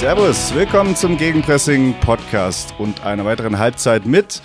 Servus, 0.00 0.54
willkommen 0.54 0.96
zum 0.96 1.18
Gegenpressing 1.18 1.92
Podcast 2.00 2.72
und 2.78 3.04
einer 3.04 3.26
weiteren 3.26 3.58
Halbzeit 3.58 4.06
mit. 4.06 4.40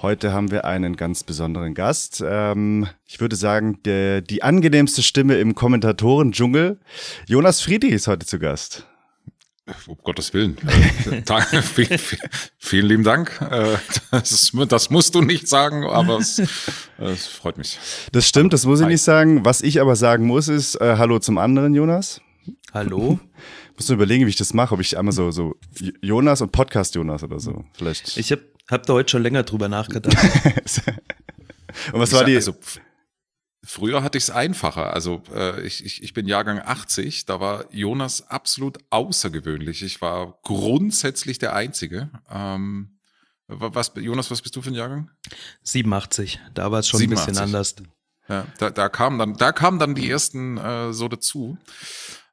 Heute 0.00 0.32
haben 0.32 0.52
wir 0.52 0.64
einen 0.64 0.94
ganz 0.94 1.24
besonderen 1.24 1.74
Gast. 1.74 2.22
Ähm, 2.24 2.86
ich 3.04 3.20
würde 3.20 3.34
sagen, 3.34 3.82
der, 3.82 4.20
die 4.20 4.44
angenehmste 4.44 5.02
Stimme 5.02 5.38
im 5.38 5.56
Kommentatoren-Dschungel. 5.56 6.78
Jonas 7.26 7.62
Friedrich 7.62 7.94
ist 7.94 8.06
heute 8.06 8.26
zu 8.26 8.38
Gast. 8.38 8.86
Um 9.88 9.96
Gottes 10.04 10.32
Willen. 10.34 10.56
vielen, 11.74 12.00
vielen 12.58 12.86
lieben 12.86 13.02
Dank. 13.02 13.40
Äh, 13.40 13.78
das, 14.12 14.30
ist, 14.30 14.52
das, 14.68 14.90
musst 14.90 15.16
du 15.16 15.20
nicht 15.20 15.48
sagen, 15.48 15.84
aber 15.84 16.18
es, 16.18 16.40
es, 16.98 17.26
freut 17.26 17.58
mich. 17.58 17.76
Das 18.12 18.28
stimmt, 18.28 18.52
das 18.52 18.66
muss 18.66 18.80
ich 18.80 18.86
nicht 18.86 19.02
sagen. 19.02 19.44
Was 19.44 19.62
ich 19.62 19.80
aber 19.80 19.96
sagen 19.96 20.26
muss, 20.26 20.46
ist 20.46 20.76
äh, 20.76 20.94
Hallo 20.96 21.18
zum 21.18 21.38
anderen, 21.38 21.74
Jonas. 21.74 22.20
Hallo. 22.72 23.18
Ich 23.72 23.78
muss 23.78 23.88
nur 23.88 23.96
überlegen, 23.96 24.26
wie 24.26 24.30
ich 24.30 24.36
das 24.36 24.52
mache, 24.52 24.74
ob 24.74 24.80
ich 24.80 24.98
einmal 24.98 25.12
so, 25.12 25.30
so 25.30 25.56
Jonas 26.02 26.42
und 26.42 26.52
Podcast 26.52 26.94
Jonas 26.94 27.22
oder 27.22 27.40
so. 27.40 27.64
Vielleicht. 27.72 28.18
Ich 28.18 28.30
habe 28.30 28.42
hab 28.70 28.84
da 28.84 28.92
heute 28.92 29.10
schon 29.10 29.22
länger 29.22 29.44
drüber 29.44 29.68
nachgedacht. 29.68 30.14
und 31.92 32.00
was 32.00 32.12
war 32.12 32.24
die? 32.24 32.34
Also, 32.34 32.54
Früher 33.64 34.02
hatte 34.02 34.18
ich 34.18 34.24
es 34.24 34.30
einfacher. 34.30 34.92
Also 34.92 35.22
äh, 35.32 35.64
ich, 35.64 35.84
ich, 35.84 36.02
ich 36.02 36.12
bin 36.12 36.26
Jahrgang 36.26 36.58
80, 36.58 37.26
da 37.26 37.38
war 37.38 37.72
Jonas 37.72 38.28
absolut 38.28 38.78
außergewöhnlich. 38.90 39.82
Ich 39.82 40.02
war 40.02 40.38
grundsätzlich 40.42 41.38
der 41.38 41.54
Einzige. 41.54 42.10
Ähm, 42.28 42.98
was, 43.46 43.92
Jonas, 43.94 44.32
was 44.32 44.42
bist 44.42 44.56
du 44.56 44.62
für 44.62 44.70
ein 44.70 44.74
Jahrgang? 44.74 45.10
87, 45.62 46.40
da 46.54 46.72
war 46.72 46.80
es 46.80 46.88
schon 46.88 46.98
87. 46.98 47.28
ein 47.28 47.32
bisschen 47.32 47.44
anders. 47.44 47.76
Ja, 48.28 48.46
da, 48.58 48.70
da 48.70 48.88
kamen 48.88 49.18
dann, 49.18 49.36
da 49.36 49.52
kamen 49.52 49.78
dann 49.78 49.94
die 49.94 50.10
ersten 50.10 50.58
äh, 50.58 50.92
so 50.92 51.06
dazu. 51.06 51.56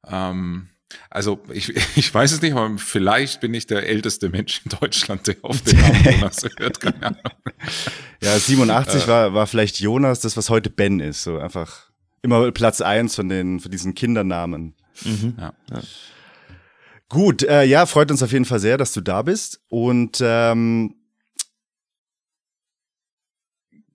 Ähm, 0.08 0.70
also 1.10 1.40
ich, 1.52 1.76
ich 1.98 2.14
weiß 2.14 2.32
es 2.32 2.42
nicht, 2.42 2.54
aber 2.54 2.78
vielleicht 2.78 3.42
bin 3.42 3.54
ich 3.54 3.68
der 3.68 3.88
älteste 3.88 4.30
Mensch 4.30 4.62
in 4.66 4.78
Deutschland, 4.80 5.28
der 5.28 5.36
auf 5.42 5.62
den 5.62 5.80
Namen 5.80 6.04
Jonas 6.04 6.44
hört. 6.58 6.80
Keine 6.80 7.04
Ahnung. 7.04 7.22
Ja, 8.22 8.38
87 8.38 9.04
äh, 9.04 9.08
war, 9.08 9.34
war 9.34 9.48
vielleicht 9.48 9.80
Jonas, 9.80 10.22
das 10.22 10.38
was 10.38 10.50
heute 10.50 10.70
Ben 10.70 11.00
ist. 11.00 11.24
So 11.24 11.38
einfach 11.38 11.90
immer 12.22 12.52
Platz 12.52 12.82
eins 12.82 13.16
von 13.16 13.30
den 13.30 13.60
von 13.60 13.72
diesen 13.72 13.96
Kindernamen. 13.96 14.76
Mhm. 15.04 15.36
Ja. 15.38 15.54
ja. 15.72 15.82
Gut, 17.08 17.42
äh, 17.42 17.64
ja, 17.64 17.88
freut 17.88 18.12
uns 18.12 18.22
auf 18.22 18.32
jeden 18.32 18.46
Fall 18.46 18.60
sehr, 18.60 18.78
dass 18.78 18.94
du 18.94 19.02
da 19.02 19.24
bist. 19.24 19.62
Und 19.68 20.20
ähm, 20.22 20.96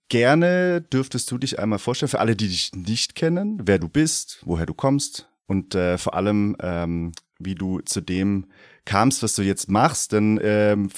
gerne 0.09 0.81
dürftest 0.81 1.31
du 1.31 1.37
dich 1.37 1.59
einmal 1.59 1.79
vorstellen, 1.79 2.09
für 2.09 2.19
alle, 2.19 2.35
die 2.35 2.49
dich 2.49 2.73
nicht 2.73 3.15
kennen, 3.15 3.61
wer 3.63 3.79
du 3.79 3.87
bist, 3.87 4.39
woher 4.43 4.65
du 4.65 4.73
kommst, 4.73 5.29
und 5.47 5.75
äh, 5.75 5.97
vor 5.97 6.15
allem, 6.15 6.55
ähm, 6.59 7.11
wie 7.39 7.55
du 7.55 7.79
zu 7.81 8.01
dem 8.01 8.47
kamst, 8.85 9.23
was 9.23 9.35
du 9.35 9.41
jetzt 9.41 9.69
machst. 9.69 10.11
Denn 10.11 10.39
ähm, 10.41 10.89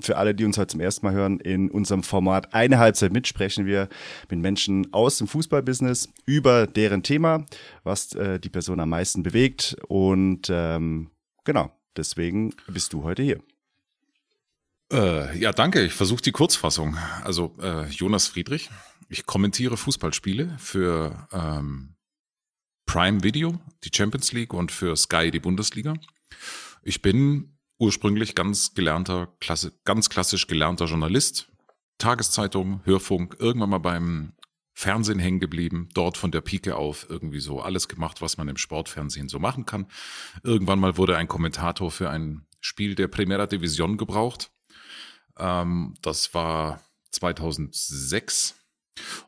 für 0.00 0.16
alle, 0.16 0.34
die 0.34 0.44
uns 0.44 0.58
heute 0.58 0.72
zum 0.72 0.80
ersten 0.80 1.06
Mal 1.06 1.14
hören, 1.14 1.40
in 1.40 1.70
unserem 1.70 2.02
Format 2.02 2.54
eine 2.54 2.78
Halbzeit 2.78 3.12
mit 3.12 3.26
sprechen 3.26 3.66
wir 3.66 3.88
mit 4.30 4.38
Menschen 4.38 4.92
aus 4.92 5.18
dem 5.18 5.26
Fußballbusiness 5.26 6.08
über 6.24 6.66
deren 6.66 7.02
Thema, 7.02 7.46
was 7.82 8.14
äh, 8.14 8.38
die 8.38 8.48
Person 8.48 8.80
am 8.80 8.90
meisten 8.90 9.22
bewegt. 9.22 9.76
Und 9.88 10.48
ähm, 10.50 11.10
genau, 11.44 11.72
deswegen 11.96 12.54
bist 12.68 12.92
du 12.92 13.02
heute 13.02 13.22
hier. 13.22 13.40
Äh, 14.92 15.38
ja, 15.38 15.52
danke. 15.52 15.82
Ich 15.82 15.94
versuche 15.94 16.22
die 16.22 16.32
Kurzfassung. 16.32 16.96
Also 17.24 17.56
äh, 17.60 17.86
Jonas 17.88 18.28
Friedrich. 18.28 18.70
Ich 19.08 19.26
kommentiere 19.26 19.76
Fußballspiele 19.76 20.56
für 20.58 21.28
ähm, 21.32 21.94
Prime 22.92 23.22
Video, 23.22 23.58
die 23.84 23.90
Champions 23.90 24.32
League 24.32 24.52
und 24.52 24.70
für 24.70 24.94
Sky 24.96 25.30
die 25.30 25.40
Bundesliga. 25.40 25.94
Ich 26.82 27.00
bin 27.00 27.56
ursprünglich 27.78 28.34
ganz 28.34 28.74
gelernter, 28.74 29.32
klasse, 29.40 29.72
ganz 29.86 30.10
klassisch 30.10 30.46
gelernter 30.46 30.84
Journalist. 30.84 31.48
Tageszeitung, 31.96 32.82
Hörfunk, 32.84 33.36
irgendwann 33.38 33.70
mal 33.70 33.78
beim 33.78 34.34
Fernsehen 34.74 35.20
hängen 35.20 35.40
geblieben, 35.40 35.88
dort 35.94 36.18
von 36.18 36.32
der 36.32 36.42
Pike 36.42 36.76
auf 36.76 37.06
irgendwie 37.08 37.40
so 37.40 37.62
alles 37.62 37.88
gemacht, 37.88 38.20
was 38.20 38.36
man 38.36 38.48
im 38.48 38.58
Sportfernsehen 38.58 39.30
so 39.30 39.38
machen 39.38 39.64
kann. 39.64 39.86
Irgendwann 40.42 40.78
mal 40.78 40.98
wurde 40.98 41.16
ein 41.16 41.28
Kommentator 41.28 41.90
für 41.90 42.10
ein 42.10 42.44
Spiel 42.60 42.94
der 42.94 43.08
Primera 43.08 43.46
Division 43.46 43.96
gebraucht. 43.96 44.50
Ähm, 45.38 45.94
das 46.02 46.34
war 46.34 46.82
2006 47.10 48.54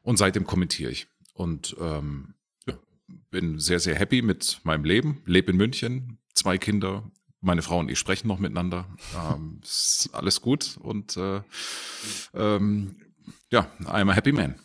und 0.03 0.19
seitdem 0.19 0.45
kommentiere 0.45 0.91
ich. 0.91 1.07
Und 1.33 1.75
ähm, 1.81 2.35
bin 3.31 3.59
sehr, 3.59 3.81
sehr 3.81 3.95
happy 3.95 4.23
mit 4.23 4.61
meinem 4.65 4.85
Leben, 4.85 5.23
lebe 5.27 5.51
in 5.51 5.57
München, 5.57 6.19
zwei 6.35 6.59
Kinder, 6.59 7.11
meine 7.41 7.63
Frau 7.63 7.79
und 7.79 7.91
ich 7.91 7.99
sprechen 7.99 8.29
noch 8.29 8.39
miteinander. 8.39 8.87
Ähm, 9.17 9.61
ist 9.63 10.11
alles 10.13 10.41
gut 10.41 10.79
und 10.81 11.17
äh, 11.17 11.41
ähm, 12.35 12.97
ja, 13.51 13.71
I'm 13.85 14.11
a 14.11 14.15
happy 14.15 14.33
man. 14.33 14.57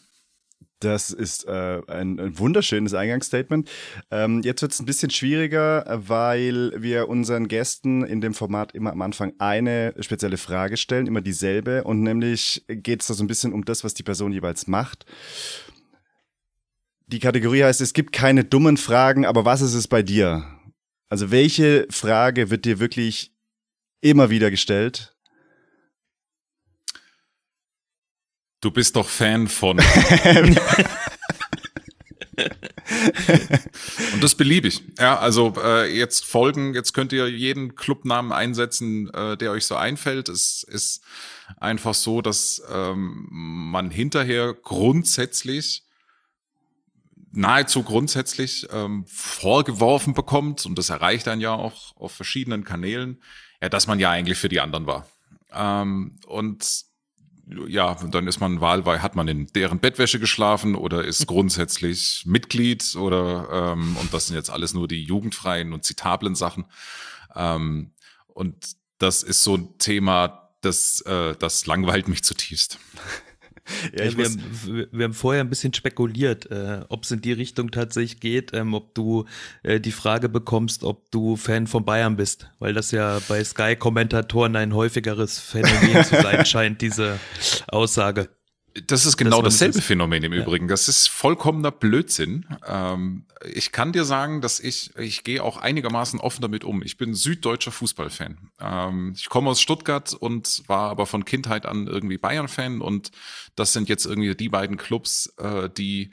Das 0.79 1.11
ist 1.11 1.45
äh, 1.45 1.81
ein, 1.88 2.19
ein, 2.19 2.39
wunderschönes 2.39 2.94
Eingangsstatement. 2.94 3.69
Ähm, 4.11 4.41
jetzt 4.44 4.61
wird 4.61 4.71
es 4.71 4.79
ein 4.79 4.85
bisschen 4.85 5.09
schwieriger, 5.09 5.83
weil 6.07 6.71
wir 6.77 7.09
unseren 7.09 7.50
Gästen 7.50 8.06
in 8.06 8.21
dem 8.21 8.33
Format 8.33 8.73
immer 8.73 8.94
am 8.94 9.01
Anfang 9.01 9.33
eine 9.39 9.94
spezielle 10.00 10.38
Frage 10.38 10.77
stellen, 10.77 11.06
immer 11.06 11.19
dieselbe. 11.19 11.83
Und 11.83 12.01
nämlich 12.03 12.63
geht 12.67 13.01
es 13.01 13.07
da 13.07 13.13
so 13.13 13.25
ein 13.25 13.27
bisschen 13.27 13.51
um 13.51 13.66
das, 13.66 13.83
was 13.83 13.94
die 13.94 14.03
Person 14.03 14.31
jeweils 14.31 14.67
macht. 14.67 15.06
Die 17.12 17.20
Kategorie 17.20 17.64
heißt, 17.64 17.81
es 17.81 17.94
gibt 17.94 18.14
keine 18.14 18.44
dummen 18.44 18.78
Fragen, 18.78 19.25
aber 19.25 19.44
was 19.44 19.62
ist 19.62 19.74
es 19.74 19.88
bei 19.88 20.03
dir? 20.03 20.46
Also 21.09 21.31
welche 21.31 21.88
Frage 21.90 22.52
wird 22.52 22.66
dir 22.66 22.80
wirklich 22.80 23.34
immer 24.00 24.30
wieder 24.30 24.52
gestellt? 24.52 25.16
Du 28.62 28.69
bist 28.69 28.96
doch 28.96 29.09
Fan 29.09 29.48
von. 29.48 29.80
Und 34.14 34.24
das 34.24 34.36
beliebig. 34.36 34.84
Ja, 35.00 35.18
also 35.18 35.56
äh, 35.64 35.92
jetzt 35.92 36.25
folgen, 36.25 36.75
jetzt 36.75 36.94
könnt 36.94 37.12
ihr 37.12 37.28
jeden 37.28 37.75
Clubnamen 37.75 38.31
einsetzen, 38.31 39.12
äh, 39.14 39.36
der 39.36 39.50
euch 39.52 39.66
so 39.66 39.75
einfällt. 39.75 40.30
Es 40.30 40.62
ist 40.62 41.02
einfach 41.58 41.96
so, 41.96 42.22
dass 42.22 42.62
ähm, 42.72 43.28
man 43.31 43.90
hinterher 43.90 44.53
grundsätzlich 44.53 45.88
nahezu 47.31 47.84
grundsätzlich 47.84 48.67
ähm, 48.72 49.06
vorgeworfen 49.07 50.13
bekommt, 50.13 50.66
und 50.66 50.78
das 50.78 50.90
erreicht 50.90 51.28
dann 51.28 51.41
ja 51.41 51.53
auch 51.53 51.95
auf 51.95 52.12
verschiedenen 52.12 52.63
Kanälen, 52.63 53.22
ja, 53.62 53.69
dass 53.69 53.88
man 53.88 54.00
ja 54.00 54.09
eigentlich 54.09 54.38
für 54.38 54.50
die 54.50 54.59
anderen 54.59 54.88
war. 54.88 55.07
Ähm, 55.53 56.19
und 56.28 56.85
ja, 57.68 57.95
dann 57.95 58.28
ist 58.28 58.39
man 58.39 58.62
wahlweise, 58.62 59.01
hat 59.01 59.16
man 59.16 59.28
in 59.28 59.47
deren 59.47 59.79
Bettwäsche 59.79 60.19
geschlafen 60.19 60.75
oder 60.75 61.03
ist 61.03 61.25
grundsätzlich 61.28 62.23
Mitglied 62.25 62.95
oder 62.95 63.73
ähm, 63.73 63.97
und 63.97 64.13
das 64.13 64.28
sind 64.28 64.35
jetzt 64.35 64.50
alles 64.50 64.73
nur 64.73 64.88
die 64.88 65.03
jugendfreien 65.03 65.73
und 65.73 65.84
zitablen 65.84 66.35
Sachen. 66.35 66.66
Ähm, 67.35 67.91
und 68.28 68.56
das 69.00 69.23
ist 69.23 69.44
so 69.44 69.56
ein 69.56 69.78
Thema, 69.79 70.51
das, 70.62 71.01
äh, 71.01 71.35
das 71.38 71.66
langweilt 71.66 72.07
mich 72.07 72.23
zutiefst. 72.23 72.79
Ja, 73.97 74.06
ja, 74.06 74.18
wir, 74.18 74.25
haben, 74.25 74.88
wir, 74.91 75.03
haben, 75.03 75.13
vorher 75.13 75.41
ein 75.41 75.50
bisschen 75.50 75.74
spekuliert, 75.74 76.50
äh, 76.52 76.81
ob 76.90 77.03
es 77.03 77.12
in 77.12 77.22
die 77.22 77.34
Richtung 77.34 77.72
tatsächlich 77.72 78.19
geht, 78.19 78.53
ähm, 78.53 78.74
ob 78.74 78.94
du 78.96 79.25
äh, 79.63 79.80
die 79.80 79.91
Frage 79.91 80.30
bekommst, 80.30 80.84
ob 80.84 81.09
du 81.12 81.35
Fan 81.35 81.68
von 81.68 81.85
Bayern 81.85 82.16
bist, 82.16 82.50
weil 82.59 82.74
das 82.74 82.91
ja 82.91 83.19
bei 83.28 83.44
Sky-Kommentatoren 83.44 84.56
ein 84.56 84.74
häufigeres 84.74 85.40
Phänomen 85.40 86.03
zu 86.03 86.22
sein 86.22 86.46
scheint, 86.47 86.81
diese 86.81 87.19
Aussage. 87.68 88.30
Das 88.88 89.06
ist 89.06 89.18
genau 89.18 89.42
dasselbe 89.42 89.81
Phänomen 89.81 90.24
im 90.24 90.33
ja. 90.33 90.42
Übrigen. 90.42 90.68
Das 90.68 90.88
ist 90.88 91.07
vollkommener 91.07 91.71
Blödsinn. 91.71 92.45
Ähm, 92.68 93.25
ich 93.54 93.71
kann 93.71 93.92
dir 93.92 94.06
sagen, 94.06 94.42
dass 94.42 94.60
ich, 94.60 94.95
ich 94.98 95.24
gehe 95.24 95.44
auch 95.44 95.57
einigermaßen 95.57 96.19
offen 96.19 96.42
damit 96.42 96.63
um. 96.63 96.83
Ich 96.83 96.98
bin 96.98 97.13
süddeutscher 97.13 97.71
Fußballfan. 97.71 98.38
Ähm, 98.60 99.13
ich 99.16 99.30
komme 99.30 99.50
aus 99.50 99.62
Stuttgart 99.62 100.13
und 100.13 100.63
war 100.68 100.89
aber 100.89 101.06
von 101.06 101.25
Kindheit 101.25 101.66
an 101.66 101.88
irgendwie 101.88 102.18
Bayern-Fan 102.18 102.81
und 102.81 103.12
das 103.56 103.74
sind 103.74 103.89
jetzt 103.89 104.06
irgendwie 104.06 104.36
die 104.36 104.50
beiden 104.50 104.77
Clubs, 104.77 105.33
äh, 105.38 105.69
die, 105.69 106.12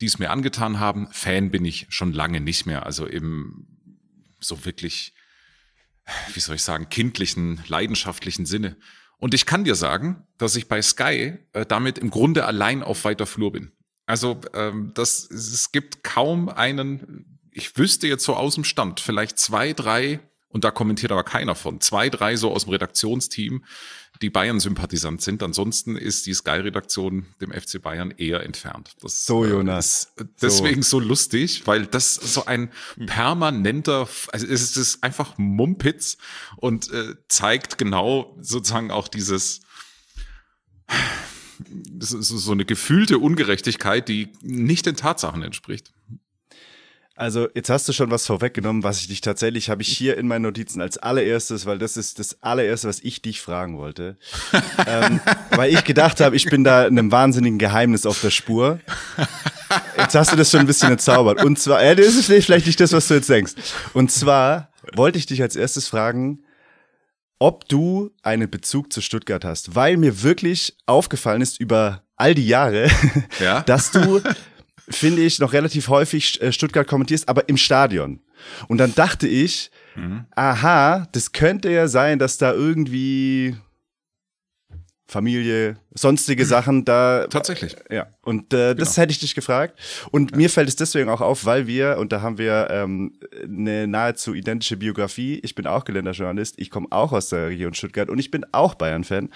die 0.00 0.06
es 0.06 0.18
mir 0.18 0.30
angetan 0.30 0.78
haben. 0.78 1.08
Fan 1.12 1.50
bin 1.50 1.64
ich 1.64 1.86
schon 1.88 2.12
lange 2.12 2.40
nicht 2.40 2.66
mehr. 2.66 2.86
Also 2.86 3.06
im 3.06 3.66
so 4.38 4.64
wirklich, 4.64 5.12
wie 6.34 6.40
soll 6.40 6.56
ich 6.56 6.62
sagen, 6.62 6.88
kindlichen, 6.88 7.62
leidenschaftlichen 7.68 8.46
Sinne. 8.46 8.76
Und 9.18 9.34
ich 9.34 9.46
kann 9.46 9.64
dir 9.64 9.74
sagen, 9.74 10.24
dass 10.38 10.56
ich 10.56 10.68
bei 10.68 10.82
Sky 10.82 11.38
äh, 11.52 11.66
damit 11.66 11.98
im 11.98 12.10
Grunde 12.10 12.44
allein 12.44 12.82
auf 12.82 13.04
weiter 13.04 13.26
Flur 13.26 13.52
bin. 13.52 13.72
Also 14.06 14.40
ähm, 14.54 14.92
das, 14.94 15.30
es 15.30 15.72
gibt 15.72 16.04
kaum 16.04 16.48
einen, 16.48 17.40
ich 17.50 17.76
wüsste 17.76 18.06
jetzt 18.06 18.24
so 18.24 18.34
aus 18.34 18.54
dem 18.54 18.64
Stand, 18.64 19.00
vielleicht 19.00 19.38
zwei, 19.38 19.72
drei 19.72 20.20
und 20.48 20.64
da 20.64 20.70
kommentiert 20.70 21.12
aber 21.12 21.24
keiner 21.24 21.54
von. 21.54 21.80
Zwei, 21.80 22.08
drei 22.08 22.36
so 22.36 22.52
aus 22.52 22.64
dem 22.64 22.70
Redaktionsteam, 22.70 23.64
die 24.22 24.30
Bayern-Sympathisant 24.30 25.20
sind. 25.20 25.42
Ansonsten 25.42 25.96
ist 25.96 26.26
die 26.26 26.34
Sky-Redaktion 26.34 27.26
dem 27.40 27.52
FC 27.52 27.82
Bayern 27.82 28.12
eher 28.16 28.42
entfernt. 28.42 28.96
Das, 29.00 29.26
so, 29.26 29.44
Jonas. 29.44 30.12
Äh, 30.16 30.24
deswegen 30.40 30.82
so. 30.82 31.00
so. 31.00 31.06
lustig, 31.06 31.66
weil 31.66 31.86
das 31.86 32.14
so 32.14 32.46
ein 32.46 32.70
permanenter, 33.06 34.08
also 34.32 34.46
es 34.46 34.76
ist 34.76 35.02
einfach 35.02 35.36
Mumpitz 35.36 36.16
und 36.56 36.90
äh, 36.92 37.14
zeigt 37.28 37.76
genau 37.78 38.36
sozusagen 38.40 38.90
auch 38.90 39.08
dieses 39.08 39.60
so, 41.98 42.20
so 42.20 42.52
eine 42.52 42.64
gefühlte 42.64 43.18
Ungerechtigkeit, 43.18 44.08
die 44.08 44.32
nicht 44.42 44.86
den 44.86 44.96
Tatsachen 44.96 45.42
entspricht. 45.42 45.92
Also 47.18 47.48
jetzt 47.54 47.70
hast 47.70 47.88
du 47.88 47.94
schon 47.94 48.10
was 48.10 48.26
vorweggenommen, 48.26 48.82
was 48.82 49.00
ich 49.00 49.08
dich 49.08 49.22
tatsächlich 49.22 49.70
habe 49.70 49.80
ich 49.80 49.88
hier 49.88 50.18
in 50.18 50.28
meinen 50.28 50.42
Notizen 50.42 50.82
als 50.82 50.98
allererstes, 50.98 51.64
weil 51.64 51.78
das 51.78 51.96
ist 51.96 52.18
das 52.18 52.42
allererste, 52.42 52.88
was 52.88 53.00
ich 53.00 53.22
dich 53.22 53.40
fragen 53.40 53.78
wollte, 53.78 54.18
ähm, 54.86 55.20
weil 55.52 55.72
ich 55.72 55.82
gedacht 55.84 56.20
habe, 56.20 56.36
ich 56.36 56.44
bin 56.44 56.62
da 56.62 56.84
einem 56.84 57.10
wahnsinnigen 57.10 57.58
Geheimnis 57.58 58.04
auf 58.04 58.20
der 58.20 58.28
Spur. 58.28 58.80
Jetzt 59.96 60.14
hast 60.14 60.32
du 60.32 60.36
das 60.36 60.50
schon 60.50 60.60
ein 60.60 60.66
bisschen 60.66 60.92
entzaubert. 60.92 61.42
Und 61.42 61.58
zwar, 61.58 61.82
ja, 61.82 61.94
das 61.94 62.14
ist 62.14 62.26
vielleicht 62.26 62.66
nicht 62.66 62.78
das, 62.80 62.92
was 62.92 63.08
du 63.08 63.14
jetzt 63.14 63.30
denkst. 63.30 63.54
Und 63.94 64.12
zwar 64.12 64.70
wollte 64.94 65.18
ich 65.18 65.24
dich 65.24 65.40
als 65.40 65.56
erstes 65.56 65.88
fragen, 65.88 66.44
ob 67.38 67.66
du 67.66 68.10
einen 68.22 68.50
Bezug 68.50 68.92
zu 68.92 69.00
Stuttgart 69.00 69.44
hast, 69.44 69.74
weil 69.74 69.96
mir 69.96 70.22
wirklich 70.22 70.76
aufgefallen 70.84 71.40
ist 71.40 71.60
über 71.60 72.02
all 72.16 72.34
die 72.34 72.46
Jahre, 72.46 72.90
ja? 73.40 73.62
dass 73.62 73.90
du 73.90 74.20
finde 74.88 75.22
ich, 75.22 75.38
noch 75.38 75.52
relativ 75.52 75.88
häufig 75.88 76.40
äh, 76.40 76.52
Stuttgart 76.52 76.86
kommentierst, 76.86 77.28
aber 77.28 77.48
im 77.48 77.56
Stadion. 77.56 78.20
Und 78.68 78.78
dann 78.78 78.94
dachte 78.94 79.26
ich, 79.26 79.70
mhm. 79.94 80.26
aha, 80.34 81.08
das 81.12 81.32
könnte 81.32 81.70
ja 81.70 81.88
sein, 81.88 82.18
dass 82.18 82.38
da 82.38 82.52
irgendwie 82.52 83.56
Familie, 85.08 85.76
sonstige. 85.94 86.44
Sachen 86.46 86.84
da. 86.84 87.26
Tatsächlich. 87.30 87.76
Ja. 87.90 88.06
Und 88.22 88.52
äh, 88.52 88.74
das 88.74 88.94
genau. 88.94 89.02
hätte 89.02 89.12
ich 89.12 89.20
dich 89.20 89.34
gefragt. 89.34 89.78
Und 90.10 90.32
ja. 90.32 90.36
mir 90.36 90.50
fällt 90.50 90.68
es 90.68 90.76
deswegen 90.76 91.08
auch 91.08 91.20
auf, 91.20 91.44
weil 91.44 91.66
wir, 91.66 91.98
und 91.98 92.12
da 92.12 92.22
haben 92.22 92.38
wir 92.38 92.68
ähm, 92.70 93.12
eine 93.42 93.86
nahezu 93.86 94.34
identische 94.34 94.76
Biografie. 94.76 95.40
Ich 95.42 95.54
bin 95.54 95.66
auch 95.66 95.84
Geländerjournalist, 95.84 96.56
ich 96.58 96.70
komme 96.70 96.88
auch 96.90 97.12
aus 97.12 97.28
der 97.28 97.48
Region 97.48 97.74
Stuttgart 97.74 98.10
und 98.10 98.18
ich 98.18 98.30
bin 98.30 98.44
auch 98.52 98.74
Bayern-Fan. 98.74 99.30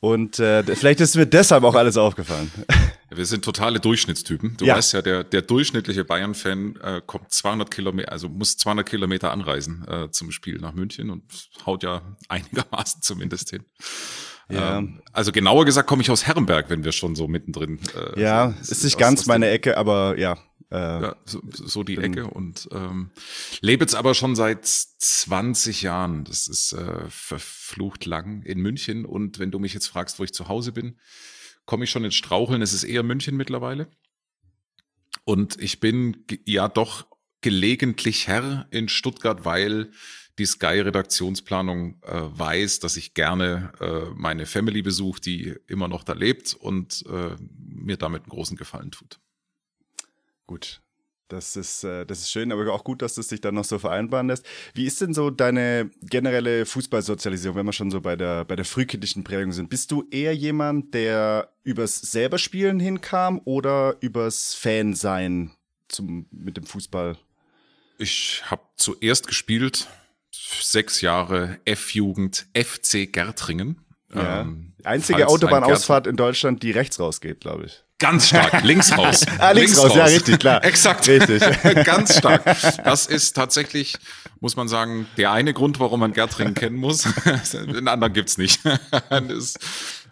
Und 0.00 0.38
äh, 0.38 0.62
vielleicht 0.62 1.00
ist 1.00 1.16
mir 1.16 1.26
deshalb 1.26 1.64
auch 1.64 1.74
alles 1.74 1.96
aufgefallen. 1.96 2.50
Wir 3.16 3.26
sind 3.26 3.44
totale 3.44 3.80
Durchschnittstypen. 3.80 4.56
Du 4.56 4.64
ja. 4.64 4.76
weißt 4.76 4.92
ja, 4.94 5.02
der, 5.02 5.24
der 5.24 5.42
durchschnittliche 5.42 6.04
Bayern-Fan 6.04 6.76
äh, 6.76 7.02
kommt 7.06 7.32
200 7.32 7.70
Kilometer, 7.70 8.12
also 8.12 8.28
muss 8.28 8.56
200 8.56 8.88
Kilometer 8.88 9.30
anreisen 9.30 9.86
äh, 9.88 10.10
zum 10.10 10.30
Spiel 10.30 10.58
nach 10.58 10.72
München 10.72 11.10
und 11.10 11.24
haut 11.66 11.82
ja 11.82 12.16
einigermaßen 12.28 13.02
zumindest 13.02 13.50
hin. 13.50 13.64
Ja. 14.50 14.78
Ähm, 14.78 15.00
also 15.12 15.32
genauer 15.32 15.64
gesagt 15.64 15.88
komme 15.88 16.02
ich 16.02 16.10
aus 16.10 16.26
Herrenberg, 16.26 16.68
wenn 16.68 16.84
wir 16.84 16.92
schon 16.92 17.14
so 17.14 17.28
mittendrin. 17.28 17.80
Äh, 18.14 18.20
ja, 18.20 18.54
ist 18.60 18.84
nicht 18.84 18.98
ganz 18.98 19.26
meine 19.26 19.48
Ecke, 19.48 19.76
aber 19.76 20.18
ja. 20.18 20.36
Äh, 20.70 20.76
ja, 20.76 21.16
so, 21.24 21.40
so 21.50 21.82
die 21.84 21.98
Ecke 21.98 22.26
und 22.26 22.68
ähm, 22.72 23.10
lebe 23.60 23.84
jetzt 23.84 23.94
aber 23.94 24.14
schon 24.14 24.34
seit 24.34 24.66
20 24.66 25.82
Jahren. 25.82 26.24
Das 26.24 26.48
ist 26.48 26.72
äh, 26.72 27.08
verflucht 27.08 28.06
lang 28.06 28.42
in 28.42 28.60
München. 28.60 29.04
Und 29.04 29.38
wenn 29.38 29.50
du 29.50 29.58
mich 29.58 29.72
jetzt 29.72 29.86
fragst, 29.86 30.18
wo 30.18 30.24
ich 30.24 30.32
zu 30.32 30.48
Hause 30.48 30.72
bin, 30.72 30.96
komme 31.66 31.84
ich 31.84 31.90
schon 31.90 32.04
ins 32.04 32.14
Straucheln. 32.14 32.62
Es 32.62 32.72
ist 32.72 32.84
eher 32.84 33.02
München 33.02 33.36
mittlerweile. 33.36 33.88
Und 35.24 35.60
ich 35.60 35.80
bin 35.80 36.24
ja 36.44 36.68
doch 36.68 37.06
gelegentlich 37.40 38.26
Herr 38.26 38.66
in 38.70 38.88
Stuttgart, 38.88 39.44
weil 39.44 39.90
die 40.38 40.46
Sky-Redaktionsplanung 40.46 42.02
äh, 42.02 42.22
weiß, 42.22 42.80
dass 42.80 42.96
ich 42.96 43.14
gerne 43.14 43.72
äh, 43.80 44.10
meine 44.14 44.46
Family 44.46 44.82
besuche, 44.82 45.20
die 45.20 45.54
immer 45.66 45.88
noch 45.88 46.02
da 46.02 46.12
lebt 46.12 46.54
und 46.54 47.04
äh, 47.06 47.36
mir 47.56 47.96
damit 47.96 48.22
einen 48.22 48.30
großen 48.30 48.56
Gefallen 48.56 48.90
tut. 48.90 49.20
Gut. 50.46 50.83
Das 51.28 51.56
ist, 51.56 51.84
äh, 51.84 52.04
das 52.04 52.20
ist 52.20 52.30
schön, 52.30 52.52
aber 52.52 52.70
auch 52.72 52.84
gut, 52.84 53.00
dass 53.00 53.14
du 53.14 53.20
es 53.22 53.28
dich 53.28 53.40
dann 53.40 53.54
noch 53.54 53.64
so 53.64 53.78
vereinbaren 53.78 54.28
lässt. 54.28 54.44
Wie 54.74 54.86
ist 54.86 55.00
denn 55.00 55.14
so 55.14 55.30
deine 55.30 55.90
generelle 56.02 56.66
Fußballsozialisierung, 56.66 57.56
wenn 57.56 57.66
wir 57.66 57.72
schon 57.72 57.90
so 57.90 58.00
bei 58.00 58.14
der, 58.14 58.44
bei 58.44 58.56
der 58.56 58.66
frühkindlichen 58.66 59.24
Prägung 59.24 59.52
sind? 59.52 59.70
Bist 59.70 59.90
du 59.90 60.06
eher 60.10 60.34
jemand, 60.34 60.92
der 60.92 61.48
übers 61.62 61.96
selber 61.96 62.38
Spielen 62.38 62.78
hinkam 62.78 63.40
oder 63.44 63.96
übers 64.00 64.54
Fansein 64.54 65.52
zum, 65.88 66.26
mit 66.30 66.58
dem 66.58 66.66
Fußball? 66.66 67.16
Ich 67.96 68.42
habe 68.46 68.62
zuerst 68.76 69.26
gespielt, 69.26 69.88
sechs 70.30 71.00
Jahre 71.00 71.58
F-Jugend 71.64 72.46
FC 72.54 73.10
Gertringen. 73.10 73.80
Ja. 74.14 74.42
Ähm, 74.42 74.74
Einzige 74.84 75.28
Autobahnausfahrt 75.28 76.06
in 76.06 76.16
Deutschland, 76.16 76.62
die 76.62 76.70
rechts 76.70 77.00
rausgeht, 77.00 77.40
glaube 77.40 77.64
ich. 77.66 77.82
Ganz 77.98 78.28
stark, 78.28 78.62
links 78.64 78.96
raus. 78.96 79.24
ah, 79.38 79.52
links, 79.52 79.72
links 79.72 79.84
raus, 79.84 79.96
ja, 79.96 80.04
richtig, 80.04 80.38
klar. 80.40 80.64
Exakt. 80.64 81.06
Richtig. 81.06 81.42
Ganz 81.84 82.18
stark. 82.18 82.44
Das 82.84 83.06
ist 83.06 83.34
tatsächlich, 83.34 83.96
muss 84.40 84.56
man 84.56 84.68
sagen, 84.68 85.06
der 85.16 85.32
eine 85.32 85.54
Grund, 85.54 85.78
warum 85.78 86.00
man 86.00 86.12
Gertringen 86.12 86.54
kennen 86.54 86.76
muss. 86.76 87.02
Den 87.52 87.86
anderen 87.88 88.12
gibt's 88.12 88.36
nicht. 88.36 88.60
Das, 89.10 89.54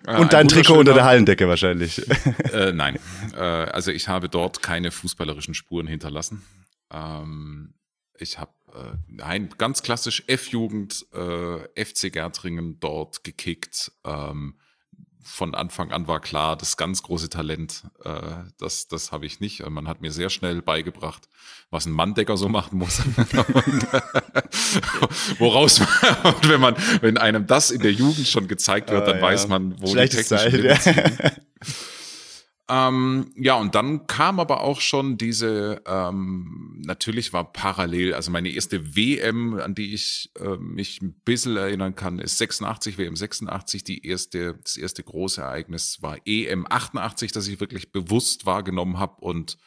äh, 0.06 0.16
Und 0.16 0.32
dein 0.32 0.48
Trikot 0.48 0.78
unter 0.78 0.94
der 0.94 1.04
Hallendecke 1.04 1.48
wahrscheinlich. 1.48 2.02
Äh, 2.52 2.72
nein. 2.72 2.98
Äh, 3.34 3.40
also 3.40 3.90
ich 3.90 4.08
habe 4.08 4.28
dort 4.28 4.62
keine 4.62 4.90
fußballerischen 4.90 5.54
Spuren 5.54 5.86
hinterlassen. 5.88 6.44
Ähm, 6.92 7.74
ich 8.16 8.38
habe 8.38 8.52
äh, 8.74 9.22
ein 9.22 9.50
ganz 9.58 9.82
klassisch 9.82 10.22
F-Jugend, 10.28 11.06
äh, 11.12 11.84
FC 11.84 12.12
Gertringen 12.12 12.78
dort 12.78 13.24
gekickt. 13.24 13.92
Ähm, 14.04 14.54
von 15.22 15.54
Anfang 15.54 15.92
an 15.92 16.08
war 16.08 16.20
klar, 16.20 16.56
das 16.56 16.76
ganz 16.76 17.02
große 17.02 17.30
Talent, 17.30 17.84
äh, 18.04 18.10
das, 18.58 18.88
das 18.88 19.12
habe 19.12 19.24
ich 19.26 19.40
nicht. 19.40 19.68
Man 19.68 19.88
hat 19.88 20.00
mir 20.00 20.10
sehr 20.10 20.30
schnell 20.30 20.62
beigebracht, 20.62 21.28
was 21.70 21.86
ein 21.86 21.92
Manndecker 21.92 22.36
so 22.36 22.48
machen 22.48 22.78
muss. 22.78 23.00
und, 23.26 23.86
woraus 25.38 25.80
man, 25.80 26.34
und 26.34 26.48
wenn 26.48 26.60
man, 26.60 26.76
wenn 27.00 27.18
einem 27.18 27.46
das 27.46 27.70
in 27.70 27.82
der 27.82 27.92
Jugend 27.92 28.26
schon 28.26 28.48
gezeigt 28.48 28.90
wird, 28.90 29.06
dann 29.06 29.16
ah, 29.16 29.20
ja. 29.20 29.22
weiß 29.22 29.48
man, 29.48 29.80
wo 29.80 29.92
Schlechtes 29.92 30.28
die 30.28 30.34
technischen 30.34 30.80
Zeit, 30.80 31.20
ja. 31.22 31.30
Ähm, 32.68 33.32
ja, 33.36 33.56
und 33.56 33.74
dann 33.74 34.06
kam 34.06 34.38
aber 34.38 34.60
auch 34.60 34.80
schon 34.80 35.18
diese, 35.18 35.82
ähm, 35.84 36.80
natürlich 36.86 37.32
war 37.32 37.52
parallel, 37.52 38.14
also 38.14 38.30
meine 38.30 38.50
erste 38.50 38.94
WM, 38.94 39.54
an 39.54 39.74
die 39.74 39.92
ich 39.92 40.30
äh, 40.38 40.56
mich 40.56 41.02
ein 41.02 41.20
bisschen 41.24 41.56
erinnern 41.56 41.96
kann, 41.96 42.20
ist 42.20 42.38
86, 42.38 42.98
WM 42.98 43.16
86, 43.16 43.82
die 43.82 44.06
erste, 44.06 44.54
das 44.62 44.76
erste 44.76 45.02
große 45.02 45.40
Ereignis 45.40 46.02
war 46.02 46.18
EM 46.24 46.66
88, 46.68 47.32
das 47.32 47.48
ich 47.48 47.58
wirklich 47.58 47.90
bewusst 47.90 48.46
wahrgenommen 48.46 48.98
habe 48.98 49.20
und 49.20 49.58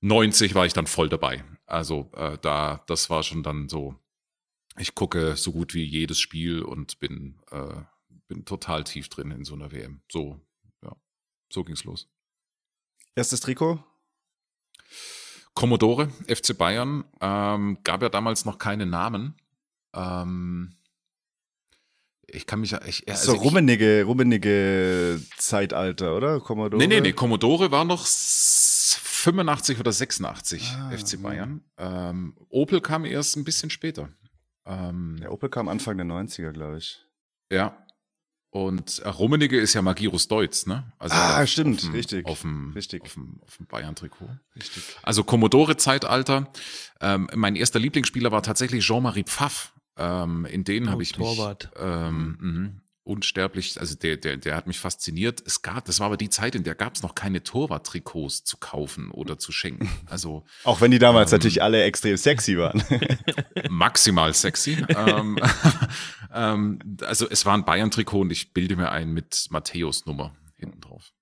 90 0.00 0.54
war 0.54 0.66
ich 0.66 0.72
dann 0.72 0.86
voll 0.86 1.08
dabei. 1.08 1.44
Also 1.64 2.10
äh, 2.14 2.38
da, 2.42 2.82
das 2.86 3.08
war 3.08 3.22
schon 3.22 3.44
dann 3.44 3.68
so, 3.68 3.94
ich 4.78 4.94
gucke 4.94 5.36
so 5.36 5.52
gut 5.52 5.74
wie 5.74 5.84
jedes 5.84 6.18
Spiel 6.18 6.62
und 6.62 6.98
bin, 6.98 7.38
äh, 7.50 7.82
bin 8.28 8.44
total 8.44 8.84
tief 8.84 9.08
drin 9.08 9.30
in 9.30 9.44
so 9.44 9.54
einer 9.54 9.72
WM. 9.72 10.02
So, 10.10 10.40
ja, 10.82 10.94
so 11.50 11.64
ging's 11.64 11.84
los. 11.84 12.08
Erstes 13.16 13.40
Trikot? 13.40 13.82
Commodore, 15.54 16.10
FC 16.28 16.56
Bayern. 16.56 17.04
Ähm, 17.20 17.78
gab 17.82 18.02
ja 18.02 18.10
damals 18.10 18.44
noch 18.44 18.58
keine 18.58 18.84
Namen. 18.84 19.34
Ähm, 19.94 20.76
ich 22.26 22.46
kann 22.46 22.60
mich 22.60 22.72
ja. 22.72 22.80
Ich, 22.84 23.08
also 23.08 23.32
so 23.32 23.38
rummenige, 23.38 24.04
rummenige 24.04 25.18
Zeitalter, 25.38 26.14
oder? 26.14 26.40
Commodore? 26.40 26.78
Nee, 26.78 26.88
nee, 26.88 27.00
nee. 27.00 27.12
Commodore 27.14 27.70
war 27.70 27.86
noch 27.86 28.04
85 28.06 29.80
oder 29.80 29.92
86 29.92 30.74
ah, 30.76 30.90
FC 30.90 31.22
Bayern. 31.22 31.64
Ähm, 31.78 32.36
Opel 32.50 32.82
kam 32.82 33.06
erst 33.06 33.36
ein 33.36 33.44
bisschen 33.44 33.70
später. 33.70 34.10
Ähm, 34.66 35.16
der 35.20 35.32
Opel 35.32 35.48
kam 35.48 35.68
Anfang 35.68 35.96
der 35.96 36.04
90er, 36.04 36.52
glaube 36.52 36.76
ich. 36.76 37.00
Ja. 37.50 37.85
Und 38.50 39.00
äh, 39.00 39.08
Rummenigge 39.08 39.58
ist 39.58 39.74
ja 39.74 39.82
Magirus 39.82 40.28
Deutz, 40.28 40.66
ne? 40.66 40.90
Also 40.98 41.14
ah, 41.14 41.42
auf, 41.42 41.48
stimmt, 41.48 41.78
auf 41.78 41.84
dem, 41.84 41.92
richtig. 41.92 42.26
Auf 42.26 42.40
dem, 42.40 42.72
richtig. 42.72 43.02
Auf 43.02 43.14
dem, 43.14 43.40
auf 43.42 43.56
dem 43.56 43.66
Bayern-Trikot. 43.66 44.30
Richtig. 44.54 44.82
Also 45.02 45.24
Commodore-Zeitalter. 45.24 46.50
Ähm, 47.00 47.28
mein 47.34 47.56
erster 47.56 47.78
Lieblingsspieler 47.78 48.32
war 48.32 48.42
tatsächlich 48.42 48.84
Jean-Marie 48.84 49.24
Pfaff. 49.24 49.74
Ähm, 49.98 50.44
in 50.46 50.64
den 50.64 50.88
oh, 50.88 50.92
habe 50.92 51.02
ich 51.02 51.12
Torwart. 51.12 51.70
mich 51.74 51.82
ähm, 51.82 52.38
mh, 52.40 52.70
unsterblich, 53.06 53.78
also 53.80 53.94
der, 53.94 54.16
der, 54.16 54.36
der 54.36 54.56
hat 54.56 54.66
mich 54.66 54.78
fasziniert. 54.78 55.42
Es 55.46 55.62
gab, 55.62 55.84
das 55.84 56.00
war 56.00 56.06
aber 56.06 56.16
die 56.16 56.28
Zeit, 56.28 56.54
in 56.54 56.64
der 56.64 56.74
gab 56.74 56.96
es 56.96 57.02
noch 57.02 57.14
keine 57.14 57.42
Torwart-Trikots 57.42 58.44
zu 58.44 58.56
kaufen 58.56 59.10
oder 59.10 59.38
zu 59.38 59.52
schenken. 59.52 59.88
Also 60.06 60.44
auch 60.64 60.80
wenn 60.80 60.90
die 60.90 60.98
damals 60.98 61.32
ähm, 61.32 61.36
natürlich 61.36 61.62
alle 61.62 61.82
extrem 61.84 62.16
sexy 62.16 62.58
waren. 62.58 62.82
maximal 63.70 64.34
sexy. 64.34 64.84
ähm, 64.88 65.38
ähm, 66.34 66.78
also 67.02 67.28
es 67.28 67.46
war 67.46 67.54
ein 67.54 67.64
Bayern-Trikot 67.64 68.20
und 68.20 68.32
ich 68.32 68.52
bilde 68.52 68.76
mir 68.76 68.90
ein 68.90 69.12
mit 69.12 69.46
Matthäus 69.50 70.06
Nummer 70.06 70.34
hinten 70.56 70.80
drauf. 70.80 71.12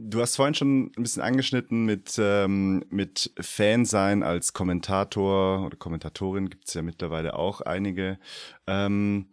Du 0.00 0.20
hast 0.20 0.36
vorhin 0.36 0.54
schon 0.54 0.92
ein 0.96 1.02
bisschen 1.02 1.22
angeschnitten 1.22 1.84
mit, 1.84 2.14
ähm, 2.18 2.84
mit 2.88 3.32
Fan 3.40 3.84
sein 3.84 4.22
als 4.22 4.52
Kommentator 4.52 5.66
oder 5.66 5.76
Kommentatorin, 5.76 6.50
gibt 6.50 6.68
es 6.68 6.74
ja 6.74 6.82
mittlerweile 6.82 7.34
auch 7.34 7.62
einige. 7.62 8.20
Ähm, 8.68 9.26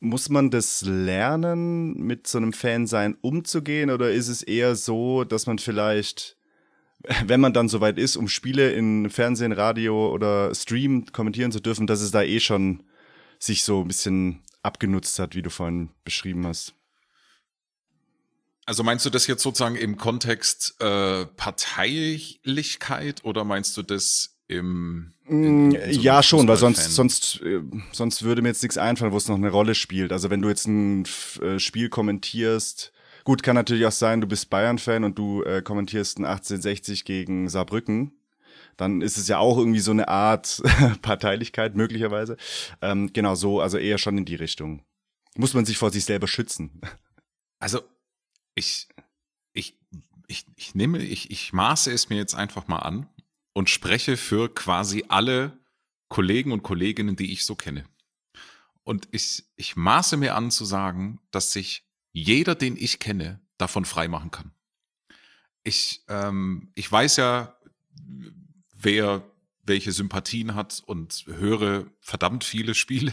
muss 0.00 0.30
man 0.30 0.50
das 0.50 0.82
lernen, 0.82 1.94
mit 1.94 2.26
so 2.26 2.38
einem 2.38 2.52
Fan-Sein 2.52 3.18
umzugehen 3.20 3.90
oder 3.90 4.10
ist 4.10 4.26
es 4.26 4.42
eher 4.42 4.74
so, 4.74 5.22
dass 5.22 5.46
man 5.46 5.60
vielleicht, 5.60 6.36
wenn 7.26 7.40
man 7.40 7.52
dann 7.52 7.68
soweit 7.68 7.98
ist, 7.98 8.16
um 8.16 8.26
Spiele 8.26 8.72
in 8.72 9.10
Fernsehen, 9.10 9.52
Radio 9.52 10.12
oder 10.12 10.52
Stream 10.56 11.06
kommentieren 11.12 11.52
zu 11.52 11.60
dürfen, 11.60 11.86
dass 11.86 12.00
es 12.00 12.10
da 12.10 12.22
eh 12.24 12.40
schon 12.40 12.82
sich 13.38 13.62
so 13.62 13.82
ein 13.82 13.88
bisschen 13.88 14.42
abgenutzt 14.60 15.20
hat, 15.20 15.36
wie 15.36 15.42
du 15.42 15.50
vorhin 15.50 15.90
beschrieben 16.02 16.48
hast? 16.48 16.77
Also 18.68 18.82
meinst 18.82 19.06
du 19.06 19.08
das 19.08 19.26
jetzt 19.26 19.42
sozusagen 19.42 19.76
im 19.76 19.96
Kontext 19.96 20.76
äh, 20.80 21.24
Parteilichkeit 21.24 23.24
oder 23.24 23.42
meinst 23.42 23.74
du 23.78 23.82
das 23.82 24.36
im 24.46 25.14
in, 25.26 25.72
in 25.72 25.94
so 25.94 26.00
ja 26.02 26.22
schon, 26.22 26.46
weil 26.46 26.58
sonst 26.58 26.94
sonst 26.94 27.40
äh, 27.40 27.62
sonst 27.92 28.24
würde 28.24 28.42
mir 28.42 28.48
jetzt 28.48 28.62
nichts 28.62 28.76
einfallen, 28.76 29.12
wo 29.12 29.16
es 29.16 29.26
noch 29.26 29.36
eine 29.36 29.48
Rolle 29.48 29.74
spielt. 29.74 30.12
Also 30.12 30.28
wenn 30.28 30.42
du 30.42 30.50
jetzt 30.50 30.66
ein 30.66 31.06
äh, 31.40 31.58
Spiel 31.58 31.88
kommentierst, 31.88 32.92
gut 33.24 33.42
kann 33.42 33.54
natürlich 33.54 33.86
auch 33.86 33.92
sein, 33.92 34.20
du 34.20 34.26
bist 34.26 34.50
Bayern-Fan 34.50 35.02
und 35.02 35.18
du 35.18 35.42
äh, 35.44 35.62
kommentierst 35.62 36.18
ein 36.18 36.26
1860 36.26 37.06
gegen 37.06 37.48
Saarbrücken, 37.48 38.20
dann 38.76 39.00
ist 39.00 39.16
es 39.16 39.28
ja 39.28 39.38
auch 39.38 39.56
irgendwie 39.56 39.80
so 39.80 39.92
eine 39.92 40.08
Art 40.08 40.60
Parteilichkeit 41.00 41.74
möglicherweise. 41.74 42.36
Ähm, 42.82 43.14
genau 43.14 43.34
so, 43.34 43.62
also 43.62 43.78
eher 43.78 43.96
schon 43.96 44.18
in 44.18 44.26
die 44.26 44.34
Richtung. 44.34 44.82
Muss 45.36 45.54
man 45.54 45.64
sich 45.64 45.78
vor 45.78 45.90
sich 45.90 46.04
selber 46.04 46.28
schützen. 46.28 46.82
Also 47.60 47.80
ich 48.58 48.88
ich 49.52 49.78
ich, 50.28 50.46
ich 50.56 50.74
nehme, 50.74 50.98
ich, 50.98 51.30
ich 51.30 51.52
maße 51.52 51.90
es 51.90 52.10
mir 52.10 52.16
jetzt 52.16 52.34
einfach 52.34 52.68
mal 52.68 52.80
an 52.80 53.08
und 53.54 53.70
spreche 53.70 54.16
für 54.16 54.52
quasi 54.54 55.06
alle 55.08 55.58
Kollegen 56.08 56.52
und 56.52 56.62
Kolleginnen, 56.62 57.16
die 57.16 57.32
ich 57.32 57.44
so 57.44 57.54
kenne. 57.54 57.84
Und 58.84 59.08
ich, 59.10 59.44
ich 59.56 59.76
maße 59.76 60.16
mir 60.16 60.34
an 60.34 60.50
zu 60.50 60.64
sagen, 60.64 61.20
dass 61.30 61.52
sich 61.52 61.86
jeder, 62.12 62.54
den 62.54 62.76
ich 62.76 62.98
kenne, 62.98 63.40
davon 63.56 63.84
freimachen 63.84 64.30
kann. 64.30 64.52
Ich, 65.64 66.04
ähm, 66.08 66.72
ich 66.74 66.90
weiß 66.90 67.16
ja, 67.16 67.58
wer 68.74 69.30
welche 69.62 69.92
Sympathien 69.92 70.54
hat 70.54 70.82
und 70.86 71.26
höre 71.26 71.86
verdammt 72.00 72.44
viele 72.44 72.74
Spiele. 72.74 73.12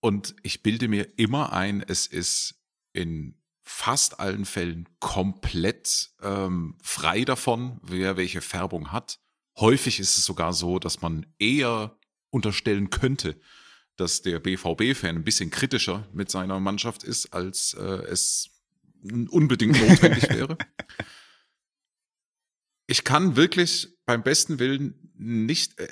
Und 0.00 0.36
ich 0.42 0.62
bilde 0.62 0.88
mir 0.88 1.18
immer 1.18 1.52
ein, 1.52 1.82
es 1.82 2.06
ist 2.06 2.62
in 2.92 3.41
fast 3.62 4.20
allen 4.20 4.44
Fällen 4.44 4.88
komplett 4.98 6.10
ähm, 6.20 6.76
frei 6.82 7.24
davon, 7.24 7.80
wer 7.82 8.16
welche 8.16 8.40
Färbung 8.40 8.92
hat. 8.92 9.20
Häufig 9.58 10.00
ist 10.00 10.16
es 10.18 10.24
sogar 10.24 10.52
so, 10.52 10.78
dass 10.78 11.00
man 11.00 11.26
eher 11.38 11.96
unterstellen 12.30 12.90
könnte, 12.90 13.38
dass 13.96 14.22
der 14.22 14.40
BVB-Fan 14.40 15.16
ein 15.16 15.24
bisschen 15.24 15.50
kritischer 15.50 16.08
mit 16.12 16.30
seiner 16.30 16.58
Mannschaft 16.58 17.04
ist, 17.04 17.32
als 17.32 17.74
äh, 17.74 17.82
es 17.82 18.50
unbedingt 19.02 19.80
notwendig 19.80 20.22
wäre. 20.30 20.56
Ich 22.86 23.04
kann 23.04 23.36
wirklich 23.36 23.96
beim 24.06 24.22
besten 24.22 24.58
Willen 24.58 25.12
nicht, 25.14 25.78
äh, 25.78 25.88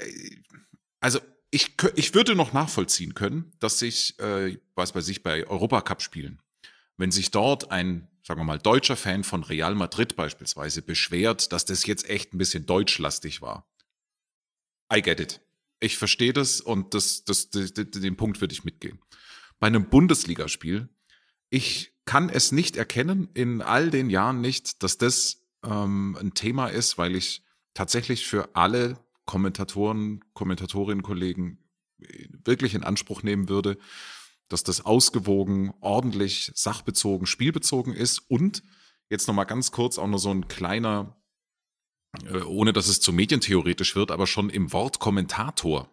also 1.01 1.21
ich, 1.51 1.75
ich 1.97 2.15
würde 2.15 2.35
noch 2.35 2.53
nachvollziehen 2.53 3.15
können, 3.15 3.53
dass 3.59 3.79
sich, 3.79 4.19
äh, 4.19 4.59
was 4.75 4.93
bei 4.93 5.01
sich 5.01 5.23
bei 5.23 5.47
Europacup-Spielen, 5.47 6.41
wenn 7.01 7.11
sich 7.11 7.31
dort 7.31 7.71
ein 7.71 8.11
sagen 8.23 8.41
wir 8.41 8.45
mal, 8.45 8.59
deutscher 8.59 8.97
Fan 8.97 9.25
von 9.25 9.43
Real 9.43 9.75
Madrid 9.75 10.15
beispielsweise 10.15 10.83
beschwert, 10.83 11.53
dass 11.53 11.65
das 11.65 11.85
jetzt 11.87 12.09
echt 12.09 12.33
ein 12.33 12.39
bisschen 12.39 12.65
deutschlastig 12.65 13.43
war. 13.43 13.69
I 14.93 15.03
get 15.03 15.19
it. 15.19 15.41
Ich 15.81 15.99
verstehe 15.99 16.33
das 16.33 16.61
und 16.61 16.95
das, 16.95 17.25
das, 17.25 17.51
das, 17.51 17.73
den 17.73 18.17
Punkt 18.17 18.41
würde 18.41 18.53
ich 18.53 18.63
mitgehen. 18.63 19.01
Bei 19.59 19.67
einem 19.67 19.89
Bundesligaspiel, 19.89 20.89
ich 21.49 21.93
kann 22.05 22.29
es 22.29 22.53
nicht 22.53 22.77
erkennen, 22.77 23.29
in 23.35 23.63
all 23.63 23.91
den 23.91 24.11
Jahren 24.11 24.41
nicht, 24.41 24.83
dass 24.83 24.99
das 24.99 25.43
ähm, 25.65 26.17
ein 26.21 26.35
Thema 26.35 26.69
ist, 26.69 26.99
weil 26.99 27.17
ich 27.17 27.43
tatsächlich 27.75 28.27
für 28.27 28.55
alle 28.55 28.99
Kommentatoren, 29.25 30.25
Kommentatorinnen, 30.35 31.03
Kollegen 31.03 31.59
wirklich 32.45 32.75
in 32.75 32.85
Anspruch 32.85 33.23
nehmen 33.23 33.49
würde, 33.49 33.77
dass 34.51 34.63
das 34.65 34.85
ausgewogen, 34.85 35.73
ordentlich, 35.81 36.53
sachbezogen, 36.55 37.27
spielbezogen 37.27 37.95
ist. 37.95 38.19
Und 38.19 38.63
jetzt 39.09 39.27
nochmal 39.27 39.47
ganz 39.47 39.73
kurz 39.73 39.99
auch 39.99 40.07
nur 40.07 40.19
so 40.19 40.31
ein 40.31 40.49
kleiner, 40.49 41.17
äh, 42.27 42.43
ohne 42.43 42.73
dass 42.73 42.89
es 42.89 43.01
zu 43.01 43.13
medientheoretisch 43.13 43.97
wird, 43.97 44.11
aber 44.11 44.27
schon 44.27 44.51
im 44.51 44.73
Wort 44.73 44.99
Kommentator 44.99 45.89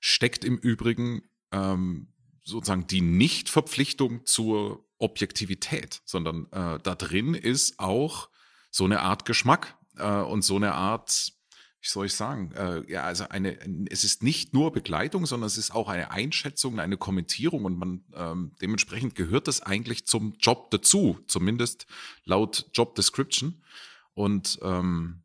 steckt 0.00 0.44
im 0.44 0.56
Übrigen 0.56 1.22
ähm, 1.52 2.12
sozusagen 2.42 2.86
die 2.86 3.02
Nichtverpflichtung 3.02 4.24
zur 4.24 4.84
Objektivität, 4.98 6.02
sondern 6.04 6.46
äh, 6.52 6.78
da 6.82 6.94
drin 6.94 7.34
ist 7.34 7.78
auch 7.78 8.28
so 8.70 8.84
eine 8.84 9.00
Art 9.00 9.24
Geschmack 9.24 9.76
äh, 9.96 10.20
und 10.20 10.42
so 10.42 10.56
eine 10.56 10.74
Art 10.74 11.32
wie 11.82 11.88
soll 11.88 12.06
ich 12.06 12.14
sagen, 12.14 12.52
äh, 12.52 12.82
ja, 12.90 13.04
also 13.04 13.28
eine, 13.30 13.58
es 13.90 14.04
ist 14.04 14.22
nicht 14.22 14.52
nur 14.52 14.70
Begleitung, 14.70 15.24
sondern 15.24 15.46
es 15.46 15.56
ist 15.56 15.70
auch 15.70 15.88
eine 15.88 16.10
Einschätzung, 16.10 16.78
eine 16.78 16.98
Kommentierung 16.98 17.64
und 17.64 17.78
man 17.78 18.04
ähm, 18.14 18.52
dementsprechend 18.60 19.14
gehört 19.14 19.48
das 19.48 19.62
eigentlich 19.62 20.06
zum 20.06 20.34
Job 20.38 20.70
dazu, 20.70 21.18
zumindest 21.26 21.86
laut 22.24 22.66
Job 22.74 22.94
Description. 22.96 23.62
Und 24.12 24.58
ähm, 24.62 25.22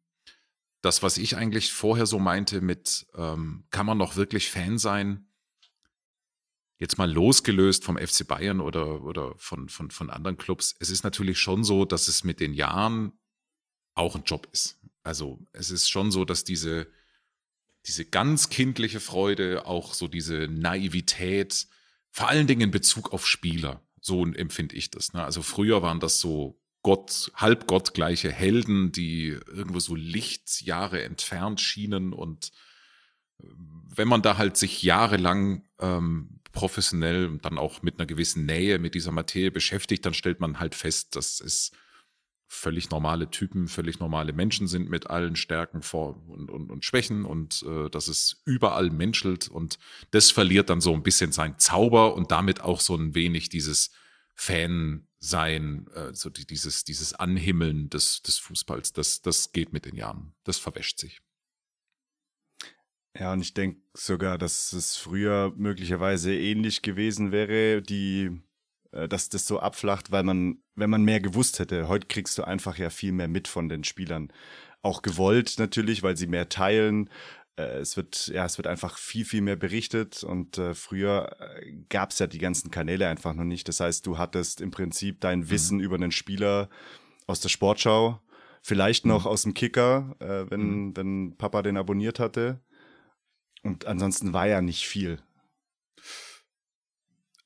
das, 0.82 1.04
was 1.04 1.18
ich 1.18 1.36
eigentlich 1.36 1.74
vorher 1.74 2.06
so 2.06 2.20
meinte 2.20 2.62
mit, 2.62 3.06
ähm, 3.16 3.66
kann 3.70 3.86
man 3.86 3.98
noch 3.98 4.16
wirklich 4.16 4.50
Fan 4.50 4.78
sein? 4.78 5.28
Jetzt 6.78 6.98
mal 6.98 7.12
losgelöst 7.12 7.84
vom 7.84 7.98
FC 7.98 8.26
Bayern 8.26 8.62
oder, 8.62 9.02
oder 9.02 9.34
von, 9.38 9.68
von, 9.68 9.92
von 9.92 10.10
anderen 10.10 10.38
Clubs. 10.38 10.76
Es 10.80 10.90
ist 10.90 11.04
natürlich 11.04 11.40
schon 11.40 11.66
so, 11.66 11.84
dass 11.84 12.08
es 12.08 12.24
mit 12.24 12.40
den 12.40 12.54
Jahren 12.54 13.12
auch 13.94 14.16
ein 14.16 14.24
Job 14.24 14.48
ist. 14.52 14.78
Also 15.06 15.40
es 15.54 15.70
ist 15.70 15.90
schon 15.90 16.12
so, 16.12 16.26
dass 16.26 16.44
diese, 16.44 16.88
diese 17.86 18.06
ganz 18.06 18.50
kindliche 18.50 19.00
Freude, 19.00 19.66
auch 19.68 19.94
so 19.94 20.08
diese 20.08 20.48
Naivität, 20.50 21.68
vor 22.10 22.30
allen 22.30 22.48
Dingen 22.48 22.62
in 22.62 22.72
Bezug 22.72 23.14
auf 23.14 23.28
Spieler, 23.28 23.82
so 24.02 24.26
empfinde 24.26 24.76
ich 24.76 24.90
das. 24.90 25.14
Ne? 25.14 25.24
Also 25.24 25.44
früher 25.44 25.82
waren 25.84 26.00
das 26.00 26.20
so 26.20 26.60
Gott, 26.82 27.32
halbgottgleiche 27.36 28.32
Helden, 28.32 28.92
die 28.92 29.28
irgendwo 29.28 29.80
so 29.80 29.96
Lichtjahre 29.96 31.04
entfernt 31.04 31.62
schienen 31.62 32.14
und 32.14 32.52
äh, 33.40 33.48
wenn 33.96 34.08
man 34.08 34.22
da 34.22 34.38
halt 34.38 34.58
sich 34.58 34.82
jahrelang 34.82 35.68
ähm, 35.80 36.40
professionell 36.52 37.28
und 37.28 37.46
dann 37.46 37.60
auch 37.60 37.84
mit 37.84 38.00
einer 38.00 38.08
gewissen 38.08 38.46
Nähe 38.46 38.80
mit 38.80 38.96
dieser 38.96 39.12
Materie 39.12 39.52
beschäftigt, 39.52 40.06
dann 40.06 40.14
stellt 40.14 40.40
man 40.40 40.60
halt 40.60 40.74
fest, 40.74 41.16
dass 41.16 41.40
es 41.42 41.72
völlig 42.48 42.90
normale 42.90 43.30
Typen, 43.30 43.68
völlig 43.68 44.00
normale 44.00 44.34
Menschen 44.34 44.68
sind 44.68 44.90
mit 44.90 45.10
allen 45.10 45.36
Stärken 45.36 45.82
vor 45.82 46.22
und, 46.28 46.50
und, 46.52 46.70
und 46.72 46.86
Schwächen 46.86 47.26
und 47.26 47.64
äh, 47.64 47.90
dass 47.90 48.08
es 48.08 48.42
überall 48.46 48.90
menschelt 48.90 49.48
und 49.48 49.80
das 50.12 50.32
verliert 50.32 50.70
dann 50.70 50.82
so 50.82 50.94
ein 50.94 51.04
bisschen 51.04 51.32
sein 51.32 51.58
Zauber 51.58 52.16
und 52.16 52.32
damit 52.32 52.62
auch 52.62 52.80
so 52.80 52.96
ein 52.96 53.16
wenig 53.16 53.50
dieses 53.50 53.92
Fan-Sein, 54.36 55.88
äh, 55.96 56.14
so 56.14 56.30
die, 56.30 56.46
dieses, 56.46 56.84
dieses 56.84 57.14
Anhimmeln 57.14 57.90
des, 57.90 58.22
des 58.22 58.38
Fußballs, 58.38 58.94
das, 58.94 59.22
das 59.22 59.52
geht 59.52 59.74
mit 59.74 59.86
den 59.86 59.96
Jahren, 59.96 60.34
das 60.44 60.58
verwäscht 60.58 61.00
sich. 61.00 61.22
Ja, 63.18 63.32
und 63.32 63.42
ich 63.42 63.54
denke 63.54 63.82
sogar, 63.94 64.38
dass 64.38 64.74
es 64.74 64.98
früher 64.98 65.54
möglicherweise 65.56 66.36
ähnlich 66.36 66.82
gewesen 66.82 67.32
wäre. 67.32 67.82
Die 67.82 68.42
dass 69.10 69.30
das 69.30 69.46
so 69.46 69.60
abflacht, 69.60 70.12
weil 70.12 70.24
man, 70.24 70.60
wenn 70.76 70.90
man 70.90 71.04
mehr 71.04 71.20
gewusst 71.20 71.60
hätte, 71.60 71.88
heute 71.88 72.08
kriegst 72.08 72.38
du 72.38 72.44
einfach 72.44 72.78
ja 72.78 72.90
viel 72.90 73.12
mehr 73.12 73.28
mit 73.28 73.48
von 73.48 73.70
den 73.70 73.84
Spielern. 73.84 74.32
Auch 74.82 75.02
gewollt 75.02 75.56
natürlich, 75.58 76.04
weil 76.04 76.16
sie 76.16 76.28
mehr 76.28 76.48
teilen. 76.50 77.10
Äh, 77.58 77.80
es 77.80 77.98
wird, 77.98 78.28
ja, 78.28 78.46
es 78.46 78.58
wird 78.58 78.68
einfach 78.68 78.98
viel, 78.98 79.26
viel 79.26 79.42
mehr 79.42 79.56
berichtet 79.56 80.24
und 80.24 80.58
äh, 80.58 80.74
früher 80.74 81.36
äh, 81.40 81.74
gab 81.90 82.12
es 82.12 82.20
ja 82.20 82.28
die 82.28 82.38
ganzen 82.38 82.72
Kanäle 82.72 83.08
einfach 83.08 83.34
noch 83.34 83.44
nicht. 83.44 83.68
Das 83.68 83.80
heißt, 83.80 84.06
du 84.06 84.18
hattest 84.18 84.62
im 84.62 84.72
Prinzip 84.72 85.22
dein 85.22 85.40
mhm. 85.40 85.50
Wissen 85.50 85.80
über 85.80 85.96
einen 85.96 86.12
Spieler 86.12 86.70
aus 87.28 87.40
der 87.40 87.50
Sportschau, 87.50 88.22
vielleicht 88.62 89.06
noch 89.06 89.26
mhm. 89.26 89.32
aus 89.32 89.44
dem 89.44 89.54
Kicker, 89.54 90.16
äh, 90.20 90.50
wenn, 90.50 90.62
mhm. 90.62 90.98
wenn 90.98 91.38
Papa 91.38 91.62
den 91.62 91.78
abonniert 91.78 92.20
hatte. 92.20 92.62
Und 93.64 93.86
ansonsten 93.86 94.34
war 94.34 94.48
ja 94.48 94.62
nicht 94.62 94.88
viel. 94.88 95.20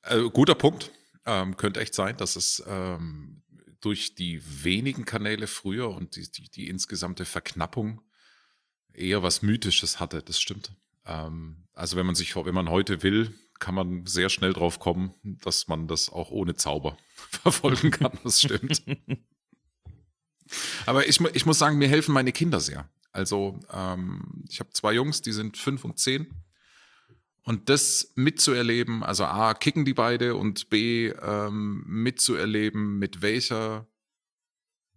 Äh, 0.02 0.28
guter 0.30 0.54
Punkt. 0.54 0.92
Ähm, 1.26 1.56
könnte 1.56 1.80
echt 1.80 1.94
sein, 1.94 2.16
dass 2.16 2.36
es 2.36 2.62
ähm, 2.66 3.42
durch 3.80 4.14
die 4.14 4.42
wenigen 4.64 5.04
Kanäle 5.04 5.46
früher 5.46 5.90
und 5.90 6.16
die, 6.16 6.30
die, 6.30 6.50
die, 6.50 6.68
insgesamte 6.68 7.24
Verknappung 7.24 8.00
eher 8.92 9.22
was 9.22 9.42
Mythisches 9.42 10.00
hatte, 10.00 10.22
das 10.22 10.40
stimmt. 10.40 10.72
Ähm, 11.04 11.68
also 11.74 11.96
wenn 11.96 12.06
man 12.06 12.14
sich, 12.14 12.36
wenn 12.36 12.54
man 12.54 12.70
heute 12.70 13.02
will, 13.02 13.34
kann 13.58 13.74
man 13.74 14.06
sehr 14.06 14.30
schnell 14.30 14.52
drauf 14.52 14.78
kommen, 14.78 15.14
dass 15.22 15.68
man 15.68 15.86
das 15.86 16.08
auch 16.08 16.30
ohne 16.30 16.54
Zauber 16.54 16.96
verfolgen 17.14 17.90
kann, 17.90 18.18
das 18.24 18.40
stimmt. 18.40 18.82
Aber 20.86 21.06
ich, 21.06 21.20
ich 21.20 21.46
muss 21.46 21.58
sagen, 21.58 21.78
mir 21.78 21.88
helfen 21.88 22.12
meine 22.12 22.32
Kinder 22.32 22.60
sehr. 22.60 22.90
Also 23.12 23.60
ähm, 23.72 24.44
ich 24.48 24.60
habe 24.60 24.70
zwei 24.70 24.92
Jungs, 24.92 25.22
die 25.22 25.32
sind 25.32 25.56
fünf 25.56 25.84
und 25.84 25.98
zehn. 25.98 26.26
Und 27.42 27.68
das 27.68 28.12
mitzuerleben, 28.16 29.02
also 29.02 29.24
A, 29.24 29.54
kicken 29.54 29.84
die 29.84 29.94
beide 29.94 30.36
und 30.36 30.68
B, 30.68 31.08
ähm, 31.08 31.84
mitzuerleben, 31.86 32.98
mit 32.98 33.22
welcher 33.22 33.88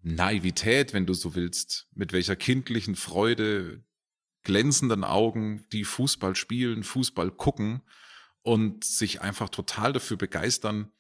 Naivität, 0.01 0.93
wenn 0.93 1.05
du 1.05 1.13
so 1.13 1.35
willst, 1.35 1.88
mit 1.93 2.12
welcher 2.12 2.35
kindlichen 2.35 2.95
Freude, 2.95 3.83
glänzenden 4.43 5.05
Augen, 5.05 5.65
die 5.71 5.85
Fußball 5.85 6.35
spielen, 6.35 6.83
Fußball 6.83 7.31
gucken 7.31 7.81
und 8.41 8.83
sich 8.83 9.21
einfach 9.21 9.47
total 9.47 9.93
dafür 9.93 10.17
begeistern, 10.17 10.91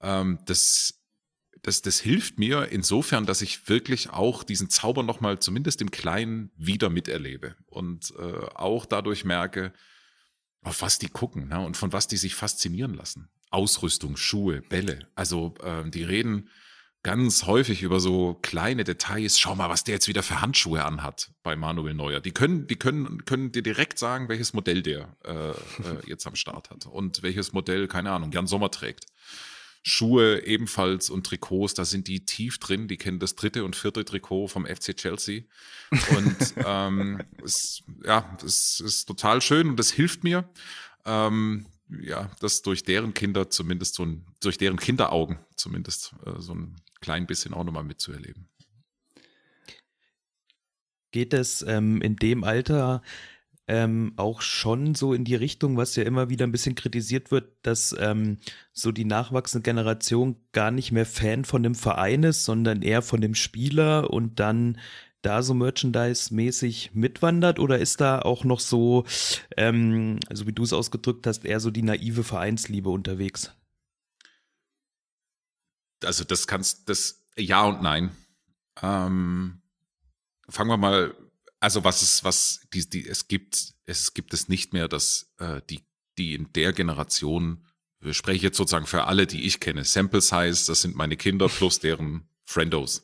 ähm, 0.00 0.38
das, 0.46 1.02
das, 1.62 1.82
das 1.82 1.98
hilft 1.98 2.38
mir 2.38 2.68
insofern, 2.68 3.26
dass 3.26 3.42
ich 3.42 3.68
wirklich 3.68 4.10
auch 4.10 4.44
diesen 4.44 4.70
Zauber 4.70 5.02
nochmal 5.02 5.40
zumindest 5.40 5.82
im 5.82 5.90
Kleinen 5.90 6.52
wieder 6.56 6.90
miterlebe 6.90 7.56
und 7.66 8.14
äh, 8.16 8.46
auch 8.54 8.86
dadurch 8.86 9.24
merke, 9.24 9.72
auf 10.64 10.82
was 10.82 10.98
die 10.98 11.08
gucken 11.08 11.48
ne, 11.48 11.60
und 11.60 11.76
von 11.76 11.92
was 11.92 12.08
die 12.08 12.16
sich 12.16 12.34
faszinieren 12.34 12.94
lassen. 12.94 13.28
Ausrüstung, 13.50 14.16
Schuhe, 14.16 14.62
Bälle. 14.62 15.06
Also 15.14 15.54
äh, 15.62 15.88
die 15.88 16.02
reden 16.02 16.48
ganz 17.04 17.44
häufig 17.44 17.82
über 17.82 18.00
so 18.00 18.34
kleine 18.42 18.82
Details. 18.82 19.38
Schau 19.38 19.54
mal, 19.54 19.68
was 19.68 19.84
der 19.84 19.94
jetzt 19.94 20.08
wieder 20.08 20.22
für 20.22 20.40
Handschuhe 20.40 20.84
anhat 20.84 21.30
bei 21.42 21.54
Manuel 21.54 21.94
Neuer. 21.94 22.20
Die 22.20 22.32
können, 22.32 22.66
die 22.66 22.76
können, 22.76 23.24
können 23.26 23.52
dir 23.52 23.62
direkt 23.62 23.98
sagen, 23.98 24.28
welches 24.28 24.54
Modell 24.54 24.82
der 24.82 25.14
äh, 25.24 25.50
äh, 25.50 25.54
jetzt 26.06 26.26
am 26.26 26.34
Start 26.34 26.70
hat 26.70 26.86
und 26.86 27.22
welches 27.22 27.52
Modell, 27.52 27.86
keine 27.86 28.10
Ahnung, 28.10 28.32
Jan 28.32 28.46
Sommer 28.46 28.70
trägt. 28.70 29.06
Schuhe 29.86 30.46
ebenfalls 30.46 31.10
und 31.10 31.26
Trikots, 31.26 31.74
da 31.74 31.84
sind 31.84 32.08
die 32.08 32.24
tief 32.24 32.58
drin, 32.58 32.88
die 32.88 32.96
kennen 32.96 33.18
das 33.18 33.36
dritte 33.36 33.64
und 33.64 33.76
vierte 33.76 34.02
Trikot 34.02 34.48
vom 34.48 34.64
FC 34.64 34.96
Chelsea. 34.96 35.42
Und 36.16 36.54
ähm, 36.64 37.20
es, 37.44 37.82
ja, 38.02 38.34
es 38.42 38.80
ist 38.80 39.04
total 39.04 39.42
schön 39.42 39.68
und 39.68 39.76
das 39.78 39.90
hilft 39.90 40.24
mir. 40.24 40.48
Ähm, 41.04 41.66
ja, 42.00 42.30
das 42.40 42.62
durch 42.62 42.82
deren 42.82 43.12
Kinder 43.12 43.50
zumindest 43.50 43.96
so 43.96 44.06
ein, 44.06 44.24
durch 44.40 44.56
deren 44.56 44.78
Kinderaugen 44.78 45.38
zumindest 45.54 46.14
äh, 46.24 46.40
so 46.40 46.54
ein 46.54 46.76
klein 47.00 47.26
bisschen 47.26 47.52
auch 47.52 47.64
nochmal 47.64 47.84
mitzuerleben. 47.84 48.48
Geht 51.12 51.34
es 51.34 51.60
ähm, 51.60 52.00
in 52.00 52.16
dem 52.16 52.42
Alter 52.42 53.02
ähm, 53.66 54.12
auch 54.16 54.42
schon 54.42 54.94
so 54.94 55.14
in 55.14 55.24
die 55.24 55.34
Richtung, 55.34 55.76
was 55.76 55.96
ja 55.96 56.04
immer 56.04 56.28
wieder 56.28 56.46
ein 56.46 56.52
bisschen 56.52 56.74
kritisiert 56.74 57.30
wird, 57.30 57.50
dass 57.62 57.94
ähm, 57.98 58.38
so 58.72 58.92
die 58.92 59.06
nachwachsende 59.06 59.62
Generation 59.62 60.36
gar 60.52 60.70
nicht 60.70 60.92
mehr 60.92 61.06
Fan 61.06 61.44
von 61.44 61.62
dem 61.62 61.74
Verein 61.74 62.24
ist, 62.24 62.44
sondern 62.44 62.82
eher 62.82 63.02
von 63.02 63.20
dem 63.20 63.34
Spieler 63.34 64.10
und 64.10 64.38
dann 64.38 64.78
da 65.22 65.42
so 65.42 65.54
Merchandise-mäßig 65.54 66.90
mitwandert 66.92 67.58
oder 67.58 67.78
ist 67.78 68.00
da 68.00 68.20
auch 68.20 68.44
noch 68.44 68.60
so, 68.60 69.04
ähm, 69.56 70.20
so 70.30 70.46
wie 70.46 70.52
du 70.52 70.62
es 70.62 70.74
ausgedrückt 70.74 71.26
hast, 71.26 71.46
eher 71.46 71.60
so 71.60 71.70
die 71.70 71.82
naive 71.82 72.24
Vereinsliebe 72.24 72.90
unterwegs? 72.90 73.52
Also 76.04 76.24
das 76.24 76.46
kannst, 76.46 76.90
das 76.90 77.24
ja 77.38 77.64
und 77.64 77.82
nein. 77.82 78.10
Ähm, 78.82 79.62
fangen 80.48 80.70
wir 80.70 80.76
mal 80.76 81.14
also 81.64 81.82
was 81.82 82.02
es, 82.02 82.22
was 82.24 82.60
die, 82.74 82.88
die, 82.88 83.08
es 83.08 83.26
gibt, 83.26 83.72
es 83.86 84.12
gibt 84.12 84.34
es 84.34 84.48
nicht 84.48 84.74
mehr, 84.74 84.86
dass 84.86 85.32
äh, 85.38 85.62
die, 85.70 85.80
die 86.18 86.34
in 86.34 86.52
der 86.52 86.74
Generation, 86.74 87.64
ich 88.02 88.18
spreche 88.18 88.42
jetzt 88.44 88.58
sozusagen 88.58 88.86
für 88.86 89.04
alle, 89.04 89.26
die 89.26 89.46
ich 89.46 89.60
kenne, 89.60 89.82
Sample 89.82 90.20
Size, 90.20 90.66
das 90.66 90.82
sind 90.82 90.94
meine 90.94 91.16
Kinder 91.16 91.48
plus 91.48 91.80
deren 91.80 92.28
Friendos. 92.44 93.02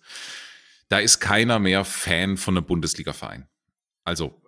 Da 0.91 0.99
ist 0.99 1.21
keiner 1.21 1.59
mehr 1.59 1.87
Fan 1.87 2.37
von 2.37 2.55
einem 2.55 2.67
Bundesliga-Verein. 2.67 3.49
Also 4.05 4.43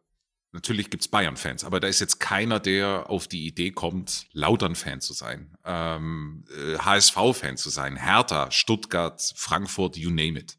natürlich 0.51 0.91
gibt's 0.91 1.09
Bayern-Fans, 1.09 1.65
aber 1.65 1.81
da 1.81 1.89
ist 1.89 2.01
jetzt 2.01 2.21
keiner, 2.21 2.61
der 2.61 3.09
auf 3.09 3.29
die 3.29 3.47
Idee 3.47 3.71
kommt, 3.71 4.27
Lautern-Fan 4.33 5.01
zu 5.01 5.15
sein, 5.15 5.57
ähm, 5.65 6.45
äh, 6.55 6.77
HSV-Fan 6.77 7.57
zu 7.57 7.71
sein, 7.71 7.97
Hertha, 7.97 8.51
Stuttgart, 8.51 9.33
Frankfurt, 9.37 9.97
you 9.97 10.11
name 10.11 10.39
it. 10.39 10.59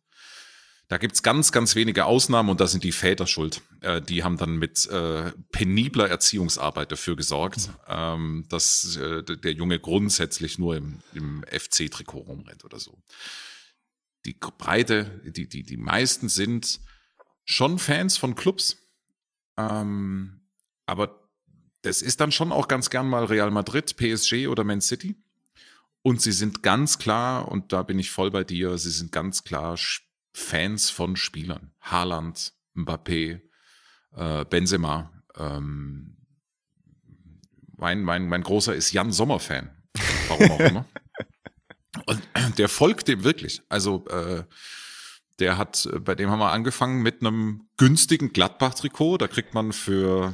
Da 0.89 0.97
gibt's 0.97 1.23
ganz, 1.23 1.51
ganz 1.51 1.75
wenige 1.75 2.05
Ausnahmen 2.05 2.49
und 2.49 2.59
da 2.59 2.67
sind 2.67 2.83
die 2.83 2.91
Väter 2.91 3.25
schuld. 3.25 3.61
Äh, 3.81 4.01
die 4.01 4.23
haben 4.23 4.37
dann 4.37 4.57
mit 4.57 4.85
äh, 4.87 5.31
penibler 5.51 6.09
Erziehungsarbeit 6.09 6.91
dafür 6.91 7.15
gesorgt, 7.15 7.67
mhm. 7.67 7.73
ähm, 7.87 8.45
dass 8.49 8.97
äh, 8.97 9.23
der 9.23 9.53
Junge 9.53 9.79
grundsätzlich 9.79 10.59
nur 10.59 10.75
im, 10.75 10.99
im 11.13 11.43
FC-Trikot 11.49 12.19
rumrennt 12.19 12.65
oder 12.65 12.79
so. 12.79 13.01
Die 14.25 14.33
Breite, 14.33 15.21
die, 15.25 15.47
die, 15.47 15.63
die 15.63 15.77
meisten 15.77 16.29
sind 16.29 16.79
schon 17.45 17.79
Fans 17.79 18.17
von 18.17 18.35
Clubs. 18.35 18.77
Ähm, 19.57 20.41
aber 20.85 21.29
das 21.81 22.01
ist 22.01 22.21
dann 22.21 22.31
schon 22.31 22.51
auch 22.51 22.67
ganz 22.67 22.89
gern 22.89 23.09
mal 23.09 23.25
Real 23.25 23.51
Madrid, 23.51 23.95
PSG 23.97 24.47
oder 24.47 24.63
Man 24.63 24.81
City. 24.81 25.15
Und 26.01 26.21
sie 26.21 26.31
sind 26.31 26.63
ganz 26.63 26.97
klar, 26.97 27.47
und 27.49 27.71
da 27.71 27.83
bin 27.83 27.99
ich 27.99 28.11
voll 28.11 28.31
bei 28.31 28.43
dir, 28.43 28.77
sie 28.77 28.91
sind 28.91 29.11
ganz 29.11 29.43
klar 29.43 29.77
Fans 30.33 30.89
von 30.89 31.15
Spielern. 31.15 31.71
Haaland, 31.81 32.53
Mbappé, 32.75 33.41
äh, 34.15 34.45
Benzema. 34.45 35.11
Ähm, 35.37 36.17
mein, 37.77 38.01
mein, 38.01 38.27
mein 38.27 38.43
großer 38.43 38.75
ist 38.75 38.91
Jan 38.91 39.11
Sommer-Fan. 39.11 39.69
Warum 40.27 40.51
auch 40.51 40.59
immer. 40.59 40.85
Und 42.05 42.57
der 42.57 42.69
folgt 42.69 43.07
dem 43.07 43.23
wirklich. 43.23 43.61
Also 43.69 44.05
äh, 44.07 44.43
der 45.39 45.57
hat, 45.57 45.87
bei 45.99 46.15
dem 46.15 46.29
haben 46.29 46.39
wir 46.39 46.51
angefangen 46.51 47.01
mit 47.01 47.21
einem 47.21 47.67
günstigen 47.77 48.33
Gladbach-Trikot. 48.33 49.17
Da 49.17 49.27
kriegt 49.27 49.53
man 49.53 49.73
für 49.73 50.33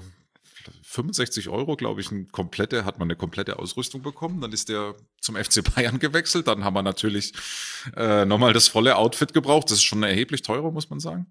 65 0.91 1.49
Euro, 1.49 1.75
glaube 1.75 2.01
ich, 2.01 2.11
eine 2.11 2.25
komplette, 2.25 2.83
hat 2.83 2.97
man 2.97 3.05
eine 3.05 3.15
komplette 3.15 3.59
Ausrüstung 3.59 4.01
bekommen. 4.01 4.41
Dann 4.41 4.51
ist 4.51 4.69
der 4.69 4.95
zum 5.21 5.35
FC 5.35 5.63
Bayern 5.75 5.99
gewechselt. 5.99 6.47
Dann 6.47 6.63
haben 6.63 6.73
wir 6.73 6.81
natürlich 6.81 7.33
äh, 7.95 8.25
nochmal 8.25 8.53
das 8.53 8.67
volle 8.67 8.95
Outfit 8.95 9.31
gebraucht. 9.31 9.65
Das 9.65 9.73
ist 9.73 9.83
schon 9.83 10.01
erheblich 10.01 10.41
teurer, 10.41 10.71
muss 10.71 10.89
man 10.89 10.99
sagen. 10.99 11.27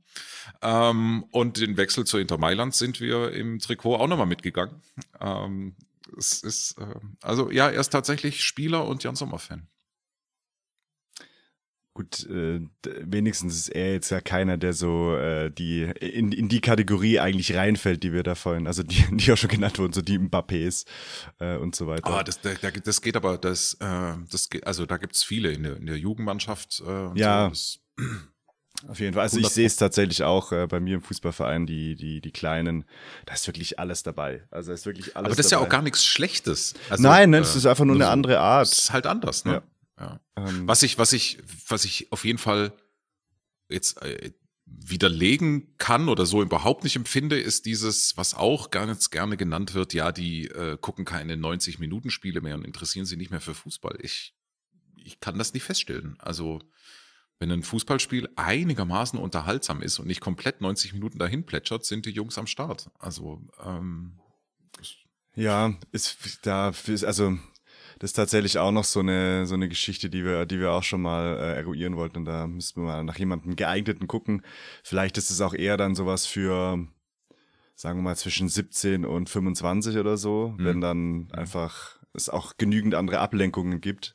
Ähm, 0.62 1.24
und 1.32 1.56
den 1.56 1.76
Wechsel 1.76 2.06
zu 2.06 2.18
Inter 2.18 2.38
Mailand 2.38 2.76
sind 2.76 3.00
wir 3.00 3.32
im 3.32 3.58
Trikot 3.58 3.96
auch 3.96 4.06
nochmal 4.06 4.26
mitgegangen. 4.26 4.80
Ähm, 5.20 5.74
es 6.16 6.40
ist, 6.44 6.78
äh, 6.78 6.94
also 7.20 7.50
ja, 7.50 7.68
er 7.68 7.80
ist 7.80 7.90
tatsächlich 7.90 8.44
Spieler 8.44 8.86
und 8.86 9.02
Jan 9.02 9.16
Sommer-Fan. 9.16 9.66
Gut, 11.98 12.30
äh, 12.30 12.60
wenigstens 12.84 13.56
ist 13.56 13.68
er 13.70 13.94
jetzt 13.94 14.10
ja 14.10 14.20
keiner, 14.20 14.56
der 14.56 14.72
so 14.72 15.16
äh, 15.16 15.50
die 15.50 15.82
in, 15.82 16.30
in 16.30 16.48
die 16.48 16.60
Kategorie 16.60 17.18
eigentlich 17.18 17.56
reinfällt, 17.56 18.04
die 18.04 18.12
wir 18.12 18.22
da 18.22 18.36
vorhin, 18.36 18.68
also 18.68 18.84
die, 18.84 19.04
die 19.16 19.32
auch 19.32 19.36
schon 19.36 19.50
genannt 19.50 19.80
wurden, 19.80 19.92
so 19.92 20.00
die 20.00 20.16
Mbappés 20.16 20.86
äh, 21.40 21.56
und 21.56 21.74
so 21.74 21.88
weiter. 21.88 22.06
Ah, 22.06 22.22
das, 22.22 22.38
das 22.84 23.02
geht 23.02 23.16
aber, 23.16 23.36
das, 23.36 23.74
äh, 23.80 24.12
das 24.30 24.48
geht, 24.48 24.64
also 24.64 24.86
da 24.86 24.96
gibt's 24.96 25.24
viele 25.24 25.50
in 25.50 25.64
der, 25.64 25.76
in 25.76 25.86
der 25.86 25.98
Jugendmannschaft. 25.98 26.80
Äh, 26.86 27.18
ja. 27.18 27.50
So, 27.52 27.80
auf 28.86 29.00
jeden 29.00 29.14
Fall. 29.14 29.24
Also 29.24 29.40
ich 29.40 29.48
sehe 29.48 29.66
es 29.66 29.74
tatsächlich 29.74 30.22
auch 30.22 30.52
äh, 30.52 30.68
bei 30.68 30.78
mir 30.78 30.94
im 30.94 31.02
Fußballverein, 31.02 31.66
die, 31.66 31.96
die, 31.96 32.20
die 32.20 32.30
Kleinen, 32.30 32.84
da 33.26 33.34
ist 33.34 33.44
wirklich 33.48 33.80
alles 33.80 34.04
dabei. 34.04 34.44
Also 34.52 34.72
ist 34.72 34.86
wirklich 34.86 35.16
alles 35.16 35.26
Aber 35.26 35.34
das 35.34 35.46
ist 35.46 35.50
ja 35.50 35.58
auch 35.58 35.68
gar 35.68 35.82
nichts 35.82 36.06
Schlechtes. 36.06 36.74
Also, 36.90 37.02
Nein, 37.02 37.30
ne, 37.30 37.40
das 37.40 37.56
ist 37.56 37.66
einfach 37.66 37.84
nur 37.84 37.96
eine 37.96 38.06
andere 38.06 38.38
Art. 38.38 38.70
Das 38.70 38.78
ist 38.78 38.92
halt 38.92 39.08
anders, 39.08 39.44
ne? 39.44 39.54
Ja. 39.54 39.62
Ja. 39.98 40.20
Ähm, 40.36 40.66
was 40.68 40.82
ich, 40.82 40.98
was 40.98 41.12
ich, 41.12 41.38
was 41.66 41.84
ich 41.84 42.12
auf 42.12 42.24
jeden 42.24 42.38
Fall 42.38 42.72
jetzt 43.68 44.00
äh, 44.02 44.32
widerlegen 44.64 45.76
kann 45.78 46.08
oder 46.08 46.26
so 46.26 46.42
überhaupt 46.42 46.84
nicht 46.84 46.96
empfinde, 46.96 47.38
ist 47.38 47.66
dieses, 47.66 48.16
was 48.16 48.34
auch 48.34 48.70
ganz 48.70 49.10
gerne 49.10 49.36
genannt 49.36 49.74
wird, 49.74 49.94
ja, 49.94 50.12
die 50.12 50.46
äh, 50.48 50.76
gucken 50.80 51.04
keine 51.04 51.34
90-Minuten-Spiele 51.34 52.40
mehr 52.40 52.54
und 52.54 52.64
interessieren 52.64 53.06
sich 53.06 53.18
nicht 53.18 53.30
mehr 53.30 53.40
für 53.40 53.54
Fußball. 53.54 53.98
Ich, 54.02 54.34
ich 54.96 55.20
kann 55.20 55.38
das 55.38 55.54
nicht 55.54 55.64
feststellen. 55.64 56.16
Also, 56.18 56.60
wenn 57.38 57.50
ein 57.50 57.62
Fußballspiel 57.62 58.28
einigermaßen 58.36 59.18
unterhaltsam 59.18 59.80
ist 59.80 59.98
und 59.98 60.06
nicht 60.06 60.20
komplett 60.20 60.60
90 60.60 60.92
Minuten 60.92 61.18
dahin 61.18 61.46
plätschert, 61.46 61.84
sind 61.84 62.06
die 62.06 62.10
Jungs 62.10 62.36
am 62.36 62.46
Start. 62.46 62.90
Also, 62.98 63.46
ähm, 63.64 64.18
ja, 65.34 65.74
ist 65.92 66.40
da, 66.42 66.72
also 67.04 67.38
das 67.98 68.10
ist 68.10 68.14
tatsächlich 68.14 68.58
auch 68.58 68.70
noch 68.70 68.84
so 68.84 69.00
eine, 69.00 69.46
so 69.46 69.54
eine 69.54 69.68
Geschichte, 69.68 70.08
die 70.08 70.24
wir, 70.24 70.46
die 70.46 70.60
wir 70.60 70.72
auch 70.72 70.82
schon 70.82 71.02
mal 71.02 71.36
äh, 71.38 71.56
eruieren 71.56 71.96
wollten. 71.96 72.18
Und 72.18 72.24
da 72.26 72.46
müssten 72.46 72.80
wir 72.80 72.86
mal 72.86 73.04
nach 73.04 73.18
jemandem 73.18 73.56
geeigneten 73.56 74.06
gucken. 74.06 74.42
Vielleicht 74.84 75.18
ist 75.18 75.30
es 75.30 75.40
auch 75.40 75.54
eher 75.54 75.76
dann 75.76 75.94
sowas 75.94 76.26
für, 76.26 76.78
sagen 77.74 77.98
wir 77.98 78.02
mal, 78.02 78.16
zwischen 78.16 78.48
17 78.48 79.04
und 79.04 79.28
25 79.28 79.96
oder 79.96 80.16
so, 80.16 80.54
mhm. 80.56 80.64
wenn 80.64 80.80
dann 80.80 81.28
einfach 81.32 81.98
es 82.14 82.28
auch 82.28 82.56
genügend 82.56 82.94
andere 82.94 83.18
Ablenkungen 83.18 83.80
gibt. 83.80 84.14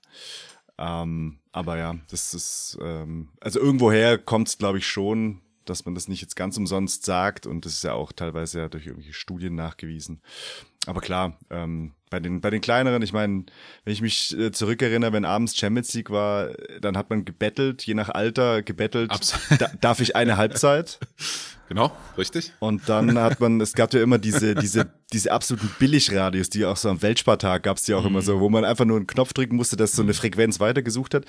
Ähm, 0.78 1.40
aber 1.52 1.78
ja, 1.78 1.96
das 2.10 2.34
ist, 2.34 2.78
ähm, 2.82 3.30
also 3.40 3.60
irgendwoher 3.60 4.18
kommt 4.18 4.48
es, 4.48 4.58
glaube 4.58 4.80
ich, 4.80 4.88
schon, 4.88 5.42
dass 5.66 5.86
man 5.86 5.96
das 5.96 6.08
nicht 6.08 6.22
jetzt 6.22 6.36
ganz 6.36 6.58
umsonst 6.58 7.06
sagt 7.06 7.46
und 7.46 7.66
das 7.66 7.74
ist 7.74 7.84
ja 7.84 7.94
auch 7.94 8.12
teilweise 8.12 8.60
ja 8.60 8.70
durch 8.70 8.88
irgendwelche 8.88 9.14
Studien 9.14 9.56
nachgewiesen. 9.56 10.22
Aber 10.86 11.02
klar, 11.02 11.38
ähm, 11.50 11.94
bei 12.10 12.20
den, 12.20 12.42
bei 12.42 12.50
den 12.50 12.62
kleineren, 12.62 13.02
ich 13.02 13.14
meine, 13.14 13.46
wenn 13.86 13.94
ich 13.94 14.02
mich 14.02 14.38
äh, 14.38 14.52
zurückerinnere, 14.52 15.14
wenn 15.14 15.26
abends 15.26 15.56
Champions 15.56 15.94
League 15.94 16.10
war, 16.10 16.50
dann 16.82 16.98
hat 16.98 17.10
man 17.10 17.26
gebettelt, 17.26 17.84
je 17.84 17.94
nach 17.94 18.10
Alter 18.10 18.62
gebettelt, 18.62 19.12
da, 19.60 19.72
darf 19.82 20.00
ich 20.00 20.16
eine 20.16 20.38
Halbzeit? 20.38 21.00
Genau, 21.70 21.92
richtig. 22.18 22.54
Und 22.60 22.88
dann 22.88 23.18
hat 23.18 23.40
man, 23.40 23.62
es 23.62 23.74
gab 23.74 23.94
ja 23.94 24.04
immer 24.04 24.20
diese, 24.20 24.54
diese, 24.54 24.94
diese 25.12 25.32
absoluten 25.32 25.72
Billigradios, 25.80 26.50
die 26.50 26.66
auch 26.66 26.78
so 26.78 26.90
am 26.90 27.02
Weltspartag 27.02 27.64
gab 27.64 27.78
es 27.78 27.84
die 27.84 27.94
auch 27.94 28.02
mhm. 28.02 28.10
immer 28.10 28.22
so, 28.22 28.40
wo 28.42 28.50
man 28.50 28.66
einfach 28.66 28.86
nur 28.86 28.98
einen 28.98 29.08
Knopf 29.08 29.34
drücken 29.34 29.56
musste, 29.56 29.78
dass 29.78 29.94
so 29.94 30.04
eine 30.04 30.14
Frequenz 30.14 30.60
weitergesucht 30.60 31.16
hat. 31.16 31.26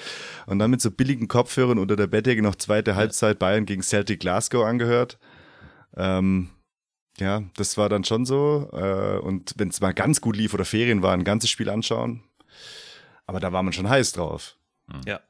Und 0.47 0.59
dann 0.59 0.71
mit 0.71 0.83
so 0.83 0.91
billigen 0.91 1.29
Kopfhörern 1.29 1.79
unter 1.79 1.97
der 1.97 2.09
Bettdecke 2.09 2.43
noch 2.43 2.57
zweite 2.57 2.95
Halbzeit 2.97 3.39
Bayern 3.39 3.65
gegen 3.65 3.83
Celtic 3.83 4.21
Glasgow 4.21 4.67
angehört. 4.67 5.19
Ähm, 5.97 6.51
ja, 7.19 7.43
das 7.57 7.77
war 7.77 7.89
dann 7.89 8.05
schon 8.05 8.27
so. 8.27 8.69
Äh, 8.73 9.19
und 9.19 9.55
wenn 9.57 9.69
es 9.69 9.81
mal 9.81 9.95
ganz 9.95 10.21
gut 10.21 10.37
lief 10.37 10.55
oder 10.55 10.65
Ferien 10.65 11.03
waren, 11.03 11.21
ein 11.21 11.25
ganzes 11.25 11.51
Spiel 11.51 11.71
anschauen. 11.71 12.23
Aber 13.27 13.41
da 13.41 13.53
war 13.53 13.63
man 13.63 13.73
schon 13.73 13.89
heiß 13.89 14.13
drauf. 14.13 14.57
Mhm. 14.87 15.01
Ja. 15.07 15.21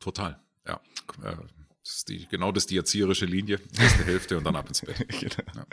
Total. 0.00 0.40
Ja. 0.66 0.80
Äh, 1.22 1.36
das 1.84 1.96
ist 1.96 2.08
die, 2.08 2.26
genau 2.28 2.52
das 2.52 2.64
ist 2.64 2.70
die 2.70 2.76
erzieherische 2.76 3.26
Linie. 3.26 3.58
Erste 3.78 4.04
Hälfte 4.06 4.38
und 4.38 4.44
dann 4.44 4.56
ab 4.56 4.68
ins 4.68 4.80
Bett. 4.82 5.06
genau. 5.20 5.34
ja. 5.54 5.66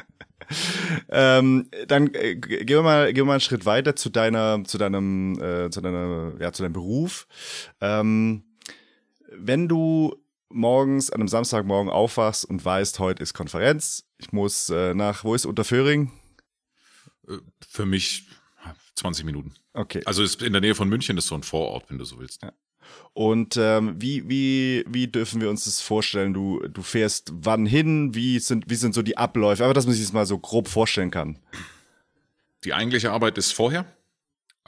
Ähm, 1.09 1.69
dann 1.87 2.13
äh, 2.13 2.35
gehen 2.35 2.67
wir 2.67 2.81
mal, 2.81 3.07
gehen 3.07 3.17
wir 3.17 3.25
mal 3.25 3.33
einen 3.33 3.41
Schritt 3.41 3.65
weiter 3.65 3.95
zu 3.95 4.09
deiner, 4.09 4.63
zu 4.63 4.77
deinem, 4.77 5.33
äh, 5.39 5.69
zu 5.69 5.81
deiner, 5.81 6.33
ja, 6.39 6.51
zu 6.51 6.63
deinem 6.63 6.73
Beruf. 6.73 7.27
Ähm, 7.81 8.43
wenn 9.31 9.67
du 9.67 10.15
morgens 10.49 11.09
an 11.09 11.21
einem 11.21 11.27
Samstagmorgen 11.27 11.91
aufwachst 11.91 12.45
und 12.45 12.63
weißt, 12.63 12.99
heute 12.99 13.23
ist 13.23 13.33
Konferenz, 13.33 14.05
ich 14.17 14.31
muss 14.31 14.69
äh, 14.69 14.93
nach, 14.93 15.23
wo 15.23 15.35
ist 15.35 15.45
Unterföhring? 15.45 16.11
Äh, 17.27 17.37
für 17.67 17.85
mich 17.85 18.27
20 18.95 19.25
Minuten. 19.25 19.53
Okay. 19.73 20.01
Also 20.05 20.23
ist 20.23 20.41
in 20.41 20.53
der 20.53 20.61
Nähe 20.61 20.75
von 20.75 20.89
München, 20.89 21.17
ist 21.17 21.27
so 21.27 21.35
ein 21.35 21.43
Vorort, 21.43 21.89
wenn 21.89 21.97
du 21.97 22.05
so 22.05 22.19
willst. 22.19 22.43
Ja. 22.43 22.51
Und 23.13 23.57
ähm, 23.57 23.95
wie, 23.97 24.27
wie, 24.29 24.83
wie 24.87 25.07
dürfen 25.07 25.41
wir 25.41 25.49
uns 25.49 25.65
das 25.65 25.81
vorstellen? 25.81 26.33
Du, 26.33 26.59
du 26.67 26.81
fährst 26.81 27.31
wann 27.33 27.65
hin? 27.65 28.15
Wie 28.15 28.39
sind, 28.39 28.69
wie 28.69 28.75
sind 28.75 28.93
so 28.93 29.01
die 29.01 29.17
Abläufe? 29.17 29.63
Aber 29.63 29.73
dass 29.73 29.85
man 29.85 29.93
sich 29.93 30.03
das 30.03 30.13
mal 30.13 30.25
so 30.25 30.37
grob 30.37 30.67
vorstellen 30.67 31.11
kann. 31.11 31.39
Die 32.63 32.73
eigentliche 32.73 33.11
Arbeit 33.11 33.37
ist 33.37 33.51
vorher. 33.51 33.85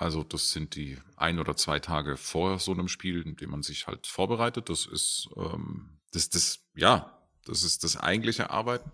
Also 0.01 0.23
das 0.23 0.49
sind 0.49 0.75
die 0.75 0.97
ein 1.15 1.37
oder 1.37 1.55
zwei 1.55 1.77
Tage 1.77 2.17
vor 2.17 2.57
so 2.57 2.71
einem 2.71 2.87
Spiel, 2.87 3.21
in 3.21 3.35
dem 3.35 3.51
man 3.51 3.61
sich 3.61 3.85
halt 3.85 4.07
vorbereitet. 4.07 4.67
Das 4.67 4.87
ist 4.87 5.29
ähm, 5.37 5.99
das, 6.11 6.27
das, 6.29 6.65
ja, 6.73 7.21
das 7.45 7.61
ist 7.61 7.83
das 7.83 7.97
eigentliche 7.97 8.49
Arbeiten. 8.49 8.91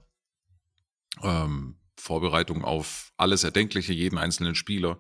Ähm, 1.24 1.78
Vorbereitung 1.96 2.65
auf 2.65 3.13
alles 3.15 3.46
Erdenkliche, 3.46 3.93
jeden 3.93 4.17
einzelnen 4.17 4.54
Spieler, 4.54 5.00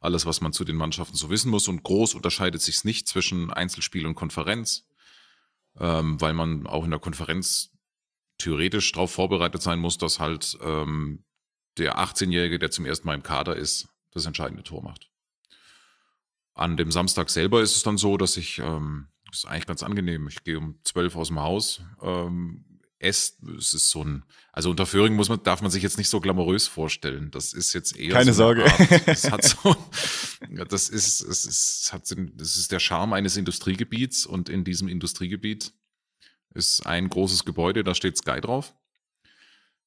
alles, 0.00 0.24
was 0.24 0.40
man 0.40 0.52
zu 0.52 0.62
den 0.62 0.76
Mannschaften 0.76 1.16
so 1.16 1.30
wissen 1.30 1.50
muss. 1.50 1.66
Und 1.66 1.82
groß 1.82 2.14
unterscheidet 2.14 2.62
sich 2.62 2.84
nicht 2.84 3.08
zwischen 3.08 3.52
Einzelspiel 3.52 4.06
und 4.06 4.14
Konferenz, 4.14 4.86
ähm, 5.80 6.20
weil 6.20 6.32
man 6.32 6.68
auch 6.68 6.84
in 6.84 6.92
der 6.92 7.00
Konferenz 7.00 7.72
theoretisch 8.38 8.92
darauf 8.92 9.10
vorbereitet 9.10 9.62
sein 9.62 9.80
muss, 9.80 9.98
dass 9.98 10.20
halt 10.20 10.56
ähm, 10.62 11.24
der 11.76 11.98
18-Jährige, 11.98 12.60
der 12.60 12.70
zum 12.70 12.86
ersten 12.86 13.08
Mal 13.08 13.14
im 13.14 13.24
Kader 13.24 13.56
ist, 13.56 13.88
das 14.12 14.26
entscheidende 14.26 14.62
Tor 14.62 14.84
macht. 14.84 15.09
An 16.54 16.76
dem 16.76 16.90
Samstag 16.90 17.30
selber 17.30 17.62
ist 17.62 17.76
es 17.76 17.82
dann 17.82 17.96
so, 17.96 18.16
dass 18.16 18.36
ich, 18.36 18.58
ähm, 18.58 19.08
das 19.26 19.38
ist 19.38 19.44
eigentlich 19.46 19.66
ganz 19.66 19.82
angenehm, 19.82 20.28
ich 20.28 20.42
gehe 20.44 20.58
um 20.58 20.78
zwölf 20.84 21.16
aus 21.16 21.28
dem 21.28 21.40
Haus, 21.40 21.82
ähm, 22.02 22.64
esse, 23.00 23.34
es 23.56 23.72
ist 23.72 23.90
so 23.90 24.04
ein, 24.04 24.24
also 24.52 24.70
unter 24.70 24.84
Föhring 24.84 25.14
muss 25.14 25.28
man, 25.28 25.42
darf 25.42 25.62
man 25.62 25.70
sich 25.70 25.82
jetzt 25.82 25.96
nicht 25.96 26.10
so 26.10 26.20
glamourös 26.20 26.68
vorstellen. 26.68 27.30
Das 27.30 27.54
ist 27.54 27.72
jetzt 27.72 27.96
eher 27.96 28.12
Keine 28.12 28.34
so 28.34 28.44
Sorge. 28.44 28.64
Art, 28.64 29.08
das 29.08 29.30
hat 29.30 29.42
so, 29.62 29.74
das 30.68 30.88
ist, 30.90 31.22
es 31.22 31.44
ist, 31.46 31.92
hat, 31.92 32.14
das 32.34 32.56
ist 32.56 32.70
der 32.70 32.78
Charme 32.78 33.14
eines 33.14 33.36
Industriegebiets 33.36 34.26
und 34.26 34.48
in 34.48 34.64
diesem 34.64 34.86
Industriegebiet 34.86 35.72
ist 36.54 36.84
ein 36.84 37.08
großes 37.08 37.44
Gebäude, 37.44 37.84
da 37.84 37.94
steht 37.94 38.18
Sky 38.18 38.40
drauf. 38.40 38.74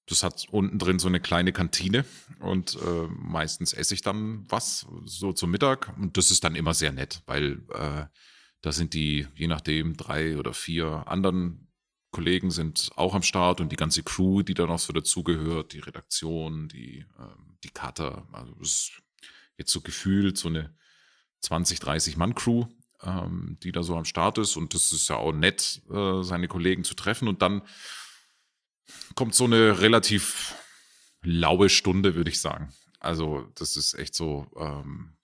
Das 0.06 0.24
hat 0.24 0.48
unten 0.52 0.80
drin 0.80 1.00
so 1.00 1.08
eine 1.08 1.22
kleine 1.22 1.54
Kantine 1.54 2.04
und 2.40 2.76
äh, 2.76 3.08
meistens 3.10 3.72
esse 3.72 3.94
ich 3.94 4.02
dann 4.02 4.46
was 4.50 4.86
so 5.06 5.32
zum 5.32 5.52
Mittag 5.52 5.94
und 5.98 6.18
das 6.18 6.30
ist 6.30 6.44
dann 6.44 6.56
immer 6.56 6.74
sehr 6.74 6.92
nett, 6.92 7.22
weil 7.26 7.62
äh, 7.74 8.06
da 8.62 8.72
sind 8.72 8.94
die, 8.94 9.28
je 9.36 9.48
nachdem, 9.48 9.96
drei 9.96 10.38
oder 10.38 10.54
vier 10.54 11.04
anderen 11.08 11.68
Kollegen 12.12 12.52
sind 12.52 12.92
auch 12.96 13.16
am 13.16 13.24
Start 13.24 13.60
und 13.60 13.72
die 13.72 13.76
ganze 13.76 14.04
Crew, 14.04 14.44
die 14.44 14.54
da 14.54 14.66
noch 14.66 14.80
so 14.80 14.94
dazugehört, 14.94 15.74
die 15.74 15.80
Redaktion, 15.80 16.70
die, 16.70 17.06
ähm, 17.20 17.58
die 17.64 17.70
Cutter, 17.70 18.28
also 18.32 18.54
das 18.56 18.70
ist 18.70 18.92
jetzt 19.58 19.72
so 19.72 19.82
gefühlt 19.82 20.38
so 20.38 20.48
eine 20.48 20.74
20, 21.42 21.80
30 21.80 22.16
Mann 22.16 22.36
Crew, 22.36 22.68
ähm, 23.02 23.58
die 23.64 23.72
da 23.72 23.84
so 23.84 23.98
am 23.98 24.06
Start 24.06 24.38
ist 24.38 24.56
und 24.56 24.74
das 24.74 24.92
ist 24.92 25.10
ja 25.10 25.18
auch 25.18 25.34
nett, 25.34 25.82
äh, 25.92 26.24
seine 26.24 26.48
Kollegen 26.48 26.84
zu 26.84 26.94
treffen 26.94 27.28
und 27.28 27.42
dann 27.42 27.64
kommt 29.16 29.36
so 29.36 29.46
eine 29.46 29.80
relativ 29.80 30.56
laue 31.22 31.70
Stunde, 31.70 32.16
würde 32.16 32.30
ich 32.30 32.40
sagen. 32.40 32.74
Also 33.00 33.50
das 33.56 33.78
ist 33.78 33.94
echt 33.96 34.16
so 34.16 34.48
ähm, 34.58 35.18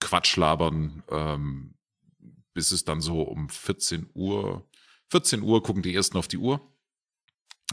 Quatschlabern, 0.00 1.02
ähm, 1.10 1.74
bis 2.54 2.72
es 2.72 2.84
dann 2.84 3.00
so 3.00 3.22
um 3.22 3.48
14 3.48 4.10
Uhr, 4.14 4.68
14 5.10 5.42
Uhr 5.42 5.62
gucken 5.62 5.82
die 5.82 5.94
ersten 5.94 6.16
auf 6.16 6.28
die 6.28 6.38
Uhr. 6.38 6.60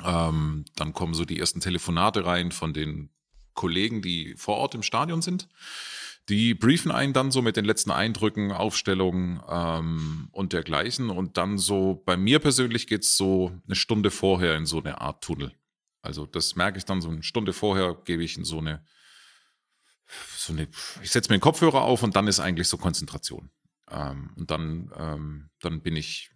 Ähm, 0.03 0.65
dann 0.75 0.93
kommen 0.93 1.13
so 1.13 1.25
die 1.25 1.39
ersten 1.39 1.61
Telefonate 1.61 2.25
rein 2.25 2.51
von 2.51 2.73
den 2.73 3.09
Kollegen, 3.53 4.01
die 4.01 4.35
vor 4.35 4.57
Ort 4.57 4.75
im 4.75 4.83
Stadion 4.83 5.21
sind. 5.21 5.47
Die 6.29 6.55
briefen 6.55 6.91
einen 6.91 7.13
dann 7.13 7.29
so 7.29 7.41
mit 7.41 7.55
den 7.55 7.65
letzten 7.65 7.91
Eindrücken, 7.91 8.51
Aufstellungen 8.51 9.41
ähm, 9.47 10.27
und 10.31 10.53
dergleichen. 10.53 11.11
Und 11.11 11.37
dann 11.37 11.57
so, 11.57 12.01
bei 12.05 12.17
mir 12.17 12.39
persönlich 12.39 12.87
geht's 12.87 13.15
so 13.15 13.51
eine 13.65 13.75
Stunde 13.75 14.09
vorher 14.09 14.55
in 14.55 14.65
so 14.65 14.79
eine 14.79 15.01
Art 15.01 15.23
Tunnel. 15.23 15.53
Also 16.01 16.25
das 16.25 16.55
merke 16.55 16.77
ich 16.77 16.85
dann 16.85 17.01
so 17.01 17.09
eine 17.09 17.23
Stunde 17.23 17.53
vorher, 17.53 17.95
gebe 18.05 18.23
ich 18.23 18.37
in 18.37 18.43
so 18.43 18.59
eine, 18.59 18.83
so 20.35 20.53
eine, 20.53 20.67
ich 21.01 21.11
setze 21.11 21.29
mir 21.31 21.37
den 21.37 21.41
Kopfhörer 21.41 21.81
auf 21.81 22.03
und 22.03 22.15
dann 22.15 22.27
ist 22.27 22.39
eigentlich 22.39 22.67
so 22.67 22.77
Konzentration. 22.77 23.51
Ähm, 23.89 24.31
und 24.35 24.49
dann, 24.49 24.91
ähm, 24.95 25.49
dann 25.61 25.81
bin 25.81 25.95
ich, 25.95 26.31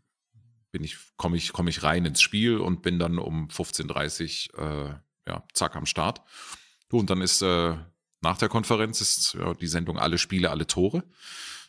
bin 0.71 0.83
ich, 0.83 0.97
komme 1.17 1.37
ich, 1.37 1.51
komme 1.51 1.69
ich 1.71 1.81
rein 1.81 2.05
ins 2.05 2.21
Spiel 2.21 2.57
und 2.57 2.83
bin 2.83 2.99
dann 2.99 3.17
um 3.17 3.47
15.30 3.47 4.53
Uhr, 4.53 5.01
äh, 5.25 5.29
ja, 5.29 5.43
zack 5.53 5.75
am 5.75 5.85
Start. 5.85 6.21
Und 6.91 7.09
dann 7.09 7.21
ist 7.21 7.41
äh, 7.41 7.77
nach 8.21 8.37
der 8.37 8.49
Konferenz 8.49 9.01
ist 9.01 9.33
ja, 9.33 9.53
die 9.53 9.67
Sendung 9.67 9.97
Alle 9.97 10.17
Spiele, 10.17 10.49
alle 10.49 10.67
Tore. 10.67 11.03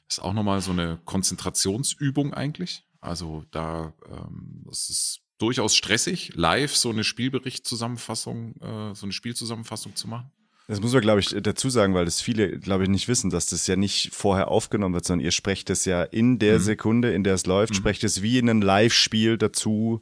Ist 0.08 0.20
auch 0.20 0.32
nochmal 0.32 0.60
so 0.60 0.72
eine 0.72 0.98
Konzentrationsübung 1.04 2.34
eigentlich. 2.34 2.84
Also 3.00 3.44
da, 3.50 3.92
ähm, 4.08 4.64
das 4.66 4.90
ist 4.90 5.20
durchaus 5.38 5.74
stressig, 5.74 6.32
live 6.34 6.76
so 6.76 6.90
eine 6.90 7.04
Spielberichtzusammenfassung, 7.04 8.56
äh, 8.60 8.94
so 8.94 9.06
eine 9.06 9.12
Spielzusammenfassung 9.12 9.96
zu 9.96 10.08
machen. 10.08 10.30
Das 10.66 10.80
muss 10.80 10.92
man, 10.92 11.00
glaube 11.00 11.18
ich, 11.18 11.34
dazu 11.42 11.68
sagen, 11.68 11.94
weil 11.94 12.04
das 12.04 12.20
viele, 12.20 12.58
glaube 12.60 12.84
ich, 12.84 12.88
nicht 12.88 13.08
wissen, 13.08 13.30
dass 13.30 13.46
das 13.46 13.66
ja 13.66 13.74
nicht 13.74 14.14
vorher 14.14 14.48
aufgenommen 14.48 14.94
wird, 14.94 15.04
sondern 15.04 15.24
ihr 15.24 15.32
sprecht 15.32 15.68
es 15.68 15.84
ja 15.84 16.04
in 16.04 16.38
der 16.38 16.58
mhm. 16.58 16.62
Sekunde, 16.62 17.12
in 17.12 17.24
der 17.24 17.34
es 17.34 17.46
läuft, 17.46 17.72
mhm. 17.72 17.78
sprecht 17.78 18.04
es 18.04 18.22
wie 18.22 18.38
in 18.38 18.48
einem 18.48 18.62
Live-Spiel 18.62 19.36
dazu. 19.36 20.00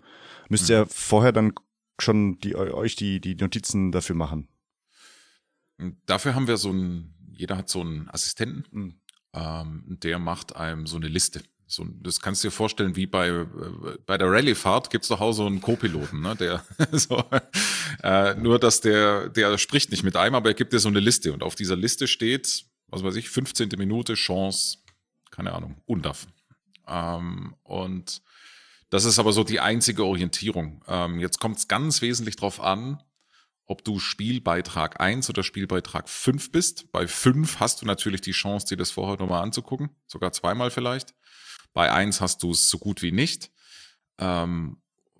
Müsst 0.50 0.68
ihr 0.68 0.84
mhm. 0.84 0.88
vorher 0.90 1.32
dann 1.32 1.52
schon 1.98 2.38
die, 2.40 2.54
euch 2.54 2.96
die, 2.96 3.20
die 3.20 3.34
Notizen 3.34 3.92
dafür 3.92 4.14
machen. 4.14 4.48
Dafür 6.06 6.34
haben 6.34 6.48
wir 6.48 6.56
so 6.56 6.72
ein, 6.72 7.14
jeder 7.32 7.56
hat 7.56 7.68
so 7.68 7.80
einen 7.80 8.08
Assistenten, 8.08 8.64
mhm. 8.70 9.00
ähm, 9.32 9.84
der 10.02 10.18
macht 10.18 10.56
einem 10.56 10.86
so 10.86 10.96
eine 10.96 11.08
Liste. 11.08 11.42
So, 11.70 11.84
das 12.00 12.20
kannst 12.20 12.42
du 12.42 12.48
dir 12.48 12.52
vorstellen, 12.52 12.96
wie 12.96 13.06
bei, 13.06 13.28
äh, 13.28 13.46
bei 14.06 14.16
der 14.16 14.30
Rallye-Fahrt 14.30 14.88
gibt's 14.90 15.08
doch 15.08 15.20
auch 15.20 15.32
so 15.32 15.46
einen 15.46 15.60
Co-Piloten, 15.60 16.20
ne? 16.20 16.34
Der 16.34 16.64
so, 16.92 17.22
äh, 18.02 18.34
nur 18.34 18.58
dass 18.58 18.80
der, 18.80 19.28
der 19.28 19.58
spricht 19.58 19.90
nicht 19.90 20.02
mit 20.02 20.16
einem, 20.16 20.34
aber 20.34 20.48
er 20.48 20.54
gibt 20.54 20.72
dir 20.72 20.78
so 20.78 20.88
eine 20.88 21.00
Liste 21.00 21.32
und 21.32 21.42
auf 21.42 21.54
dieser 21.54 21.76
Liste 21.76 22.08
steht, 22.08 22.64
was 22.88 23.04
weiß 23.04 23.16
ich, 23.16 23.28
15. 23.28 23.68
Minute, 23.76 24.14
Chance, 24.14 24.78
keine 25.30 25.52
Ahnung, 25.52 25.82
Undaf. 25.84 26.26
Ähm, 26.86 27.54
und 27.64 28.22
das 28.88 29.04
ist 29.04 29.18
aber 29.18 29.32
so 29.32 29.44
die 29.44 29.60
einzige 29.60 30.04
Orientierung. 30.04 30.82
Ähm, 30.88 31.20
jetzt 31.20 31.38
kommt 31.38 31.58
es 31.58 31.68
ganz 31.68 32.00
wesentlich 32.00 32.36
drauf 32.36 32.60
an, 32.60 33.02
ob 33.68 33.84
du 33.84 34.00
Spielbeitrag 34.00 35.00
1 35.00 35.28
oder 35.28 35.42
Spielbeitrag 35.42 36.08
5 36.08 36.50
bist. 36.50 36.90
Bei 36.90 37.06
5 37.06 37.60
hast 37.60 37.82
du 37.82 37.86
natürlich 37.86 38.22
die 38.22 38.32
Chance, 38.32 38.66
dir 38.66 38.76
das 38.76 38.90
vorher 38.90 39.18
nochmal 39.18 39.42
anzugucken, 39.42 39.90
sogar 40.06 40.32
zweimal 40.32 40.70
vielleicht. 40.70 41.14
Bei 41.74 41.92
1 41.92 42.20
hast 42.22 42.42
du 42.42 42.50
es 42.50 42.70
so 42.70 42.78
gut 42.78 43.02
wie 43.02 43.12
nicht. 43.12 43.50
Ähm, 44.18 44.78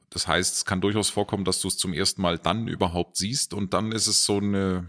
das 0.09 0.27
heißt, 0.27 0.57
es 0.57 0.65
kann 0.65 0.81
durchaus 0.81 1.11
vorkommen, 1.11 1.45
dass 1.45 1.61
du 1.61 1.69
es 1.69 1.77
zum 1.77 1.93
ersten 1.93 2.23
Mal 2.23 2.39
dann 2.39 2.69
überhaupt 2.69 3.17
siehst 3.17 3.53
und 3.53 3.75
dann 3.75 3.93
ist 3.93 4.07
es 4.07 4.25
so 4.25 4.39
eine, 4.39 4.89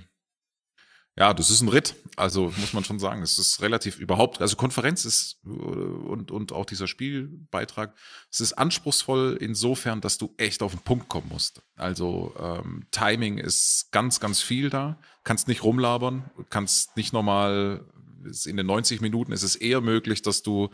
Ja, 1.19 1.34
das 1.34 1.49
ist 1.49 1.60
ein 1.60 1.67
Ritt. 1.67 1.95
Also 2.15 2.53
muss 2.55 2.71
man 2.71 2.86
schon 2.86 2.97
sagen, 2.97 3.21
es 3.21 3.38
ist 3.38 3.62
relativ 3.62 3.99
überhaupt, 3.99 4.39
also 4.39 4.55
Konferenz 4.55 5.03
ist 5.03 5.38
und, 5.43 6.32
und 6.32 6.53
auch 6.53 6.65
dieser 6.65 6.88
Spielbeitrag, 6.88 7.93
es 8.32 8.39
ist 8.39 8.53
anspruchsvoll 8.53 9.38
insofern, 9.39 9.99
dass 9.99 10.17
du 10.17 10.34
echt 10.38 10.63
auf 10.63 10.71
den 10.71 10.82
Punkt 10.82 11.10
kommen 11.10 11.27
musst. 11.27 11.62
Also 11.75 12.34
ähm, 12.39 12.86
Timing 12.91 13.38
ist 13.38 13.89
ganz, 13.91 14.21
ganz 14.21 14.41
viel 14.41 14.69
da. 14.69 14.97
Kannst 15.25 15.49
nicht 15.49 15.62
rumlabern, 15.62 16.29
kannst 16.49 16.95
nicht 16.95 17.12
normal, 17.12 17.86
in 18.45 18.55
den 18.55 18.65
90 18.65 19.01
Minuten 19.01 19.34
ist 19.34 19.43
es 19.43 19.58
eher 19.58 19.82
möglich, 19.82 20.21
dass 20.21 20.41
du, 20.41 20.69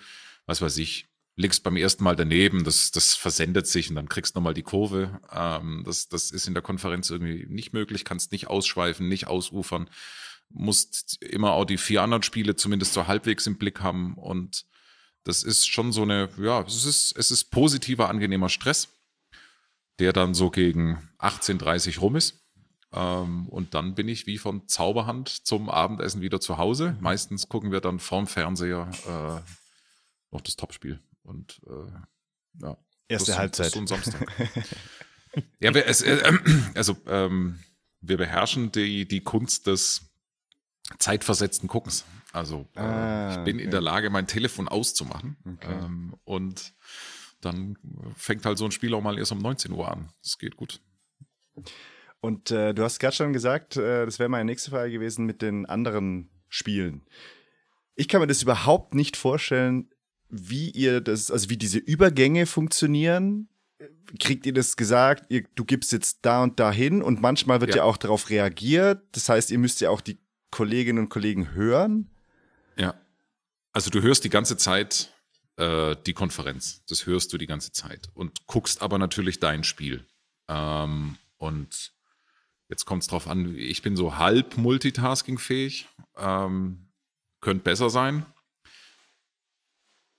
was 0.45 0.62
weiß 0.62 0.77
ich, 0.77 1.08
liegst 1.38 1.63
beim 1.63 1.75
ersten 1.75 2.03
Mal 2.03 2.15
daneben, 2.15 2.63
das, 2.63 2.91
das 2.91 3.15
versendet 3.15 3.65
sich 3.65 3.89
und 3.89 3.95
dann 3.95 4.10
kriegst 4.10 4.36
du 4.36 4.39
nochmal 4.39 4.53
die 4.53 4.63
Kurve. 4.63 5.19
Ähm, 5.31 5.81
das, 5.86 6.08
das 6.08 6.29
ist 6.29 6.47
in 6.47 6.53
der 6.53 6.63
Konferenz 6.63 7.10
irgendwie 7.10 7.47
nicht 7.49 7.73
möglich, 7.73 8.05
kannst 8.05 8.31
nicht 8.31 8.47
ausschweifen, 8.47 9.10
nicht 9.10 9.25
ausufern 9.25 9.89
musst 10.49 11.21
immer 11.21 11.51
auch 11.51 11.65
die 11.65 11.77
vier 11.77 12.01
anderen 12.01 12.23
Spiele 12.23 12.55
zumindest 12.55 12.93
so 12.93 13.08
halbwegs 13.08 13.47
im 13.47 13.58
Blick 13.58 13.81
haben 13.81 14.15
und 14.15 14.65
das 15.25 15.41
ist 15.41 15.67
schon 15.67 15.91
so 15.91 16.03
eine, 16.03 16.29
ja, 16.38 16.62
es 16.62 16.86
ist, 16.86 17.17
es 17.17 17.31
ist 17.31 17.45
positiver, 17.45 18.10
angenehmer 18.10 18.47
Stress, 18.47 18.89
der 19.99 20.13
dann 20.13 20.34
so 20.34 20.51
gegen 20.51 21.10
18.30 21.19 21.99
rum 21.99 22.15
ist. 22.15 22.45
Ähm, 22.93 23.49
und 23.49 23.73
dann 23.73 23.95
bin 23.95 24.08
ich 24.08 24.27
wie 24.27 24.38
von 24.38 24.67
Zauberhand 24.67 25.29
zum 25.29 25.69
Abendessen 25.69 26.21
wieder 26.21 26.39
zu 26.39 26.58
Hause. 26.58 26.95
Meistens 27.01 27.49
gucken 27.49 27.71
wir 27.71 27.81
dann 27.81 27.99
vorm 27.99 28.27
Fernseher 28.27 28.89
äh, 29.08 29.51
noch 30.31 30.41
das 30.41 30.55
Topspiel. 30.55 31.01
Und 31.23 31.60
äh, 31.67 32.62
ja. 32.62 32.77
Erste 33.08 33.31
das, 33.31 33.39
Halbzeit. 33.39 33.65
Das 33.67 33.73
so 33.73 33.79
ein 33.79 33.88
Samstag. 33.88 34.31
ja, 35.60 35.71
es, 35.71 36.01
äh, 36.03 36.38
also 36.75 36.95
ähm, 37.08 37.60
wir 38.01 38.17
beherrschen 38.17 38.71
die, 38.71 39.08
die 39.08 39.21
Kunst 39.21 39.65
des 39.65 40.01
zeitversetzten 41.00 41.67
Guckens. 41.67 42.06
Also 42.32 42.67
äh, 42.76 42.80
ah, 42.80 43.32
ich 43.32 43.43
bin 43.43 43.56
okay. 43.56 43.65
in 43.65 43.71
der 43.71 43.82
Lage, 43.82 44.10
mein 44.10 44.28
Telefon 44.28 44.67
auszumachen. 44.67 45.38
Okay. 45.45 45.74
Ähm, 45.74 46.15
und 46.26 46.74
dann 47.41 47.78
fängt 48.15 48.45
halt 48.45 48.58
so 48.58 48.65
ein 48.65 48.71
Spiel 48.71 48.93
auch 48.93 49.02
mal 49.02 49.17
erst 49.17 49.32
um 49.32 49.39
19 49.39 49.71
Uhr 49.71 49.89
an. 49.89 50.10
Das 50.21 50.38
geht 50.38 50.56
gut. 50.56 50.82
Und 52.19 52.52
äh, 52.52 52.74
du 52.74 52.84
hast 52.84 53.00
gerade 53.00 53.15
schon 53.15 53.34
gesagt, 53.34 53.78
äh, 53.78 54.06
das 54.06 54.19
wäre 54.19 54.30
meine 54.30 54.45
nächste 54.45 54.71
Frage 54.71 54.91
gewesen 54.91 55.26
mit 55.26 55.41
den 55.41 55.65
anderen 55.65 56.30
Spielen. 56.50 57.04
Ich 57.95 58.08
kann 58.08 58.19
mir 58.19 58.28
das 58.28 58.41
überhaupt 58.41 58.93
nicht 58.93 59.15
vorstellen, 59.15 59.89
wie 60.28 60.69
ihr 60.71 61.02
das, 61.02 61.32
also 61.32 61.50
wie 61.50 61.58
diese 61.58 61.78
Übergänge 61.78 62.45
funktionieren. 62.45 63.48
Kriegt 64.19 64.45
ihr 64.45 64.54
das 64.54 64.76
gesagt, 64.76 65.26
ihr, 65.30 65.45
du 65.56 65.65
gibst 65.65 65.91
jetzt 65.91 66.19
da 66.24 66.43
und 66.43 66.60
da 66.60 66.71
hin 66.71 67.02
und 67.02 67.21
manchmal 67.21 67.62
wird 67.62 67.71
ja. 67.71 67.78
ja 67.78 67.84
auch 67.84 67.98
darauf 67.98 68.30
reagiert. 68.30 69.04
Das 69.12 69.30
heißt, 69.30 69.52
ihr 69.52 69.60
müsst 69.60 69.82
ja 69.82 69.89
auch 69.89 70.02
die 70.02 70.17
Kolleginnen 70.55 70.99
und 70.99 71.09
Kollegen 71.09 71.51
hören? 71.51 72.09
Ja. 72.77 72.93
Also 73.73 73.89
du 73.89 74.01
hörst 74.01 74.23
die 74.23 74.29
ganze 74.29 74.55
Zeit 74.55 75.13
äh, 75.57 75.97
die 76.05 76.13
Konferenz. 76.13 76.85
Das 76.85 77.05
hörst 77.05 77.33
du 77.33 77.37
die 77.37 77.45
ganze 77.45 77.73
Zeit. 77.73 78.09
Und 78.13 78.47
guckst 78.47 78.81
aber 78.81 78.97
natürlich 78.97 79.41
dein 79.41 79.65
Spiel. 79.65 80.07
Ähm, 80.47 81.17
und 81.35 81.91
jetzt 82.69 82.85
kommt 82.85 83.01
es 83.01 83.09
drauf 83.09 83.27
an, 83.27 83.53
ich 83.57 83.81
bin 83.81 83.97
so 83.97 84.17
halb 84.17 84.55
multitaskingfähig. 84.55 85.89
Ähm, 86.15 86.87
könnte 87.41 87.65
besser 87.65 87.89
sein. 87.89 88.25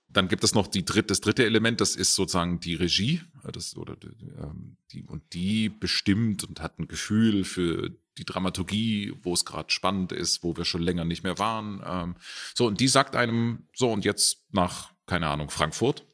Dann 0.07 0.27
gibt 0.27 0.43
es 0.43 0.53
noch 0.53 0.67
die 0.67 0.85
dritt, 0.85 1.09
das 1.09 1.19
dritte 1.19 1.45
Element, 1.45 1.81
das 1.81 1.95
ist 1.95 2.13
sozusagen 2.13 2.59
die 2.59 2.75
Regie. 2.75 3.23
Das, 3.51 3.75
oder 3.75 3.97
ähm, 4.03 4.77
die, 4.91 5.03
und 5.03 5.33
die 5.33 5.69
bestimmt 5.69 6.43
und 6.43 6.61
hat 6.61 6.77
ein 6.77 6.87
Gefühl 6.87 7.43
für 7.43 7.89
die 8.17 8.25
Dramaturgie, 8.25 9.13
wo 9.21 9.33
es 9.33 9.45
gerade 9.45 9.69
spannend 9.69 10.11
ist, 10.11 10.43
wo 10.43 10.57
wir 10.57 10.65
schon 10.65 10.81
länger 10.81 11.05
nicht 11.05 11.23
mehr 11.23 11.39
waren. 11.39 11.83
Ähm, 11.85 12.15
so, 12.53 12.65
und 12.65 12.79
die 12.79 12.87
sagt 12.87 13.15
einem, 13.15 13.67
so, 13.73 13.91
und 13.91 14.05
jetzt 14.05 14.45
nach, 14.51 14.91
keine 15.05 15.27
Ahnung, 15.27 15.49
Frankfurt. 15.49 16.05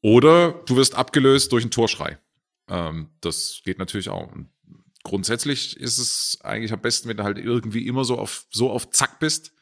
Oder 0.00 0.52
du 0.66 0.76
wirst 0.76 0.94
abgelöst 0.94 1.52
durch 1.52 1.64
einen 1.64 1.70
Torschrei. 1.70 2.18
Ähm, 2.68 3.10
das 3.20 3.62
geht 3.64 3.78
natürlich 3.78 4.10
auch. 4.10 4.30
Und 4.30 4.50
grundsätzlich 5.02 5.76
ist 5.78 5.98
es 5.98 6.38
eigentlich 6.42 6.72
am 6.72 6.80
besten, 6.80 7.08
wenn 7.08 7.16
du 7.16 7.24
halt 7.24 7.38
irgendwie 7.38 7.86
immer 7.86 8.04
so 8.04 8.18
auf, 8.18 8.46
so 8.50 8.70
auf 8.70 8.90
Zack 8.90 9.18
bist, 9.18 9.52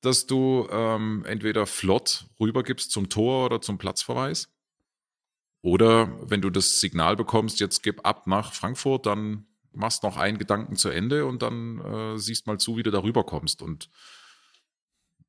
dass 0.00 0.26
du 0.26 0.68
ähm, 0.70 1.24
entweder 1.26 1.66
flott 1.66 2.26
rübergibst 2.40 2.90
zum 2.90 3.08
Tor 3.08 3.46
oder 3.46 3.60
zum 3.60 3.78
Platzverweis. 3.78 4.48
Oder 5.60 6.30
wenn 6.30 6.40
du 6.40 6.50
das 6.50 6.80
Signal 6.80 7.16
bekommst, 7.16 7.58
jetzt 7.58 7.82
gib 7.82 8.06
ab 8.06 8.26
nach 8.28 8.52
Frankfurt, 8.52 9.06
dann 9.06 9.47
machst 9.78 10.02
noch 10.02 10.16
einen 10.16 10.38
Gedanken 10.38 10.76
zu 10.76 10.90
Ende 10.90 11.24
und 11.24 11.42
dann 11.42 11.80
äh, 11.80 12.18
siehst 12.18 12.46
mal 12.46 12.58
zu, 12.58 12.76
wie 12.76 12.82
du 12.82 12.90
darüber 12.90 13.24
kommst. 13.24 13.62
Und 13.62 13.88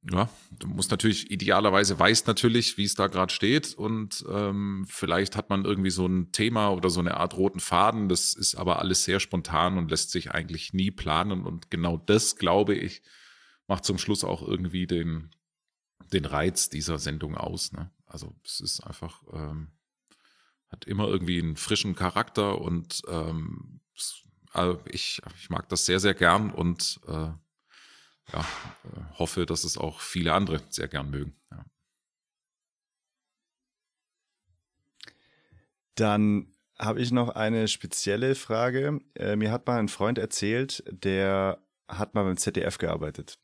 ja, 0.10 0.30
du 0.52 0.68
musst 0.68 0.92
natürlich, 0.92 1.30
idealerweise 1.30 2.00
weißt 2.00 2.28
natürlich, 2.28 2.78
wie 2.78 2.86
es 2.86 2.96
da 2.96 3.08
gerade 3.08 3.34
steht. 3.34 3.74
Und 3.74 4.26
ähm, 4.30 4.86
vielleicht 4.88 5.36
hat 5.36 5.50
man 5.50 5.66
irgendwie 5.66 5.90
so 5.90 6.08
ein 6.08 6.32
Thema 6.32 6.70
oder 6.70 6.90
so 6.90 7.00
eine 7.00 7.18
Art 7.18 7.36
roten 7.36 7.60
Faden. 7.60 8.10
Das 8.10 8.34
ist 8.34 8.56
aber 8.56 8.80
alles 8.80 9.04
sehr 9.04 9.20
spontan 9.20 9.78
und 9.78 9.92
lässt 9.92 10.12
sich 10.12 10.32
eigentlich 10.32 10.74
nie 10.74 10.92
planen. 10.92 11.44
Und 11.44 11.70
genau 11.70 11.98
das, 11.98 12.38
glaube 12.38 12.76
ich, 12.76 13.02
macht 13.68 13.86
zum 13.86 13.98
Schluss 13.98 14.24
auch 14.24 14.42
irgendwie 14.42 14.88
den, 14.88 15.32
den 16.12 16.26
Reiz 16.26 16.70
dieser 16.70 16.98
Sendung 16.98 17.36
aus. 17.36 17.72
Ne? 17.74 17.92
Also 18.06 18.36
es 18.44 18.62
ist 18.62 18.80
einfach, 18.82 19.22
ähm, 19.34 19.72
hat 20.70 20.86
immer 20.86 21.08
irgendwie 21.08 21.40
einen 21.40 21.56
frischen 21.56 21.96
Charakter 21.96 22.62
und 22.62 23.02
ähm, 23.10 23.82
es 23.96 24.24
also 24.52 24.80
ich, 24.86 25.22
ich 25.38 25.50
mag 25.50 25.70
das 25.70 25.86
sehr, 25.86 26.00
sehr 26.00 26.14
gern 26.14 26.52
und 26.52 27.00
äh, 27.08 27.12
ja, 27.12 28.40
äh, 28.40 29.18
hoffe, 29.18 29.46
dass 29.46 29.64
es 29.64 29.78
auch 29.78 30.02
viele 30.02 30.34
andere 30.34 30.62
sehr 30.70 30.88
gern 30.88 31.10
mögen. 31.10 31.36
Ja. 31.52 31.66
Dann 35.96 36.52
habe 36.78 37.02
ich 37.02 37.12
noch 37.12 37.30
eine 37.30 37.68
spezielle 37.68 38.36
Frage. 38.36 39.02
Äh, 39.16 39.36
mir 39.36 39.52
hat 39.52 39.68
mal 39.68 39.80
ein 39.80 39.90
Freund 39.90 40.18
erzählt, 40.18 40.84
der 40.88 41.62
hat 41.88 42.14
mal 42.14 42.24
beim 42.24 42.38
ZDF 42.38 42.78
gearbeitet. 42.78 43.38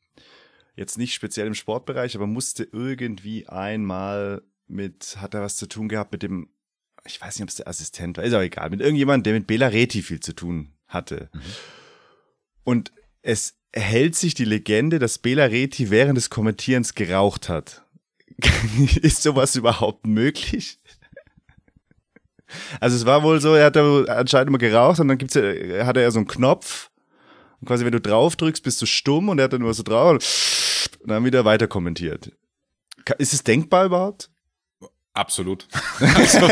Jetzt 0.74 0.98
nicht 0.98 1.14
speziell 1.14 1.46
im 1.46 1.54
Sportbereich, 1.54 2.16
aber 2.16 2.26
musste 2.26 2.64
irgendwie 2.64 3.48
einmal 3.48 4.42
mit, 4.66 5.16
hat 5.20 5.34
er 5.34 5.42
was 5.42 5.56
zu 5.56 5.66
tun 5.66 5.88
gehabt 5.88 6.12
mit 6.12 6.22
dem, 6.22 6.50
ich 7.04 7.20
weiß 7.20 7.36
nicht, 7.36 7.44
ob 7.44 7.48
es 7.48 7.54
der 7.56 7.68
Assistent 7.68 8.16
war, 8.16 8.24
ist 8.24 8.34
auch 8.34 8.40
egal, 8.40 8.70
mit 8.70 8.80
irgendjemandem, 8.80 9.22
der 9.24 9.34
mit 9.34 9.46
Bela 9.46 9.68
Reti 9.68 10.02
viel 10.02 10.20
zu 10.20 10.34
tun 10.34 10.75
hatte. 10.88 11.30
Mhm. 11.32 11.40
Und 12.64 12.92
es 13.22 13.54
hält 13.72 14.16
sich 14.16 14.34
die 14.34 14.44
Legende, 14.44 14.98
dass 14.98 15.18
Bela 15.18 15.44
Reti 15.44 15.90
während 15.90 16.16
des 16.16 16.30
Kommentierens 16.30 16.94
geraucht 16.94 17.48
hat. 17.48 17.84
Ist 19.02 19.22
sowas 19.22 19.56
überhaupt 19.56 20.06
möglich? 20.06 20.78
Also 22.80 22.96
es 22.96 23.06
war 23.06 23.22
wohl 23.22 23.40
so, 23.40 23.54
er 23.54 23.66
hat 23.66 23.76
anscheinend 23.76 24.48
immer 24.48 24.58
geraucht 24.58 25.00
und 25.00 25.08
dann 25.08 25.18
gibt's, 25.18 25.36
hat 25.36 25.96
er 25.96 26.10
so 26.10 26.18
einen 26.18 26.28
Knopf. 26.28 26.90
Und 27.60 27.68
quasi, 27.68 27.84
wenn 27.84 27.92
du 27.92 28.00
drauf 28.00 28.36
drückst, 28.36 28.62
bist 28.62 28.80
du 28.80 28.86
stumm 28.86 29.28
und 29.28 29.38
er 29.38 29.44
hat 29.44 29.52
dann 29.52 29.62
immer 29.62 29.74
so 29.74 29.82
drauf 29.82 30.88
und 31.00 31.10
dann 31.10 31.24
wieder 31.24 31.44
weiter 31.44 31.66
kommentiert. 31.66 32.32
Ist 33.18 33.32
es 33.32 33.42
denkbar 33.42 33.86
überhaupt? 33.86 34.30
Absolut. 35.14 35.66
also, 36.00 36.46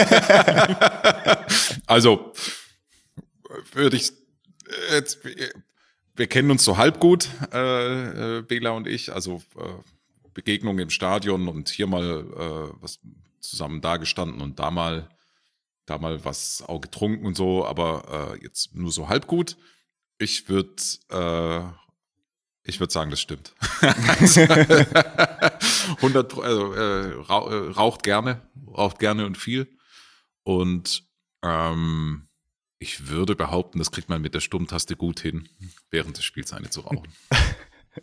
also 1.87 2.33
würde 3.73 3.97
ich 3.97 4.12
jetzt, 4.90 5.20
wir 6.16 6.27
kennen 6.27 6.50
uns 6.50 6.64
so 6.64 6.77
halb 6.77 7.00
gut, 7.00 7.29
äh, 7.53 8.38
äh, 8.38 8.42
Bela 8.42 8.70
und 8.70 8.87
ich, 8.87 9.12
also 9.12 9.42
äh, 9.57 10.29
Begegnungen 10.33 10.81
im 10.81 10.90
Stadion 10.90 11.48
und 11.48 11.68
hier 11.68 11.87
mal 11.87 12.05
äh, 12.20 12.83
was 12.83 13.00
zusammen 13.40 13.81
dagestanden 13.81 14.40
und 14.40 14.59
da 14.59 14.70
mal, 14.70 15.09
da 15.87 15.98
mal 15.98 16.24
was 16.24 16.62
auch 16.66 16.81
getrunken 16.81 17.27
und 17.27 17.37
so, 17.37 17.66
aber 17.66 18.35
äh, 18.35 18.42
jetzt 18.42 18.74
nur 18.74 18.90
so 18.90 19.09
halb 19.09 19.27
gut. 19.27 19.57
Ich 20.18 20.48
würde 20.48 20.74
äh, 21.11 21.62
ich 22.66 22.81
würde 22.81 22.92
sagen, 22.92 23.11
das 23.11 23.20
stimmt. 23.20 23.55
100, 25.98 26.38
also, 26.38 26.72
äh, 26.72 27.12
raucht 27.20 28.03
gerne, 28.03 28.40
raucht 28.66 28.98
gerne 28.98 29.27
und 29.27 29.37
viel. 29.37 29.68
Und 30.44 31.05
ähm, 31.42 32.27
ich 32.85 33.09
würde 33.09 33.35
behaupten, 33.35 33.79
das 33.79 33.90
kriegt 33.90 34.11
man 34.11 34.20
mit 34.20 34.35
der 34.35 34.40
Stummtaste 34.40 34.94
gut 34.94 35.18
hin, 35.18 35.49
während 35.90 36.18
des 36.18 36.25
Spiels 36.25 36.53
eine 36.53 36.70
zu 36.70 36.83
rauchen. 36.83 37.09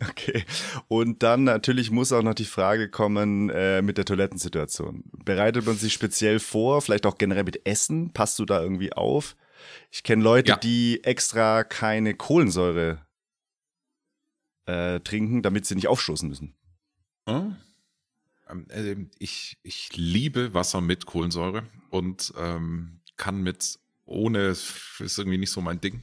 Okay. 0.08 0.46
Und 0.88 1.22
dann 1.22 1.44
natürlich 1.44 1.90
muss 1.90 2.12
auch 2.12 2.22
noch 2.22 2.32
die 2.32 2.46
Frage 2.46 2.88
kommen 2.88 3.50
äh, 3.50 3.82
mit 3.82 3.98
der 3.98 4.06
Toilettensituation. 4.06 5.04
Bereitet 5.22 5.66
man 5.66 5.76
sich 5.76 5.92
speziell 5.92 6.38
vor, 6.38 6.80
vielleicht 6.80 7.04
auch 7.04 7.18
generell 7.18 7.44
mit 7.44 7.66
Essen? 7.66 8.10
Passt 8.14 8.38
du 8.38 8.46
da 8.46 8.62
irgendwie 8.62 8.94
auf? 8.94 9.36
Ich 9.90 10.02
kenne 10.02 10.22
Leute, 10.22 10.52
ja. 10.52 10.56
die 10.56 11.04
extra 11.04 11.62
keine 11.62 12.14
Kohlensäure 12.14 13.04
äh, 14.64 15.00
trinken, 15.00 15.42
damit 15.42 15.66
sie 15.66 15.74
nicht 15.74 15.88
aufstoßen 15.88 16.26
müssen. 16.26 16.54
Oh. 17.26 17.50
Ich, 19.18 19.58
ich 19.62 19.94
liebe 19.94 20.54
Wasser 20.54 20.80
mit 20.80 21.04
Kohlensäure 21.04 21.64
und 21.90 22.32
ähm, 22.38 23.02
kann 23.18 23.42
mit 23.42 23.78
ohne 24.12 24.48
ist 24.48 25.18
irgendwie 25.18 25.38
nicht 25.38 25.50
so 25.50 25.60
mein 25.60 25.80
Ding. 25.80 26.02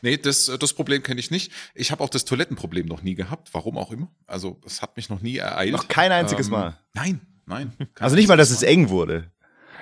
Nee, 0.00 0.16
das, 0.16 0.50
das 0.58 0.72
Problem 0.72 1.02
kenne 1.02 1.20
ich 1.20 1.30
nicht. 1.30 1.52
Ich 1.74 1.90
habe 1.90 2.02
auch 2.02 2.08
das 2.08 2.24
Toilettenproblem 2.24 2.86
noch 2.86 3.02
nie 3.02 3.14
gehabt, 3.14 3.50
warum 3.52 3.76
auch 3.76 3.90
immer. 3.92 4.10
Also 4.26 4.60
es 4.64 4.80
hat 4.80 4.96
mich 4.96 5.08
noch 5.10 5.20
nie 5.20 5.36
ereilt. 5.36 5.72
Noch 5.72 5.88
kein 5.88 6.10
einziges 6.10 6.46
Ähm, 6.46 6.52
Mal. 6.52 6.78
Nein, 6.94 7.20
nein. 7.44 7.72
Also 7.98 8.16
nicht 8.16 8.28
mal, 8.28 8.36
dass 8.38 8.50
es 8.50 8.62
eng 8.62 8.88
wurde. 8.88 9.30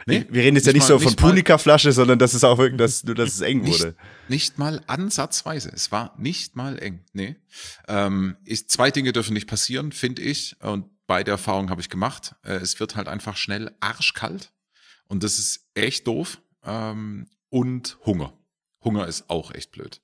Nee, 0.09 0.25
wir 0.31 0.43
reden 0.45 0.55
jetzt 0.57 0.67
ja 0.67 0.73
nicht 0.73 0.83
mal- 0.83 0.87
so 0.89 0.99
von 1.01 1.17
Punika-Flasche, 1.17 1.91
sondern 1.93 2.19
dass 2.21 2.33
es 2.35 2.45
auch 2.45 2.59
wirklich, 2.59 2.79
dass, 2.79 3.03
nur, 3.05 3.17
dass 3.17 3.35
es 3.35 3.41
eng 3.41 3.63
Nicht, 3.63 3.81
wurde. 3.81 3.97
nicht 4.29 4.57
mal 4.59 4.81
ansatzweise. 4.87 5.71
Es 5.75 5.91
war 5.91 6.15
nicht 6.19 6.55
mal 6.55 6.79
eng. 6.81 7.05
Nee. 7.13 7.37
Ähm, 7.89 8.37
ich, 8.45 8.69
zwei 8.69 8.91
Dinge 8.93 9.13
dürfen 9.13 9.35
nicht 9.35 9.49
passieren, 9.49 9.91
finde 9.93 10.23
ich. 10.23 10.57
Und 10.61 10.87
beide 11.09 11.33
Erfahrungen 11.33 11.71
habe 11.71 11.81
ich 11.81 11.89
gemacht. 11.89 12.37
Äh, 12.45 12.55
es 12.55 12.79
wird 12.79 12.95
halt 12.95 13.09
einfach 13.09 13.37
schnell 13.37 13.75
arschkalt. 13.81 14.53
Und 15.09 15.25
das 15.25 15.39
ist 15.41 15.67
echt 15.75 16.07
doof. 16.07 16.39
Ähm, 16.65 17.27
und 17.51 17.99
Hunger. 18.05 18.33
Hunger 18.83 19.07
ist 19.07 19.31
auch 19.31 19.53
echt 19.53 19.73
blöd. 19.73 20.01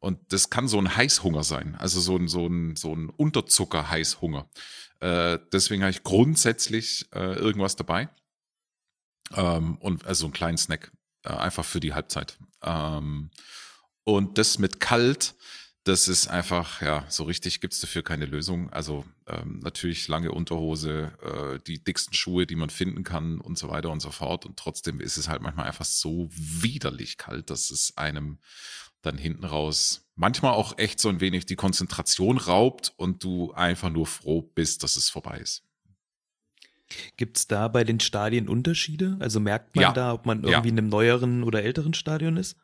Und 0.00 0.32
das 0.32 0.50
kann 0.50 0.66
so 0.66 0.78
ein 0.78 0.96
Heißhunger 0.96 1.44
sein. 1.44 1.76
Also 1.76 2.00
so 2.00 2.16
ein, 2.16 2.26
so 2.26 2.46
ein, 2.46 2.76
so 2.76 2.94
ein 2.94 3.10
Unterzucker-Heißhunger. 3.10 4.48
Äh, 5.00 5.38
deswegen 5.52 5.82
habe 5.82 5.90
ich 5.90 6.02
grundsätzlich 6.02 7.06
äh, 7.12 7.34
irgendwas 7.34 7.76
dabei. 7.76 8.08
Ähm, 9.34 9.76
und 9.76 10.06
also 10.06 10.24
einen 10.24 10.32
kleinen 10.32 10.58
Snack. 10.58 10.90
Äh, 11.22 11.34
einfach 11.34 11.64
für 11.64 11.80
die 11.80 11.92
Halbzeit. 11.92 12.38
Ähm, 12.62 13.30
und 14.04 14.38
das 14.38 14.58
mit 14.58 14.80
kalt, 14.80 15.34
das 15.84 16.08
ist 16.08 16.28
einfach, 16.28 16.82
ja, 16.82 17.06
so 17.08 17.24
richtig 17.24 17.60
gibt's 17.60 17.80
dafür 17.80 18.02
keine 18.02 18.26
Lösung. 18.26 18.70
Also 18.70 19.04
ähm, 19.26 19.60
natürlich 19.62 20.06
lange 20.08 20.30
Unterhose, 20.32 21.12
äh, 21.22 21.58
die 21.66 21.82
dicksten 21.82 22.12
Schuhe, 22.14 22.46
die 22.46 22.56
man 22.56 22.68
finden 22.70 23.02
kann 23.02 23.40
und 23.40 23.56
so 23.56 23.68
weiter 23.70 23.90
und 23.90 24.00
so 24.00 24.10
fort. 24.10 24.44
Und 24.44 24.58
trotzdem 24.58 25.00
ist 25.00 25.16
es 25.16 25.28
halt 25.28 25.40
manchmal 25.40 25.66
einfach 25.66 25.86
so 25.86 26.28
widerlich 26.32 27.16
kalt, 27.16 27.48
dass 27.48 27.70
es 27.70 27.96
einem 27.96 28.38
dann 29.02 29.16
hinten 29.16 29.44
raus 29.44 30.06
manchmal 30.14 30.52
auch 30.52 30.76
echt 30.76 31.00
so 31.00 31.08
ein 31.08 31.20
wenig 31.22 31.46
die 31.46 31.56
Konzentration 31.56 32.36
raubt 32.36 32.92
und 32.98 33.24
du 33.24 33.52
einfach 33.52 33.88
nur 33.88 34.06
froh 34.06 34.42
bist, 34.42 34.82
dass 34.82 34.96
es 34.96 35.08
vorbei 35.08 35.38
ist. 35.38 35.64
Gibt 37.16 37.38
es 37.38 37.46
da 37.46 37.68
bei 37.68 37.84
den 37.84 38.00
Stadien 38.00 38.48
Unterschiede? 38.48 39.16
Also 39.20 39.40
merkt 39.40 39.76
man 39.76 39.82
Ja. 39.82 39.92
da, 39.92 40.12
ob 40.12 40.26
man 40.26 40.42
Ja. 40.42 40.50
irgendwie 40.50 40.68
in 40.70 40.78
einem 40.78 40.88
neueren 40.88 41.42
oder 41.44 41.62
älteren 41.62 41.94
Stadion 41.94 42.36
ist? 42.36 42.56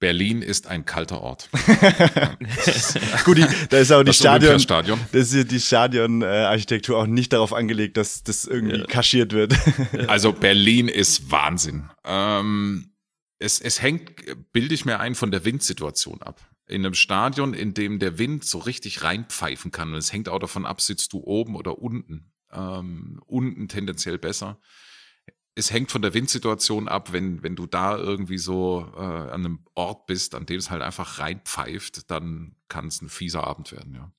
Berlin 0.00 0.42
ist 0.42 0.66
ein 0.68 0.84
kalter 0.84 1.20
Ort. 1.20 1.48
Gut, 3.24 3.38
die, 3.38 3.44
da 3.70 3.78
ist 3.78 3.90
auch 3.92 4.00
die 4.02 4.06
Das 4.06 4.16
Stadion, 4.16 4.50
Olympiastadion. 4.50 5.00
das 5.12 5.32
ist 5.32 5.50
die 5.50 5.60
Stadionarchitektur 5.60 6.98
auch 6.98 7.06
nicht 7.06 7.32
darauf 7.32 7.52
angelegt, 7.52 7.96
dass 7.96 8.22
das 8.22 8.44
irgendwie 8.44 8.78
Ja. 8.78 8.86
kaschiert 8.86 9.32
wird. 9.32 9.54
Also 10.08 10.32
Berlin 10.32 10.88
ist 10.88 11.30
Wahnsinn. 11.30 11.88
Ähm, 12.04 12.92
es, 13.38 13.60
es 13.60 13.82
hängt, 13.82 14.12
bilde 14.52 14.74
ich 14.74 14.84
mir 14.84 15.00
ein, 15.00 15.14
von 15.14 15.30
der 15.30 15.44
Windsituation 15.44 16.22
ab. 16.22 16.40
In 16.66 16.84
einem 16.84 16.94
Stadion, 16.94 17.54
in 17.54 17.74
dem 17.74 17.98
der 17.98 18.18
Wind 18.18 18.44
so 18.44 18.58
richtig 18.58 19.02
reinpfeifen 19.02 19.70
kann. 19.70 19.90
Und 19.92 19.98
es 19.98 20.12
hängt 20.12 20.28
auch 20.28 20.38
davon 20.38 20.66
ab, 20.66 20.80
sitzt 20.80 21.12
du 21.12 21.18
oben 21.20 21.56
oder 21.56 21.78
unten. 21.78 22.30
Ähm, 22.52 23.20
unten 23.26 23.68
tendenziell 23.68 24.18
besser. 24.18 24.58
Es 25.58 25.72
hängt 25.72 25.90
von 25.90 26.02
der 26.02 26.14
Windsituation 26.14 26.86
ab, 26.86 27.12
wenn, 27.12 27.42
wenn 27.42 27.56
du 27.56 27.66
da 27.66 27.96
irgendwie 27.98 28.38
so 28.38 28.86
äh, 28.96 29.00
an 29.00 29.44
einem 29.44 29.58
Ort 29.74 30.06
bist, 30.06 30.36
an 30.36 30.46
dem 30.46 30.58
es 30.58 30.70
halt 30.70 30.82
einfach 30.82 31.18
reinpfeift, 31.18 32.10
dann 32.10 32.54
kann 32.68 32.86
es 32.86 33.02
ein 33.02 33.08
fieser 33.08 33.44
Abend 33.44 33.72
werden, 33.72 33.94
ja. 33.94 34.12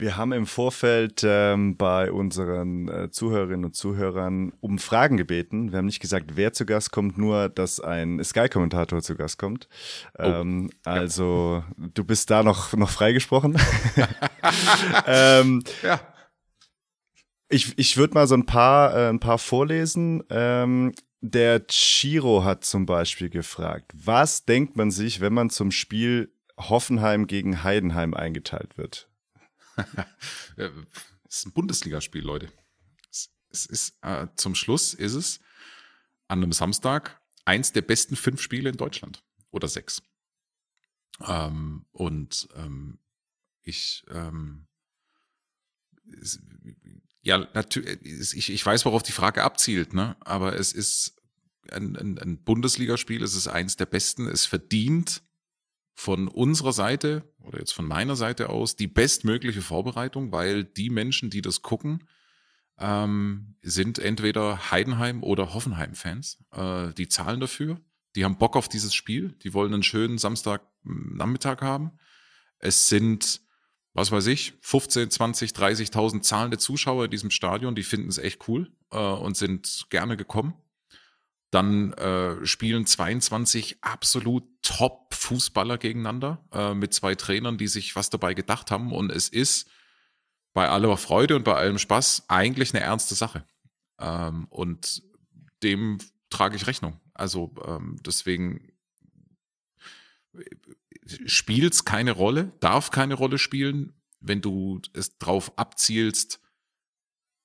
Wir 0.00 0.16
haben 0.16 0.30
im 0.30 0.46
Vorfeld 0.46 1.22
ähm, 1.24 1.76
bei 1.76 2.12
unseren 2.12 2.88
äh, 2.88 3.10
Zuhörerinnen 3.10 3.64
und 3.64 3.74
Zuhörern 3.74 4.52
um 4.60 4.78
Fragen 4.78 5.16
gebeten. 5.16 5.72
Wir 5.72 5.78
haben 5.78 5.86
nicht 5.86 5.98
gesagt, 5.98 6.36
wer 6.36 6.52
zu 6.52 6.66
Gast 6.66 6.92
kommt, 6.92 7.18
nur, 7.18 7.48
dass 7.48 7.80
ein 7.80 8.22
Sky-Kommentator 8.22 9.02
zu 9.02 9.16
Gast 9.16 9.38
kommt. 9.38 9.68
Ähm, 10.16 10.70
also, 10.84 11.64
du 11.76 12.04
bist 12.04 12.30
da 12.30 12.44
noch, 12.44 12.74
noch 12.74 12.90
freigesprochen. 12.90 13.56
ähm, 15.06 15.64
Ja. 15.82 16.00
Ich 17.48 17.78
ich 17.78 17.96
würde 17.96 18.14
mal 18.14 18.26
so 18.26 18.34
ein 18.34 18.46
paar, 18.46 18.94
äh, 18.94 19.08
ein 19.08 19.20
paar 19.20 19.38
vorlesen. 19.38 20.22
Ähm, 20.30 20.94
der 21.20 21.66
Chiro 21.66 22.44
hat 22.44 22.64
zum 22.64 22.86
Beispiel 22.86 23.28
gefragt, 23.28 23.90
was 23.94 24.44
denkt 24.44 24.76
man 24.76 24.90
sich, 24.90 25.20
wenn 25.20 25.32
man 25.32 25.50
zum 25.50 25.70
Spiel 25.72 26.32
Hoffenheim 26.56 27.26
gegen 27.26 27.62
Heidenheim 27.62 28.14
eingeteilt 28.14 28.76
wird? 28.78 29.08
Äh, 30.56 30.70
Es 31.28 31.38
ist 31.38 31.46
ein 31.46 31.52
Bundesligaspiel, 31.52 32.22
Leute. 32.22 32.50
Es, 33.50 33.66
ist 33.66 33.96
äh, 34.02 34.26
zum 34.34 34.54
Schluss 34.56 34.92
ist 34.92 35.14
es 35.14 35.40
an 36.26 36.42
einem 36.42 36.52
Samstag 36.52 37.20
eins 37.44 37.72
der 37.72 37.82
besten 37.82 38.16
fünf 38.16 38.42
Spiele 38.42 38.70
in 38.70 38.76
Deutschland 38.76 39.22
oder 39.50 39.68
sechs. 39.68 40.02
Ähm, 41.24 41.86
und 41.92 42.48
ähm, 42.56 42.98
ich 43.62 44.04
ähm, 44.10 44.66
ja 47.28 47.46
natürlich 47.54 48.34
ich, 48.34 48.50
ich 48.50 48.66
weiß, 48.66 48.84
worauf 48.84 49.02
die 49.02 49.12
Frage 49.12 49.44
abzielt, 49.44 49.94
ne? 49.94 50.16
Aber 50.20 50.58
es 50.58 50.72
ist 50.72 51.16
ein, 51.70 51.96
ein, 51.96 52.18
ein 52.18 52.42
Bundesligaspiel, 52.42 53.22
es 53.22 53.34
ist 53.34 53.46
eins 53.46 53.76
der 53.76 53.86
besten, 53.86 54.26
es 54.26 54.46
verdient 54.46 55.22
von 55.94 56.28
unserer 56.28 56.72
Seite 56.72 57.24
oder 57.40 57.58
jetzt 57.58 57.72
von 57.72 57.86
meiner 57.86 58.16
Seite 58.16 58.48
aus 58.48 58.76
die 58.76 58.86
bestmögliche 58.86 59.62
Vorbereitung, 59.62 60.32
weil 60.32 60.64
die 60.64 60.90
Menschen, 60.90 61.30
die 61.30 61.42
das 61.42 61.62
gucken, 61.62 62.08
ähm, 62.78 63.56
sind 63.62 63.98
entweder 63.98 64.70
Heidenheim 64.70 65.22
oder 65.22 65.54
Hoffenheim-Fans. 65.54 66.44
Äh, 66.52 66.94
die 66.94 67.08
zahlen 67.08 67.40
dafür, 67.40 67.80
die 68.14 68.24
haben 68.24 68.38
Bock 68.38 68.56
auf 68.56 68.68
dieses 68.68 68.94
Spiel, 68.94 69.32
die 69.42 69.54
wollen 69.54 69.74
einen 69.74 69.82
schönen 69.82 70.18
Samstagnachmittag 70.18 71.60
haben. 71.60 71.92
Es 72.58 72.88
sind, 72.88 73.40
was 73.94 74.12
weiß 74.12 74.26
ich, 74.26 74.54
15, 74.60 75.10
20, 75.10 75.50
30.000 75.50 76.20
zahlende 76.22 76.58
Zuschauer 76.58 77.06
in 77.06 77.10
diesem 77.10 77.30
Stadion, 77.30 77.74
die 77.74 77.82
finden 77.82 78.08
es 78.08 78.18
echt 78.18 78.48
cool 78.48 78.70
äh, 78.90 78.98
und 78.98 79.36
sind 79.36 79.86
gerne 79.90 80.16
gekommen. 80.16 80.54
Dann 81.50 81.94
äh, 81.94 82.44
spielen 82.44 82.86
22 82.86 83.78
absolut 83.80 84.44
Top-Fußballer 84.62 85.78
gegeneinander 85.78 86.44
äh, 86.52 86.74
mit 86.74 86.92
zwei 86.92 87.14
Trainern, 87.14 87.56
die 87.56 87.68
sich 87.68 87.96
was 87.96 88.10
dabei 88.10 88.34
gedacht 88.34 88.70
haben. 88.70 88.92
Und 88.92 89.10
es 89.10 89.30
ist 89.30 89.70
bei 90.52 90.68
aller 90.68 90.96
Freude 90.98 91.36
und 91.36 91.44
bei 91.44 91.54
allem 91.54 91.78
Spaß 91.78 92.24
eigentlich 92.28 92.74
eine 92.74 92.84
ernste 92.84 93.14
Sache. 93.14 93.44
Ähm, 93.98 94.46
und 94.50 95.02
dem 95.62 95.98
trage 96.28 96.56
ich 96.56 96.66
Rechnung. 96.66 97.00
Also 97.14 97.54
ähm, 97.66 97.96
deswegen 98.04 98.72
spielt 101.26 101.84
keine 101.84 102.12
Rolle, 102.12 102.52
darf 102.60 102.90
keine 102.90 103.14
Rolle 103.14 103.38
spielen, 103.38 103.94
wenn 104.20 104.40
du 104.40 104.80
es 104.92 105.18
drauf 105.18 105.56
abzielst, 105.56 106.40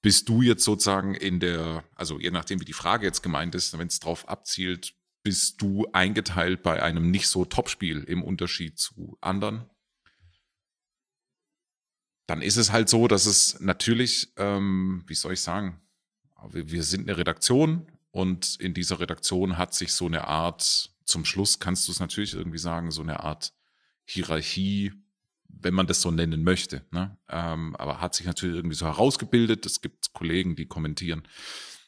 bist 0.01 0.27
du 0.27 0.41
jetzt 0.41 0.63
sozusagen 0.63 1.15
in 1.15 1.39
der, 1.39 1.83
also 1.95 2.19
je 2.19 2.31
nachdem, 2.31 2.59
wie 2.59 2.65
die 2.65 2.73
Frage 2.73 3.05
jetzt 3.05 3.23
gemeint 3.23 3.55
ist, 3.55 3.77
wenn 3.77 3.87
es 3.87 3.99
drauf 3.99 4.27
abzielt, 4.27 4.95
bist 5.23 5.61
du 5.61 5.87
eingeteilt 5.93 6.61
bei 6.61 6.83
einem 6.83 7.09
nicht 7.09 7.29
so 7.29 7.45
Topspiel 7.45 8.03
im 8.03 8.21
Unterschied 8.21 8.77
zu 8.77 9.17
anderen? 9.21 9.69
Dann 12.27 12.41
ist 12.41 12.57
es 12.57 12.71
halt 12.71 12.89
so, 12.89 13.07
dass 13.07 13.25
es 13.25 13.59
natürlich, 13.61 14.33
ähm, 14.37 15.03
wie 15.07 15.15
soll 15.15 15.33
ich 15.33 15.41
sagen, 15.41 15.81
wir 16.49 16.83
sind 16.83 17.07
eine 17.07 17.17
Redaktion 17.17 17.87
und 18.11 18.57
in 18.59 18.73
dieser 18.73 18.99
Redaktion 18.99 19.57
hat 19.57 19.73
sich 19.73 19.93
so 19.93 20.07
eine 20.07 20.27
Art, 20.27 20.92
zum 21.05 21.25
Schluss 21.25 21.59
kannst 21.59 21.87
du 21.87 21.91
es 21.91 21.99
natürlich 21.99 22.33
irgendwie 22.33 22.57
sagen, 22.57 22.91
so 22.91 23.01
eine 23.01 23.21
Art 23.21 23.53
Hierarchie 24.05 24.91
wenn 25.61 25.75
man 25.75 25.87
das 25.87 26.01
so 26.01 26.09
nennen 26.09 26.43
möchte. 26.43 26.83
Ne? 26.91 27.15
Ähm, 27.29 27.75
aber 27.77 28.01
hat 28.01 28.15
sich 28.15 28.25
natürlich 28.25 28.55
irgendwie 28.55 28.75
so 28.75 28.87
herausgebildet. 28.87 29.65
Es 29.67 29.81
gibt 29.81 30.11
Kollegen, 30.11 30.55
die 30.55 30.65
kommentieren 30.65 31.23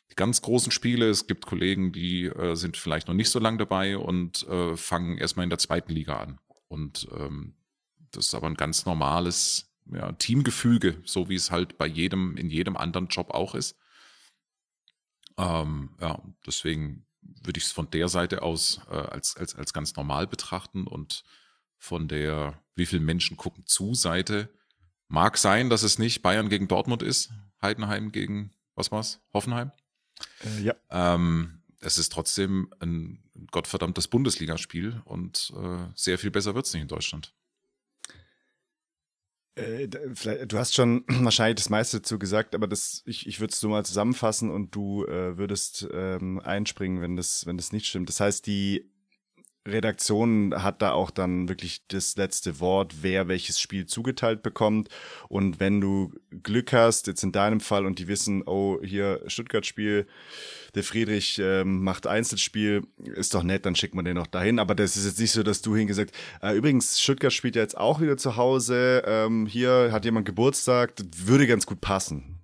die 0.10 0.16
ganz 0.16 0.42
großen 0.42 0.72
Spiele. 0.72 1.10
Es 1.10 1.28
gibt 1.28 1.46
Kollegen, 1.46 1.92
die 1.92 2.26
äh, 2.26 2.56
sind 2.56 2.78
vielleicht 2.78 3.08
noch 3.08 3.14
nicht 3.14 3.30
so 3.30 3.40
lange 3.40 3.58
dabei 3.58 3.98
und 3.98 4.48
äh, 4.48 4.76
fangen 4.78 5.18
erstmal 5.18 5.44
in 5.44 5.50
der 5.50 5.60
zweiten 5.60 5.92
Liga 5.92 6.18
an. 6.18 6.40
Und 6.68 7.08
ähm, 7.18 7.56
das 8.12 8.28
ist 8.28 8.36
aber 8.36 8.48
ein 8.48 8.56
ganz 8.56 8.86
normales 8.86 9.72
ja, 9.92 10.12
Teamgefüge, 10.14 11.02
so 11.06 11.30
wie 11.30 11.36
es 11.36 11.52
halt 11.52 11.78
bei 11.78 11.86
jedem, 11.86 12.38
in 12.38 12.50
jedem 12.50 12.78
anderen 12.78 13.08
Job 13.08 13.32
auch 13.32 13.56
ist. 13.56 13.78
Ähm, 15.38 15.96
ja, 16.00 16.22
deswegen 16.46 17.05
würde 17.44 17.58
ich 17.58 17.66
es 17.66 17.72
von 17.72 17.90
der 17.92 18.08
Seite 18.08 18.42
aus 18.42 18.82
äh, 18.90 18.96
als, 18.96 19.36
als, 19.38 19.56
als 19.56 19.74
ganz 19.74 19.96
normal 19.96 20.28
betrachten 20.28 20.88
und 20.88 21.24
von 21.78 22.08
der, 22.08 22.62
wie 22.76 22.86
viele 22.86 23.02
Menschen 23.02 23.38
gucken 23.38 23.66
zu 23.66 23.94
Seite. 23.94 24.50
Mag 25.08 25.38
sein, 25.38 25.70
dass 25.70 25.84
es 25.84 26.00
nicht 26.00 26.22
Bayern 26.22 26.50
gegen 26.50 26.68
Dortmund 26.68 27.04
ist, 27.04 27.32
Heidenheim 27.62 28.12
gegen, 28.12 28.52
was 28.76 28.92
war's, 28.92 29.22
Hoffenheim. 29.34 29.72
Äh, 30.44 30.64
ja. 30.64 30.76
Ähm, 30.90 31.62
es 31.80 31.98
ist 31.98 32.12
trotzdem 32.12 32.74
ein 32.80 33.24
gottverdammtes 33.52 34.08
Bundesligaspiel 34.08 35.02
und 35.06 35.54
äh, 35.56 35.86
sehr 35.94 36.18
viel 36.18 36.32
besser 36.32 36.56
wird's 36.56 36.74
nicht 36.74 36.82
in 36.82 36.88
Deutschland. 36.88 37.34
Äh, 39.56 39.88
Du 39.88 40.58
hast 40.58 40.76
schon 40.76 41.04
wahrscheinlich 41.08 41.56
das 41.56 41.70
meiste 41.70 41.98
dazu 41.98 42.20
gesagt, 42.20 42.56
aber 42.56 42.68
das, 42.68 43.04
ich, 43.06 43.28
ich 43.28 43.40
würde 43.40 43.54
es 43.54 43.60
so 43.60 43.70
mal 43.70 43.86
zusammenfassen 43.86 44.50
und 44.52 44.76
du 44.76 45.06
äh, 45.06 45.38
würdest 45.38 45.88
ähm, 45.94 46.40
einspringen, 46.40 47.02
wenn 47.02 47.16
das, 47.16 47.46
wenn 47.46 47.58
das 47.58 47.72
nicht 47.72 47.88
stimmt. 47.88 48.10
Das 48.10 48.20
heißt, 48.20 48.46
die 48.46 48.90
Redaktion 49.68 50.62
hat 50.62 50.82
da 50.82 50.92
auch 50.92 51.10
dann 51.10 51.50
wirklich 51.50 51.88
das 51.88 52.16
letzte 52.18 52.60
Wort, 52.60 52.98
wer 53.02 53.28
welches 53.28 53.60
Spiel 53.60 53.88
zugeteilt 53.88 54.44
bekommt. 54.44 54.90
Und 55.28 55.60
wenn 55.60 55.82
du 55.82 56.14
Glück 56.44 56.72
hast, 56.72 57.08
jetzt 57.08 57.24
in 57.24 57.32
deinem 57.32 57.60
Fall, 57.60 57.86
und 57.86 57.98
die 57.98 58.08
wissen, 58.08 58.44
oh, 58.46 58.80
hier 58.84 59.24
Stuttgart-Spiel, 59.26 60.06
der 60.76 60.84
Friedrich 60.84 61.40
ähm, 61.40 61.84
macht 61.84 62.06
Einzelspiel, 62.06 62.84
ist 62.98 63.34
doch 63.34 63.44
nett, 63.44 63.66
dann 63.66 63.76
schickt 63.76 63.96
man 63.96 64.06
den 64.06 64.16
noch 64.16 64.28
dahin. 64.28 64.60
Aber 64.60 64.76
das 64.76 64.98
ist 64.98 65.06
jetzt 65.06 65.20
nicht 65.20 65.32
so, 65.32 65.42
dass 65.42 65.62
du 65.62 65.76
hingesagt, 65.76 66.14
äh, 66.42 66.56
übrigens, 66.56 67.02
Stuttgart 67.02 67.34
spielt 67.34 67.56
ja 67.56 67.62
jetzt 67.62 67.78
auch 67.78 68.02
wieder 68.02 68.18
zu 68.18 68.36
Hause, 68.36 69.04
ähm, 69.06 69.46
hier 69.48 69.90
hat 69.92 70.06
jemand 70.06 70.26
Geburtstag, 70.26 70.96
das 70.98 71.08
würde 71.26 71.48
ganz 71.48 71.66
gut 71.66 71.82
passen. 71.82 72.40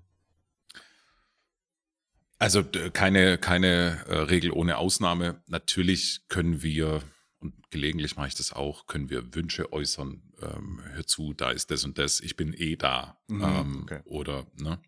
Also 2.40 2.64
keine, 2.94 3.38
keine 3.38 4.04
äh, 4.08 4.18
Regel 4.18 4.52
ohne 4.52 4.78
Ausnahme. 4.78 5.44
Natürlich 5.46 6.22
können 6.28 6.64
wir, 6.64 7.04
und 7.40 7.54
gelegentlich 7.70 8.16
mache 8.16 8.30
ich 8.30 8.36
das 8.36 8.52
auch, 8.52 8.88
können 8.88 9.12
wir 9.12 9.36
Wünsche 9.36 9.72
äußern. 9.72 10.24
Ähm, 10.42 10.82
hör 10.94 11.06
zu, 11.06 11.34
da 11.34 11.52
ist 11.52 11.70
das 11.70 11.84
und 11.84 12.00
das, 12.00 12.20
ich 12.20 12.36
bin 12.38 12.56
eh 12.56 12.78
da. 12.78 13.20
Mhm, 13.28 13.44
ähm, 13.44 13.80
okay. 13.84 14.00
Oder, 14.06 14.48
ne? 14.58 14.80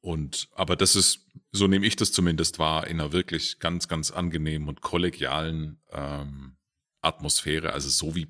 Und, 0.00 0.48
aber 0.54 0.76
das 0.76 0.96
ist, 0.96 1.26
so 1.52 1.66
nehme 1.66 1.86
ich 1.86 1.96
das 1.96 2.12
zumindest 2.12 2.58
wahr, 2.58 2.86
in 2.86 3.00
einer 3.00 3.12
wirklich 3.12 3.58
ganz, 3.58 3.86
ganz 3.86 4.10
angenehmen 4.10 4.68
und 4.68 4.80
kollegialen 4.80 5.78
ähm, 5.92 6.56
Atmosphäre. 7.02 7.72
Also 7.72 7.88
so 7.88 8.14
wie 8.14 8.28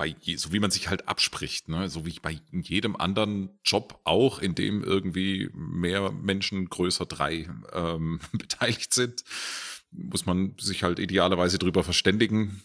bei 0.00 0.14
je, 0.20 0.36
so 0.36 0.54
wie 0.54 0.60
man 0.60 0.70
sich 0.70 0.88
halt 0.88 1.08
abspricht, 1.08 1.68
ne? 1.68 1.90
so 1.90 2.06
wie 2.06 2.18
bei 2.20 2.40
jedem 2.52 2.96
anderen 2.96 3.50
Job 3.64 4.00
auch, 4.04 4.38
in 4.38 4.54
dem 4.54 4.82
irgendwie 4.82 5.50
mehr 5.52 6.10
Menschen, 6.10 6.70
größer 6.70 7.04
drei, 7.04 7.50
ähm, 7.74 8.18
beteiligt 8.32 8.94
sind, 8.94 9.24
muss 9.90 10.24
man 10.24 10.54
sich 10.58 10.84
halt 10.84 11.00
idealerweise 11.00 11.58
drüber 11.58 11.84
verständigen. 11.84 12.62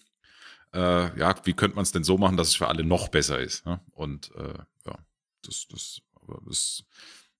Äh, 0.74 1.20
ja, 1.20 1.36
wie 1.43 1.53
könnte 1.53 1.76
man 1.76 1.84
es 1.84 1.91
denn 1.91 2.06
so 2.06 2.18
machen, 2.18 2.38
dass 2.38 2.47
es 2.47 2.56
für 2.56 2.70
alle 2.70 2.86
noch 2.86 3.10
besser 3.10 3.39
ist? 3.39 3.66
Ne? 3.66 3.82
Und 3.91 4.32
äh, 4.36 4.53
ja, 4.86 4.97
das, 5.41 5.68
das, 5.68 6.01
das 6.45 6.86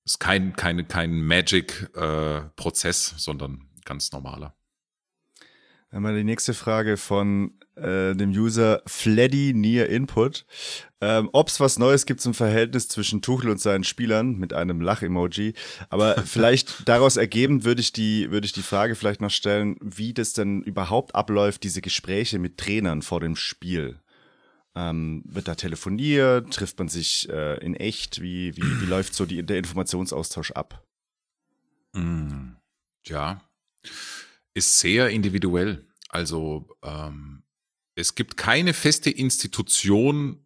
ist 0.06 0.20
kein, 0.20 0.56
keine, 0.56 0.86
kein 0.86 1.22
Magic-Prozess, 1.22 3.12
äh, 3.12 3.20
sondern 3.20 3.68
ganz 3.84 4.12
normaler. 4.12 4.56
Dann 5.92 6.04
mal 6.04 6.16
die 6.16 6.24
nächste 6.24 6.54
Frage 6.54 6.98
von 6.98 7.58
äh, 7.76 8.16
dem 8.16 8.32
User 8.32 8.82
Fleddy 8.86 9.54
Near 9.54 9.88
Input. 9.88 10.46
Ähm, 11.02 11.30
Ob 11.34 11.48
es 11.48 11.60
was 11.60 11.80
Neues 11.80 12.06
gibt 12.06 12.22
zum 12.22 12.34
Verhältnis 12.34 12.88
zwischen 12.88 13.22
Tuchel 13.22 13.50
und 13.50 13.60
seinen 13.60 13.84
Spielern 13.84 14.36
mit 14.36 14.54
einem 14.54 14.82
Lach-Emoji. 14.82 15.54
Aber 15.90 16.22
vielleicht 16.26 16.88
daraus 16.88 17.18
ergebend 17.18 17.64
würde 17.64 17.82
ich 17.82 17.92
die, 17.92 18.32
würde 18.32 18.46
ich 18.46 18.54
die 18.54 18.62
Frage 18.62 18.96
vielleicht 18.96 19.22
noch 19.22 19.32
stellen, 19.32 19.78
wie 19.82 20.14
das 20.14 20.34
denn 20.34 20.62
überhaupt 20.62 21.16
abläuft, 21.16 21.64
diese 21.64 21.82
Gespräche 21.82 22.40
mit 22.40 22.58
Trainern 22.58 23.02
vor 23.02 23.20
dem 23.20 23.36
Spiel. 23.36 24.00
Ähm, 24.76 25.24
wird 25.26 25.48
da 25.48 25.56
telefoniert? 25.56 26.54
Trifft 26.54 26.78
man 26.80 26.90
sich 26.90 27.30
äh, 27.30 27.58
in 27.64 27.76
echt? 27.76 28.22
Wie, 28.22 28.56
wie, 28.58 28.82
wie 28.82 28.86
läuft 28.86 29.14
so 29.14 29.26
die, 29.26 29.44
der 29.44 29.58
Informationsaustausch 29.58 30.52
ab? 30.52 30.86
Mm, 31.94 32.56
ja, 33.06 33.42
ist 34.54 34.80
sehr 34.80 35.10
individuell. 35.10 35.88
Also 36.10 36.68
ähm, 36.84 37.44
es 37.96 38.16
gibt 38.16 38.38
keine 38.38 38.74
feste 38.74 39.10
Institution, 39.10 40.46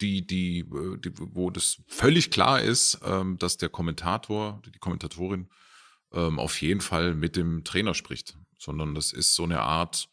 die, 0.00 0.26
die, 0.26 0.60
äh, 0.60 0.98
die, 0.98 1.12
wo 1.16 1.50
das 1.50 1.82
völlig 1.86 2.30
klar 2.30 2.60
ist, 2.60 3.00
ähm, 3.04 3.38
dass 3.38 3.56
der 3.56 3.68
Kommentator, 3.68 4.60
die 4.64 4.78
Kommentatorin 4.78 5.48
ähm, 6.12 6.38
auf 6.38 6.60
jeden 6.60 6.80
Fall 6.80 7.14
mit 7.14 7.36
dem 7.36 7.64
Trainer 7.64 7.94
spricht, 7.94 8.36
sondern 8.58 8.94
das 8.94 9.12
ist 9.12 9.34
so 9.34 9.44
eine 9.44 9.60
Art, 9.60 10.08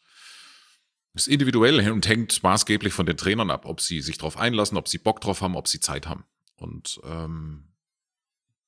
ist 1.16 1.28
individuell 1.28 1.90
und 1.90 2.06
hängt 2.08 2.42
maßgeblich 2.42 2.92
von 2.92 3.06
den 3.06 3.16
Trainern 3.16 3.50
ab, 3.50 3.64
ob 3.64 3.80
sie 3.80 4.00
sich 4.00 4.18
darauf 4.18 4.36
einlassen, 4.36 4.76
ob 4.76 4.88
sie 4.88 4.98
Bock 4.98 5.20
drauf 5.20 5.40
haben, 5.40 5.56
ob 5.56 5.68
sie 5.68 5.80
Zeit 5.80 6.06
haben. 6.06 6.24
Und 6.56 7.00
ähm, 7.04 7.68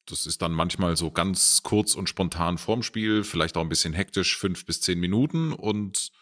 das 0.06 0.26
ist 0.26 0.42
dann 0.42 0.52
manchmal 0.52 0.96
so 0.96 1.10
ganz 1.10 1.62
kurz 1.62 1.94
und 1.94 2.08
spontan 2.08 2.58
vorm 2.58 2.82
Spiel, 2.82 3.24
vielleicht 3.24 3.56
auch 3.56 3.62
ein 3.62 3.68
bisschen 3.68 3.92
hektisch, 3.92 4.38
fünf 4.38 4.64
bis 4.64 4.80
zehn 4.80 4.98
Minuten 4.98 5.52
und 5.52 6.12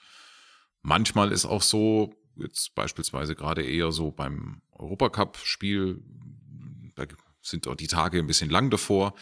Manchmal 0.86 1.32
ist 1.32 1.46
auch 1.46 1.62
so, 1.62 2.14
jetzt 2.36 2.76
beispielsweise 2.76 3.34
gerade 3.34 3.64
eher 3.64 3.90
so 3.90 4.12
beim 4.12 4.62
Europacup-Spiel, 4.70 6.00
da 6.94 7.06
sind 7.42 7.66
auch 7.66 7.74
die 7.74 7.88
Tage 7.88 8.20
ein 8.20 8.28
bisschen 8.28 8.50
lang 8.50 8.70
davor. 8.70 9.16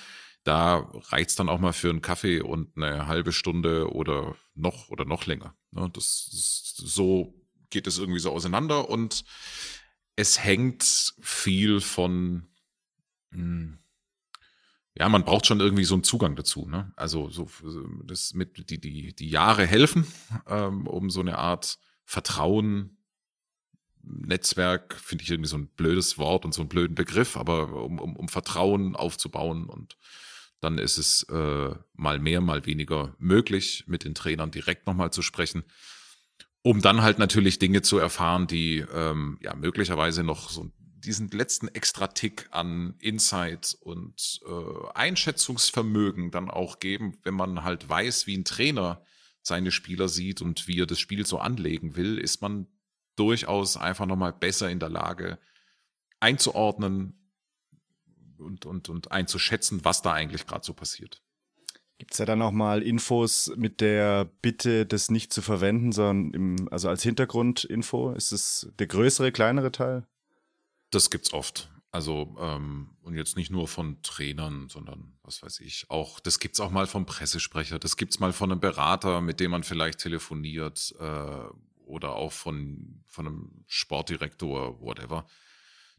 Da 0.45 0.90
reicht's 1.09 1.36
dann 1.36 1.49
auch 1.49 1.59
mal 1.59 1.72
für 1.72 1.90
einen 1.90 2.03
Kaffee 2.03 2.40
und 2.40 2.76
eine 2.76 3.07
halbe 3.07 3.32
Stunde 3.32 3.92
oder 3.92 4.36
noch 4.55 4.90
oder 4.90 5.05
noch 5.05 5.26
länger. 5.26 5.57
Ne? 5.70 5.90
Das, 5.92 6.28
das, 6.30 6.74
so 6.76 7.34
geht 7.70 7.86
es 7.86 7.99
irgendwie 7.99 8.20
so 8.20 8.30
auseinander 8.30 8.88
und 8.88 9.24
es 10.16 10.42
hängt 10.42 11.14
viel 11.20 11.80
von, 11.80 12.47
hm, 13.32 13.78
ja, 14.97 15.09
man 15.09 15.24
braucht 15.24 15.47
schon 15.47 15.61
irgendwie 15.61 15.84
so 15.84 15.95
einen 15.95 16.05
Zugang 16.05 16.36
dazu. 16.36 16.68
Ne? 16.68 16.92
Also 16.95 17.30
so 17.30 17.49
das 18.05 18.34
mit 18.34 18.70
die 18.70 18.80
die 18.80 19.14
die 19.14 19.28
Jahre 19.28 19.66
helfen, 19.66 20.07
ähm, 20.47 20.86
um 20.86 21.11
so 21.11 21.20
eine 21.20 21.38
Art 21.38 21.78
Vertrauen, 22.05 22.99
Netzwerk 24.03 24.95
finde 24.95 25.24
ich 25.24 25.30
irgendwie 25.30 25.49
so 25.49 25.57
ein 25.57 25.68
blödes 25.68 26.18
Wort 26.18 26.45
und 26.45 26.53
so 26.53 26.61
einen 26.62 26.68
blöden 26.68 26.95
Begriff, 26.95 27.36
aber 27.36 27.72
um, 27.72 27.99
um, 27.99 28.16
um 28.16 28.28
Vertrauen 28.28 28.95
aufzubauen 28.95 29.66
und 29.66 29.97
dann 30.64 30.78
ist 30.78 30.98
es 30.98 31.22
äh, 31.24 31.74
mal 31.92 32.18
mehr, 32.18 32.40
mal 32.40 32.66
weniger 32.66 33.14
möglich, 33.18 33.84
mit 33.86 34.04
den 34.04 34.14
Trainern 34.14 34.50
direkt 34.50 34.86
nochmal 34.86 35.12
zu 35.12 35.22
sprechen, 35.22 35.62
um 36.62 36.80
dann 36.80 37.02
halt 37.02 37.18
natürlich 37.18 37.58
Dinge 37.58 37.82
zu 37.82 37.98
erfahren, 37.98 38.46
die 38.46 38.78
ähm, 38.92 39.38
ja 39.42 39.54
möglicherweise 39.54 40.24
noch 40.24 40.48
so 40.48 40.72
diesen 41.04 41.28
letzten 41.28 41.68
Extra-Tick 41.68 42.48
an 42.50 42.94
Insight 42.98 43.76
und 43.80 44.40
äh, 44.46 44.88
Einschätzungsvermögen 44.94 46.30
dann 46.30 46.50
auch 46.50 46.78
geben, 46.78 47.18
wenn 47.22 47.34
man 47.34 47.62
halt 47.62 47.88
weiß, 47.88 48.26
wie 48.26 48.38
ein 48.38 48.46
Trainer 48.46 49.04
seine 49.42 49.70
Spieler 49.70 50.08
sieht 50.08 50.40
und 50.40 50.66
wie 50.66 50.80
er 50.80 50.86
das 50.86 50.98
Spiel 50.98 51.26
so 51.26 51.38
anlegen 51.38 51.96
will, 51.96 52.18
ist 52.18 52.40
man 52.40 52.66
durchaus 53.16 53.76
einfach 53.76 54.06
nochmal 54.06 54.32
besser 54.32 54.70
in 54.70 54.80
der 54.80 54.88
Lage 54.88 55.38
einzuordnen 56.20 57.23
und, 58.39 58.66
und, 58.66 58.89
und 58.89 59.12
einzuschätzen, 59.12 59.85
was 59.85 60.03
da 60.03 60.12
eigentlich 60.12 60.47
gerade 60.47 60.64
so 60.64 60.74
passiert. 60.74 61.22
Gibt 61.99 62.12
es 62.12 62.18
ja 62.18 62.24
dann 62.24 62.43
auch 62.43 62.51
mal 62.51 62.82
Infos 62.82 63.53
mit 63.57 63.80
der 63.80 64.24
Bitte, 64.43 64.85
das 64.85 65.11
nicht 65.11 65.32
zu 65.32 65.43
verwenden, 65.43 65.93
sondern 65.93 66.35
im, 66.35 66.68
also 66.70 66.89
als 66.89 67.03
Hintergrundinfo? 67.03 68.12
Ist 68.12 68.32
es 68.32 68.68
der 68.78 68.89
größere, 68.89 69.30
kleinere 69.30 69.70
Teil? 69.70 70.07
Das 70.91 71.11
gibt's 71.11 71.32
oft. 71.32 71.70
Also, 71.93 72.37
ähm, 72.41 72.97
und 73.03 73.14
jetzt 73.14 73.37
nicht 73.37 73.53
nur 73.53 73.68
von 73.68 74.03
Trainern, 74.03 74.68
sondern 74.68 75.16
was 75.22 75.43
weiß 75.43 75.61
ich, 75.61 75.87
auch, 75.89 76.18
das 76.18 76.41
gibt's 76.41 76.59
auch 76.59 76.72
mal 76.72 76.89
vom 76.89 77.07
Pressesprecher, 77.07 77.78
das 77.78 77.97
gibt's 77.97 78.18
mal 78.18 78.32
von 78.32 78.51
einem 78.51 78.61
Berater, 78.61 79.20
mit 79.20 79.39
dem 79.39 79.53
man 79.53 79.62
vielleicht 79.62 80.01
telefoniert, 80.01 80.93
äh, 80.99 81.45
oder 81.87 82.16
auch 82.16 82.32
von, 82.32 83.05
von 83.07 83.26
einem 83.26 83.64
Sportdirektor, 83.66 84.80
whatever. 84.80 85.26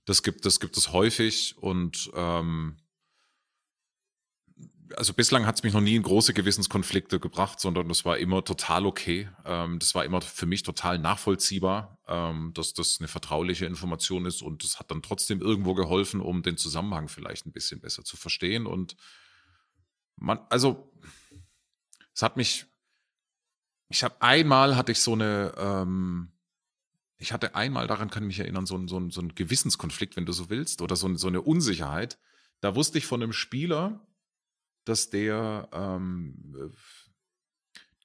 Das 0.06 0.24
gibt, 0.24 0.46
das 0.46 0.60
gibt 0.60 0.78
es 0.78 0.92
häufig 0.92 1.56
und 1.58 2.12
ähm, 2.16 2.78
also 4.96 5.14
bislang 5.14 5.46
hat 5.46 5.56
es 5.56 5.64
mich 5.64 5.74
noch 5.74 5.82
nie 5.82 5.96
in 5.96 6.04
große 6.04 6.34
Gewissenskonflikte 6.34 7.20
gebracht, 7.20 7.60
sondern 7.60 7.88
das 7.88 8.06
war 8.06 8.18
immer 8.18 8.44
total 8.44 8.86
okay. 8.86 9.30
Ähm, 9.46 9.80
das 9.80 9.96
war 9.96 10.06
immer 10.06 10.22
für 10.22 10.46
mich 10.46 10.64
total 10.64 11.00
nachvollziehbar, 11.00 12.00
ähm, 12.08 12.52
dass 12.54 12.74
das 12.74 12.98
eine 13.00 13.08
vertrauliche 13.08 13.66
Information 13.66 14.26
ist 14.26 14.42
und 14.42 14.64
das 14.64 14.80
hat 14.80 14.92
dann 14.92 15.02
trotzdem 15.02 15.42
irgendwo 15.42 15.74
geholfen, 15.74 16.22
um 16.22 16.44
den 16.44 16.58
Zusammenhang 16.58 17.08
vielleicht 17.08 17.46
ein 17.46 17.52
bisschen 17.52 17.82
besser 17.82 18.04
zu 18.04 18.18
verstehen. 18.18 18.68
Und 18.68 18.96
man, 20.18 20.40
also 20.50 20.92
es 22.14 22.22
hat 22.22 22.38
mich, 22.38 22.66
ich 23.90 24.04
habe 24.04 24.22
einmal 24.22 24.76
hatte 24.76 24.92
ich 24.92 25.02
so 25.02 25.14
eine, 25.14 25.54
ähm, 25.58 26.32
ich 27.18 27.32
hatte 27.32 27.56
einmal, 27.56 27.88
daran 27.88 28.10
kann 28.10 28.24
ich 28.24 28.28
mich 28.28 28.40
erinnern, 28.40 28.66
so 28.66 28.78
ein, 28.78 28.88
so 28.88 29.00
ein, 29.00 29.10
so 29.10 29.22
ein 29.22 29.36
Gewissenskonflikt, 29.36 30.16
wenn 30.16 30.26
du 30.26 30.34
so 30.34 30.50
willst, 30.50 30.82
oder 30.82 30.96
so, 30.96 31.14
so 31.16 31.28
eine 31.28 31.42
Unsicherheit. 31.42 32.20
Da 32.62 32.76
wusste 32.76 32.98
ich 32.98 33.06
von 33.06 33.22
einem 33.22 33.34
Spieler, 33.34 34.06
dass 34.84 35.10
der, 35.10 35.70
ähm, 35.72 36.74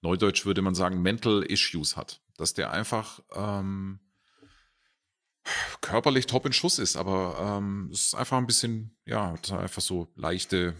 neudeutsch 0.02 0.46
würde 0.46 0.62
man 0.62 0.74
sagen, 0.74 1.02
Mental 1.02 1.42
Issues 1.42 1.96
hat. 1.96 2.22
Dass 2.36 2.54
der 2.54 2.72
einfach 2.72 3.20
ähm, 3.34 4.00
körperlich 5.80 6.26
top 6.26 6.46
in 6.46 6.52
Schuss 6.52 6.78
ist, 6.78 6.96
aber 6.96 7.58
ähm, 7.58 7.90
es 7.92 8.06
ist 8.06 8.14
einfach 8.14 8.38
ein 8.38 8.46
bisschen, 8.46 8.96
ja, 9.04 9.34
einfach 9.50 9.82
so 9.82 10.12
leichte 10.14 10.74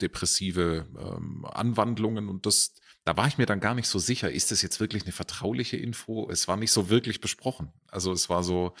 depressive 0.00 0.86
ähm, 0.98 1.44
Anwandlungen 1.44 2.28
und 2.28 2.46
das, 2.46 2.74
da 3.04 3.16
war 3.16 3.26
ich 3.26 3.38
mir 3.38 3.46
dann 3.46 3.60
gar 3.60 3.74
nicht 3.74 3.88
so 3.88 3.98
sicher, 3.98 4.30
ist 4.30 4.50
das 4.50 4.62
jetzt 4.62 4.80
wirklich 4.80 5.02
eine 5.02 5.12
vertrauliche 5.12 5.76
Info? 5.76 6.28
Es 6.30 6.46
war 6.48 6.56
nicht 6.56 6.72
so 6.72 6.88
wirklich 6.88 7.20
besprochen. 7.20 7.72
Also 7.88 8.12
es 8.12 8.28
war 8.28 8.42
so, 8.42 8.74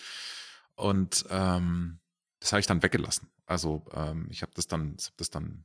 und 0.74 1.24
ähm, 1.30 1.98
das 2.40 2.52
habe 2.52 2.60
ich 2.60 2.66
dann 2.66 2.82
weggelassen. 2.82 3.28
Also 3.46 3.84
ähm, 3.92 4.28
ich 4.30 4.42
habe 4.42 4.52
das 4.54 4.66
dann, 4.68 4.96
hab 4.98 5.16
das 5.16 5.30
dann 5.30 5.64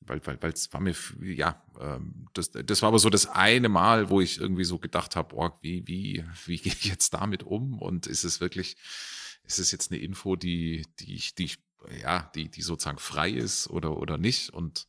weil, 0.00 0.24
weil, 0.26 0.42
weil 0.42 0.52
es 0.52 0.72
war 0.72 0.80
mir, 0.80 0.94
ja, 1.20 1.62
ähm, 1.80 2.28
das, 2.32 2.50
das 2.50 2.82
war 2.82 2.88
aber 2.88 2.98
so 2.98 3.10
das 3.10 3.26
eine 3.26 3.68
Mal, 3.68 4.10
wo 4.10 4.20
ich 4.20 4.38
irgendwie 4.38 4.64
so 4.64 4.78
gedacht 4.78 5.16
habe, 5.16 5.34
oh, 5.36 5.50
wie, 5.60 5.86
wie, 5.86 6.24
wie 6.46 6.56
gehe 6.58 6.72
ich 6.72 6.84
jetzt 6.84 7.14
damit 7.14 7.42
um? 7.42 7.80
Und 7.80 8.06
ist 8.06 8.24
es 8.24 8.40
wirklich, 8.40 8.76
ist 9.44 9.58
es 9.58 9.70
jetzt 9.70 9.90
eine 9.90 10.00
Info, 10.00 10.36
die, 10.36 10.86
die 11.00 11.14
ich, 11.14 11.34
die 11.34 11.44
ich, 11.44 11.58
ja, 12.02 12.30
die, 12.34 12.48
die 12.48 12.62
sozusagen 12.62 12.98
frei 12.98 13.30
ist 13.30 13.68
oder, 13.68 13.96
oder 13.96 14.18
nicht? 14.18 14.50
Und 14.50 14.86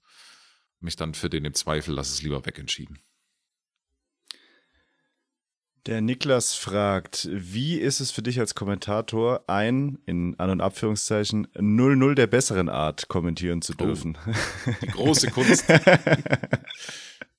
mich 0.81 0.95
dann 0.95 1.13
für 1.13 1.29
den 1.29 1.45
im 1.45 1.53
Zweifel, 1.53 1.93
lass 1.93 2.11
es 2.11 2.21
lieber 2.21 2.45
weg 2.45 2.59
entschieden. 2.59 2.99
Der 5.85 6.01
Niklas 6.01 6.55
fragt, 6.55 7.27
wie 7.31 7.75
ist 7.75 7.99
es 7.99 8.11
für 8.11 8.21
dich 8.21 8.39
als 8.39 8.53
Kommentator, 8.53 9.43
ein, 9.47 9.97
in 10.05 10.37
An- 10.37 10.49
und 10.49 10.61
Abführungszeichen, 10.61 11.47
0-0 11.55 12.15
der 12.15 12.27
besseren 12.27 12.69
Art 12.69 13.07
kommentieren 13.07 13.61
zu 13.61 13.73
oh, 13.73 13.85
dürfen? 13.85 14.17
Oh, 14.27 14.71
die 14.81 14.87
große 14.87 15.31
Kunst. 15.31 15.65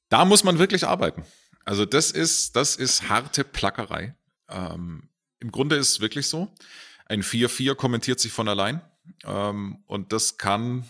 da 0.08 0.24
muss 0.24 0.42
man 0.42 0.58
wirklich 0.58 0.86
arbeiten. 0.86 1.24
Also 1.64 1.84
das 1.84 2.10
ist, 2.10 2.56
das 2.56 2.76
ist 2.76 3.08
harte 3.08 3.44
Plackerei. 3.44 4.16
Ähm, 4.48 5.10
Im 5.38 5.52
Grunde 5.52 5.76
ist 5.76 5.90
es 5.90 6.00
wirklich 6.00 6.26
so. 6.26 6.48
Ein 7.06 7.22
4-4 7.22 7.74
kommentiert 7.74 8.20
sich 8.20 8.32
von 8.32 8.48
allein. 8.48 8.80
Ähm, 9.24 9.82
und 9.86 10.12
das 10.12 10.38
kann 10.38 10.84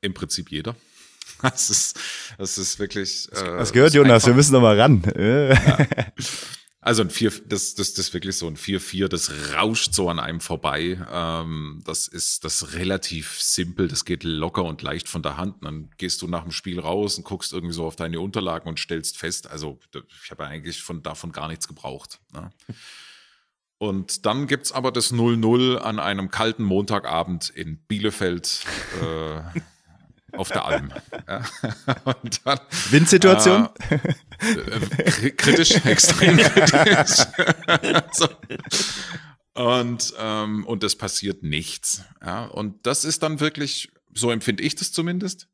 im 0.00 0.14
Prinzip 0.14 0.50
jeder. 0.50 0.74
Das 1.42 1.68
ist, 1.68 2.00
das 2.38 2.56
ist 2.56 2.78
wirklich. 2.78 3.28
Äh, 3.32 3.58
das 3.58 3.72
gehört, 3.72 3.92
Jonas, 3.92 4.26
wir 4.26 4.34
müssen 4.34 4.52
noch 4.52 4.62
mal 4.62 4.80
ran. 4.80 5.02
Ja. 5.16 5.56
Also 6.80 7.00
ein 7.00 7.08
4, 7.08 7.30
das, 7.46 7.74
das, 7.74 7.94
das 7.94 8.08
ist 8.08 8.12
wirklich 8.12 8.36
so 8.36 8.46
ein 8.46 8.58
4-4, 8.58 9.08
das 9.08 9.32
rauscht 9.54 9.94
so 9.94 10.10
an 10.10 10.18
einem 10.18 10.40
vorbei. 10.40 11.02
Ähm, 11.10 11.82
das 11.86 12.08
ist 12.08 12.44
das 12.44 12.60
ist 12.60 12.74
relativ 12.74 13.40
simpel, 13.40 13.88
das 13.88 14.04
geht 14.04 14.22
locker 14.22 14.64
und 14.64 14.82
leicht 14.82 15.08
von 15.08 15.22
der 15.22 15.38
Hand. 15.38 15.54
Und 15.54 15.64
dann 15.64 15.90
gehst 15.96 16.20
du 16.20 16.28
nach 16.28 16.42
dem 16.42 16.52
Spiel 16.52 16.78
raus 16.78 17.16
und 17.16 17.24
guckst 17.24 17.54
irgendwie 17.54 17.72
so 17.72 17.86
auf 17.86 17.96
deine 17.96 18.20
Unterlagen 18.20 18.68
und 18.68 18.78
stellst 18.78 19.16
fest, 19.16 19.50
also 19.50 19.78
ich 20.22 20.30
habe 20.30 20.46
eigentlich 20.46 20.82
von 20.82 21.02
davon 21.02 21.32
gar 21.32 21.48
nichts 21.48 21.68
gebraucht. 21.68 22.20
Ne? 22.34 22.50
Und 23.78 24.26
dann 24.26 24.46
gibt's 24.46 24.70
aber 24.70 24.92
das 24.92 25.10
0-0 25.10 25.76
an 25.76 25.98
einem 25.98 26.30
kalten 26.30 26.64
Montagabend 26.64 27.48
in 27.48 27.78
Bielefeld. 27.78 28.60
Äh, 29.00 29.60
auf 30.36 30.48
der 30.48 30.64
Alm. 30.64 30.92
Dann, 31.26 32.60
Windsituation? 32.90 33.68
Äh, 34.38 35.30
kritisch, 35.30 35.72
extrem 35.84 36.36
kritisch. 36.36 37.26
so. 38.12 38.28
Und, 39.54 40.14
ähm, 40.18 40.66
und 40.66 40.82
es 40.82 40.96
passiert 40.96 41.42
nichts. 41.42 42.04
Ja. 42.20 42.46
Und 42.46 42.86
das 42.86 43.04
ist 43.04 43.22
dann 43.22 43.38
wirklich, 43.40 43.92
so 44.12 44.30
empfinde 44.30 44.62
ich 44.62 44.74
das 44.74 44.90
zumindest, 44.92 45.48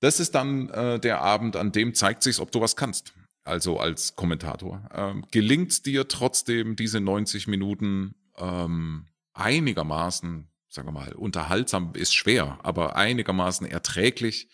das 0.00 0.20
ist 0.20 0.34
dann 0.34 0.68
äh, 0.70 0.98
der 0.98 1.20
Abend, 1.20 1.56
an 1.56 1.72
dem 1.72 1.94
zeigt 1.94 2.22
sich, 2.22 2.40
ob 2.40 2.50
du 2.50 2.60
was 2.60 2.76
kannst. 2.76 3.14
Also 3.44 3.78
als 3.78 4.16
Kommentator. 4.16 4.88
Ähm, 4.92 5.24
gelingt 5.30 5.86
dir 5.86 6.08
trotzdem 6.08 6.74
diese 6.74 7.00
90 7.00 7.46
Minuten 7.46 8.16
ähm, 8.36 9.06
einigermaßen 9.34 10.48
sagen 10.76 10.88
wir 10.88 10.92
mal, 10.92 11.12
unterhaltsam 11.14 11.92
ist 11.94 12.14
schwer, 12.14 12.58
aber 12.62 12.96
einigermaßen 12.96 13.66
erträglich 13.66 14.48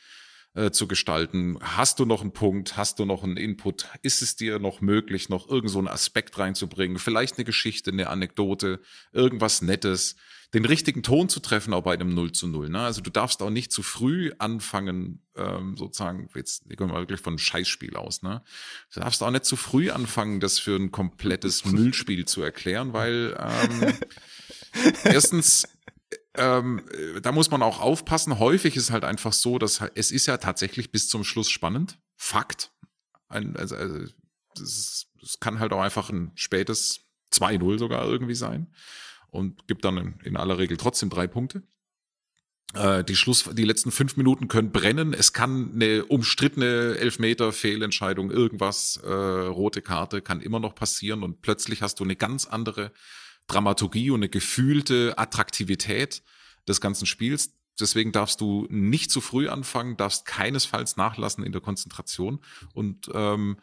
äh, 0.55 0.70
zu 0.70 0.87
gestalten. 0.87 1.59
Hast 1.61 1.99
du 1.99 2.07
noch 2.07 2.23
einen 2.23 2.33
Punkt? 2.33 2.77
Hast 2.77 2.99
du 2.99 3.05
noch 3.05 3.25
einen 3.25 3.37
Input? 3.37 3.89
Ist 4.03 4.23
es 4.23 4.37
dir 4.37 4.59
noch 4.59 4.81
möglich, 4.81 5.29
noch 5.29 5.49
irgend 5.49 5.70
so 5.70 5.79
einen 5.79 5.89
Aspekt 5.89 6.39
reinzubringen? 6.39 6.99
Vielleicht 6.99 7.37
eine 7.37 7.45
Geschichte, 7.45 7.91
eine 7.91 8.09
Anekdote, 8.09 8.81
irgendwas 9.12 9.62
Nettes, 9.62 10.16
den 10.55 10.64
richtigen 10.66 11.03
Ton 11.03 11.29
zu 11.29 11.41
treffen, 11.41 11.73
auch 11.73 11.83
bei 11.83 11.95
einem 11.95 12.14
0 12.14 12.33
zu 12.33 12.47
0. 12.47 12.68
Ne? 12.68 12.81
Also 12.81 13.01
du 13.01 13.11
darfst 13.11 13.43
auch 13.43 13.51
nicht 13.51 13.73
zu 13.73 13.83
früh 13.83 14.33
anfangen, 14.39 15.23
ähm, 15.35 15.77
sozusagen, 15.77 16.29
jetzt 16.35 16.68
gehen 16.68 16.91
wir 16.91 16.95
wirklich 16.95 17.20
von 17.20 17.33
einem 17.33 17.39
Scheißspiel 17.39 17.97
aus, 17.97 18.23
ne? 18.23 18.43
Du 18.93 19.01
darfst 19.01 19.23
auch 19.23 19.31
nicht 19.31 19.47
zu 19.47 19.57
früh 19.57 19.91
anfangen, 19.91 20.41
das 20.41 20.59
für 20.59 20.77
ein 20.77 20.91
komplettes 20.91 21.64
Müllspiel 21.73 22.27
zu 22.27 22.43
erklären, 22.43 22.93
weil 22.93 23.35
ähm, 23.41 23.95
erstens 25.05 25.66
ähm, 26.35 26.83
da 27.22 27.33
muss 27.33 27.51
man 27.51 27.62
auch 27.62 27.80
aufpassen. 27.80 28.39
Häufig 28.39 28.76
ist 28.76 28.91
halt 28.91 29.05
einfach 29.05 29.33
so, 29.33 29.59
dass 29.59 29.83
es 29.95 30.11
ist 30.11 30.26
ja 30.26 30.39
tatsächlich 30.39 30.91
bis 30.91 31.09
zum 31.09 31.24
Schluss 31.24 31.51
spannend. 31.51 31.99
Fakt. 32.16 32.72
Ein, 33.28 33.57
also, 33.57 33.76
also 33.76 33.99
das, 34.55 35.07
das, 35.20 35.41
kann 35.41 35.59
halt 35.59 35.72
auch 35.72 35.80
einfach 35.80 36.11
ein 36.11 36.33
spätes 36.35 37.01
2-0 37.33 37.78
sogar 37.78 38.07
irgendwie 38.07 38.35
sein 38.35 38.72
und 39.30 39.66
gibt 39.66 39.85
dann 39.85 39.97
in, 39.97 40.20
in 40.24 40.37
aller 40.37 40.59
Regel 40.59 40.76
trotzdem 40.76 41.11
drei 41.11 41.26
Punkte. 41.26 41.62
Äh, 42.74 43.05
die 43.05 43.16
Schluss, 43.16 43.51
die 43.53 43.64
letzten 43.64 43.91
fünf 43.91 44.16
Minuten 44.16 44.49
können 44.49 44.72
brennen. 44.72 45.12
Es 45.12 45.33
kann 45.35 45.72
eine 45.74 46.07
umstrittene 46.07 46.97
Elfmeter, 46.99 47.53
Fehlentscheidung, 47.53 48.30
irgendwas, 48.30 48.99
äh, 49.05 49.11
rote 49.11 49.83
Karte 49.83 50.22
kann 50.22 50.41
immer 50.41 50.61
noch 50.61 50.74
passieren 50.74 51.22
und 51.22 51.43
plötzlich 51.43 51.83
hast 51.83 52.01
du 52.01 52.05
eine 52.05 52.16
ganz 52.16 52.47
andere 52.47 52.93
Dramaturgie 53.47 54.11
und 54.11 54.20
eine 54.20 54.28
gefühlte 54.28 55.14
Attraktivität 55.18 56.22
des 56.68 56.80
ganzen 56.80 57.07
Spiels. 57.07 57.55
Deswegen 57.80 58.12
darfst 58.12 58.40
du 58.40 58.66
nicht 58.70 59.11
zu 59.11 59.20
früh 59.20 59.49
anfangen, 59.49 59.97
darfst 59.97 60.26
keinesfalls 60.26 60.97
nachlassen 60.97 61.45
in 61.45 61.53
der 61.53 61.61
Konzentration 61.61 62.40
und 62.74 63.11
ähm, 63.14 63.59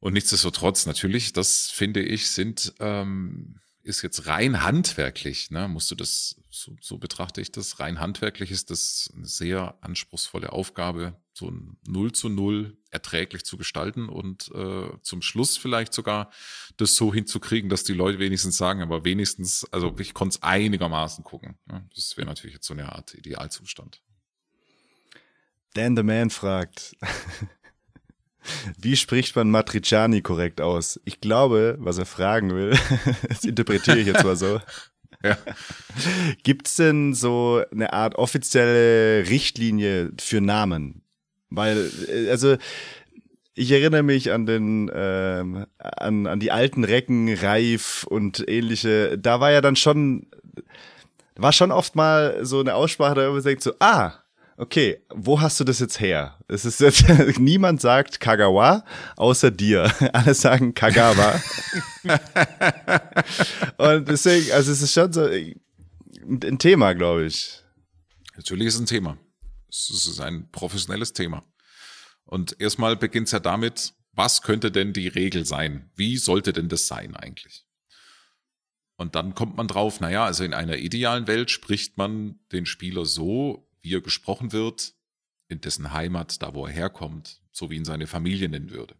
und 0.00 0.12
nichtsdestotrotz 0.12 0.86
natürlich, 0.86 1.32
das 1.32 1.70
finde 1.70 2.02
ich, 2.02 2.30
sind 2.30 2.72
ähm, 2.78 3.58
ist 3.88 4.02
jetzt 4.02 4.26
rein 4.26 4.62
handwerklich, 4.62 5.50
ne, 5.50 5.66
musst 5.66 5.90
du 5.90 5.94
das, 5.94 6.36
so, 6.50 6.76
so 6.80 6.98
betrachte 6.98 7.40
ich 7.40 7.50
das, 7.50 7.80
rein 7.80 7.98
handwerklich 7.98 8.50
ist 8.50 8.70
das 8.70 9.10
eine 9.14 9.26
sehr 9.26 9.78
anspruchsvolle 9.80 10.52
Aufgabe, 10.52 11.16
so 11.32 11.50
ein 11.50 11.78
Null 11.86 12.12
zu 12.12 12.28
Null 12.28 12.76
erträglich 12.90 13.44
zu 13.44 13.56
gestalten 13.56 14.08
und 14.08 14.50
äh, 14.54 14.90
zum 15.02 15.22
Schluss 15.22 15.56
vielleicht 15.56 15.94
sogar 15.94 16.30
das 16.76 16.96
so 16.96 17.14
hinzukriegen, 17.14 17.70
dass 17.70 17.82
die 17.82 17.94
Leute 17.94 18.18
wenigstens 18.18 18.58
sagen, 18.58 18.82
aber 18.82 19.04
wenigstens, 19.04 19.64
also 19.72 19.94
ich 19.98 20.12
konnte 20.14 20.36
es 20.36 20.42
einigermaßen 20.42 21.24
gucken. 21.24 21.58
Ne? 21.66 21.88
Das 21.94 22.16
wäre 22.16 22.26
natürlich 22.26 22.54
jetzt 22.54 22.66
so 22.66 22.74
eine 22.74 22.92
Art 22.92 23.14
Idealzustand. 23.14 24.02
Dan 25.74 25.96
the 25.96 26.02
Man 26.02 26.30
fragt, 26.30 26.96
wie 28.78 28.96
spricht 28.96 29.36
man 29.36 29.50
Matriciani 29.50 30.22
korrekt 30.22 30.60
aus? 30.60 31.00
Ich 31.04 31.20
glaube, 31.20 31.76
was 31.78 31.98
er 31.98 32.06
fragen 32.06 32.54
will, 32.54 32.76
das 33.28 33.44
interpretiere 33.44 33.98
ich 33.98 34.06
jetzt 34.06 34.24
mal 34.24 34.36
so. 34.36 34.60
Ja. 35.24 35.36
Gibt 36.44 36.68
es 36.68 36.76
denn 36.76 37.12
so 37.12 37.60
eine 37.72 37.92
Art 37.92 38.14
offizielle 38.14 39.28
Richtlinie 39.28 40.12
für 40.20 40.40
Namen? 40.40 41.02
Weil, 41.50 41.90
äh, 42.08 42.30
also, 42.30 42.56
ich 43.54 43.72
erinnere 43.72 44.04
mich 44.04 44.30
an 44.30 44.46
den, 44.46 44.88
ähm, 44.94 45.66
an, 45.78 46.28
an 46.28 46.38
die 46.38 46.52
alten 46.52 46.84
Recken, 46.84 47.34
Reif 47.34 48.04
und 48.08 48.48
ähnliche. 48.48 49.18
Da 49.18 49.40
war 49.40 49.50
ja 49.50 49.60
dann 49.60 49.74
schon, 49.74 50.28
war 51.34 51.52
schon 51.52 51.72
oft 51.72 51.96
mal 51.96 52.44
so 52.44 52.60
eine 52.60 52.76
Aussprache, 52.76 53.16
da 53.16 53.30
man 53.30 53.42
denkt 53.42 53.64
so, 53.64 53.72
ah, 53.80 54.12
okay, 54.58 55.00
wo 55.14 55.40
hast 55.40 55.58
du 55.60 55.64
das 55.64 55.78
jetzt 55.78 56.00
her? 56.00 56.38
Es 56.48 56.64
ist 56.64 56.80
jetzt, 56.80 57.08
niemand 57.38 57.80
sagt 57.80 58.20
Kagawa, 58.20 58.84
außer 59.16 59.50
dir. 59.50 59.92
Alle 60.12 60.34
sagen 60.34 60.74
Kagawa. 60.74 61.40
und 63.78 64.08
deswegen, 64.08 64.52
also 64.52 64.72
es 64.72 64.82
ist 64.82 64.92
schon 64.92 65.12
so 65.12 65.22
ein 65.24 66.58
Thema, 66.58 66.92
glaube 66.94 67.26
ich. 67.26 67.62
Natürlich 68.36 68.66
ist 68.66 68.74
es 68.74 68.80
ein 68.80 68.86
Thema. 68.86 69.16
Es 69.68 69.90
ist 69.90 70.20
ein 70.20 70.50
professionelles 70.50 71.12
Thema. 71.12 71.44
Und 72.24 72.60
erstmal 72.60 72.96
beginnt 72.96 73.28
es 73.28 73.32
ja 73.32 73.40
damit, 73.40 73.94
was 74.12 74.42
könnte 74.42 74.72
denn 74.72 74.92
die 74.92 75.08
Regel 75.08 75.46
sein? 75.46 75.90
Wie 75.94 76.16
sollte 76.16 76.52
denn 76.52 76.68
das 76.68 76.88
sein 76.88 77.14
eigentlich? 77.14 77.64
Und 78.96 79.14
dann 79.14 79.34
kommt 79.34 79.56
man 79.56 79.68
drauf, 79.68 80.00
naja, 80.00 80.24
also 80.24 80.42
in 80.42 80.52
einer 80.52 80.76
idealen 80.76 81.28
Welt 81.28 81.52
spricht 81.52 81.96
man 81.96 82.40
den 82.50 82.66
Spieler 82.66 83.04
so, 83.04 83.67
wie 83.82 83.94
er 83.94 84.00
gesprochen 84.00 84.52
wird, 84.52 84.94
in 85.48 85.60
dessen 85.60 85.92
Heimat, 85.92 86.42
da 86.42 86.54
wo 86.54 86.66
er 86.66 86.72
herkommt, 86.72 87.40
so 87.52 87.70
wie 87.70 87.76
ihn 87.76 87.84
seine 87.84 88.06
Familie 88.06 88.48
nennen 88.48 88.70
würde. 88.70 88.94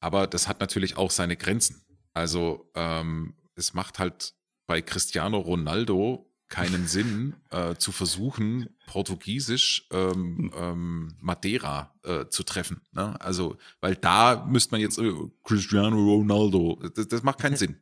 Aber 0.00 0.26
das 0.26 0.48
hat 0.48 0.60
natürlich 0.60 0.96
auch 0.96 1.10
seine 1.10 1.36
Grenzen. 1.36 1.84
Also 2.12 2.70
ähm, 2.74 3.34
es 3.54 3.74
macht 3.74 3.98
halt 3.98 4.34
bei 4.66 4.82
Cristiano 4.82 5.38
Ronaldo 5.38 6.30
keinen 6.48 6.86
Sinn, 6.88 7.36
äh, 7.50 7.76
zu 7.76 7.92
versuchen, 7.92 8.68
Portugiesisch 8.86 9.86
ähm, 9.92 10.52
ähm, 10.56 11.16
Madeira 11.20 11.94
äh, 12.02 12.26
zu 12.26 12.42
treffen. 12.42 12.82
Ne? 12.92 13.18
Also, 13.20 13.56
weil 13.80 13.96
da 13.96 14.46
müsste 14.46 14.72
man 14.72 14.80
jetzt 14.80 14.98
äh, 14.98 15.12
Cristiano 15.44 15.96
Ronaldo, 15.96 16.82
das, 16.94 17.08
das 17.08 17.22
macht 17.22 17.38
keinen 17.38 17.56
Sinn. 17.56 17.76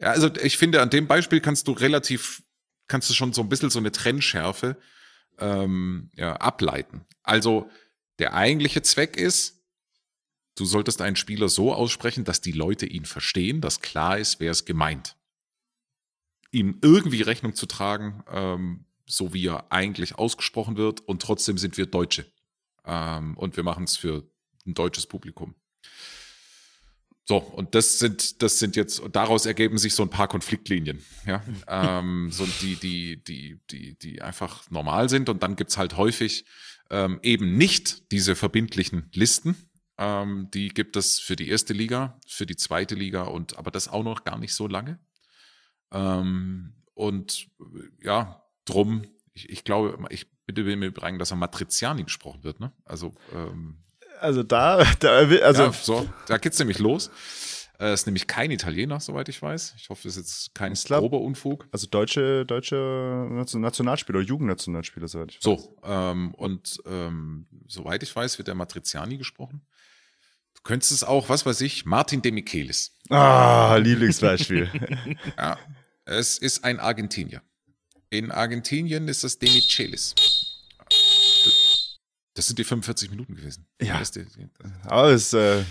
Ja, 0.00 0.10
also 0.10 0.30
ich 0.42 0.58
finde, 0.58 0.82
an 0.82 0.90
dem 0.90 1.06
Beispiel 1.06 1.40
kannst 1.40 1.68
du 1.68 1.72
relativ 1.72 2.42
kannst 2.88 3.10
du 3.10 3.14
schon 3.14 3.32
so 3.32 3.42
ein 3.42 3.48
bisschen 3.48 3.70
so 3.70 3.78
eine 3.78 3.92
Trennschärfe 3.92 4.76
ähm, 5.38 6.10
ja, 6.14 6.36
ableiten. 6.36 7.04
Also 7.22 7.70
der 8.18 8.34
eigentliche 8.34 8.82
Zweck 8.82 9.16
ist, 9.16 9.62
du 10.56 10.64
solltest 10.64 11.02
einen 11.02 11.16
Spieler 11.16 11.48
so 11.48 11.74
aussprechen, 11.74 12.24
dass 12.24 12.40
die 12.40 12.52
Leute 12.52 12.86
ihn 12.86 13.04
verstehen, 13.04 13.60
dass 13.60 13.80
klar 13.80 14.18
ist, 14.18 14.40
wer 14.40 14.50
es 14.50 14.64
gemeint. 14.64 15.16
Ihm 16.50 16.78
irgendwie 16.80 17.22
Rechnung 17.22 17.54
zu 17.54 17.66
tragen, 17.66 18.22
ähm, 18.30 18.86
so 19.04 19.34
wie 19.34 19.46
er 19.46 19.70
eigentlich 19.70 20.16
ausgesprochen 20.16 20.76
wird 20.76 21.00
und 21.00 21.22
trotzdem 21.22 21.58
sind 21.58 21.76
wir 21.76 21.86
Deutsche. 21.86 22.26
Ähm, 22.84 23.36
und 23.36 23.56
wir 23.56 23.64
machen 23.64 23.84
es 23.84 23.96
für 23.96 24.28
ein 24.66 24.74
deutsches 24.74 25.06
Publikum. 25.06 25.54
So, 27.28 27.38
und 27.38 27.74
das 27.74 27.98
sind, 27.98 28.40
das 28.40 28.60
sind 28.60 28.76
jetzt, 28.76 29.02
daraus 29.10 29.46
ergeben 29.46 29.78
sich 29.78 29.96
so 29.96 30.04
ein 30.04 30.10
paar 30.10 30.28
Konfliktlinien, 30.28 31.04
ja. 31.26 31.42
ähm, 31.68 32.30
so 32.30 32.46
die, 32.62 32.76
die, 32.76 33.22
die, 33.22 33.58
die, 33.68 33.98
die 33.98 34.22
einfach 34.22 34.70
normal 34.70 35.08
sind. 35.08 35.28
Und 35.28 35.42
dann 35.42 35.56
gibt's 35.56 35.76
halt 35.76 35.96
häufig 35.96 36.44
ähm, 36.88 37.18
eben 37.24 37.56
nicht 37.56 38.12
diese 38.12 38.36
verbindlichen 38.36 39.10
Listen. 39.12 39.56
Ähm, 39.98 40.48
die 40.54 40.68
gibt 40.68 40.96
es 40.96 41.18
für 41.18 41.34
die 41.34 41.48
erste 41.48 41.72
Liga, 41.72 42.20
für 42.28 42.46
die 42.46 42.54
zweite 42.54 42.94
Liga 42.94 43.22
und 43.22 43.58
aber 43.58 43.72
das 43.72 43.88
auch 43.88 44.04
noch 44.04 44.22
gar 44.22 44.38
nicht 44.38 44.54
so 44.54 44.68
lange. 44.68 45.00
Ähm, 45.90 46.74
und 46.94 47.48
ja, 48.04 48.44
drum, 48.66 49.02
ich, 49.32 49.48
ich 49.48 49.64
glaube, 49.64 49.98
ich 50.10 50.26
bitte 50.46 50.64
will 50.64 50.76
mir 50.76 50.92
bringen, 50.92 51.18
dass 51.18 51.32
er 51.32 51.36
Matriziani 51.36 52.04
gesprochen 52.04 52.44
wird, 52.44 52.60
ne? 52.60 52.72
Also 52.84 53.14
ähm, 53.34 53.82
also 54.20 54.42
da, 54.42 54.84
da 55.00 55.18
also 55.18 55.62
ja, 55.62 55.72
so, 55.72 56.08
da 56.26 56.38
geht's 56.38 56.58
nämlich 56.58 56.78
los. 56.78 57.10
Er 57.78 57.92
ist 57.92 58.06
nämlich 58.06 58.26
kein 58.26 58.50
Italiener, 58.50 59.00
soweit 59.00 59.28
ich 59.28 59.40
weiß. 59.40 59.74
Ich 59.76 59.90
hoffe, 59.90 60.04
das 60.04 60.16
ist 60.16 60.46
jetzt 60.46 60.54
kein 60.54 60.72
grober 60.72 61.20
Unfug. 61.20 61.68
Also 61.72 61.86
deutsche, 61.86 62.46
deutsche 62.46 63.28
Nationalspieler, 63.30 64.20
Jugendnationalspieler, 64.20 65.08
soweit 65.08 65.32
ich 65.32 65.36
weiß. 65.36 65.42
So, 65.42 65.76
ähm, 65.84 66.32
und 66.34 66.78
ähm, 66.86 67.46
soweit 67.66 68.02
ich 68.02 68.16
weiß, 68.16 68.38
wird 68.38 68.48
der 68.48 68.54
Matriziani 68.54 69.18
gesprochen. 69.18 69.60
Du 70.54 70.62
könntest 70.62 70.90
es 70.90 71.04
auch, 71.04 71.28
was 71.28 71.44
weiß 71.44 71.60
ich, 71.60 71.84
Martin 71.84 72.22
de 72.22 72.32
Michelis. 72.32 72.96
Ah, 73.10 73.76
Lieblingsbeispiel. 73.76 74.70
ja, 75.36 75.58
es 76.06 76.38
ist 76.38 76.64
ein 76.64 76.80
Argentinier. 76.80 77.42
In 78.08 78.30
Argentinien 78.30 79.06
ist 79.08 79.22
das 79.22 79.38
de 79.38 79.50
Michelis. 79.52 80.14
Das 82.36 82.46
sind 82.46 82.58
die 82.58 82.64
45 82.64 83.10
Minuten 83.10 83.34
gewesen. 83.34 83.66
Ja. 83.80 84.00
Aber 84.84 85.10
es, 85.10 85.32
äh, 85.32 85.64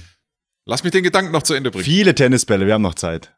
Lass 0.66 0.84
mich 0.84 0.92
den 0.92 1.04
Gedanken 1.04 1.32
noch 1.32 1.44
zu 1.44 1.54
Ende 1.54 1.70
bringen. 1.70 1.86
Viele 1.86 2.16
Tennisbälle, 2.16 2.66
wir 2.66 2.74
haben 2.74 2.82
noch 2.82 2.96
Zeit. 2.96 3.36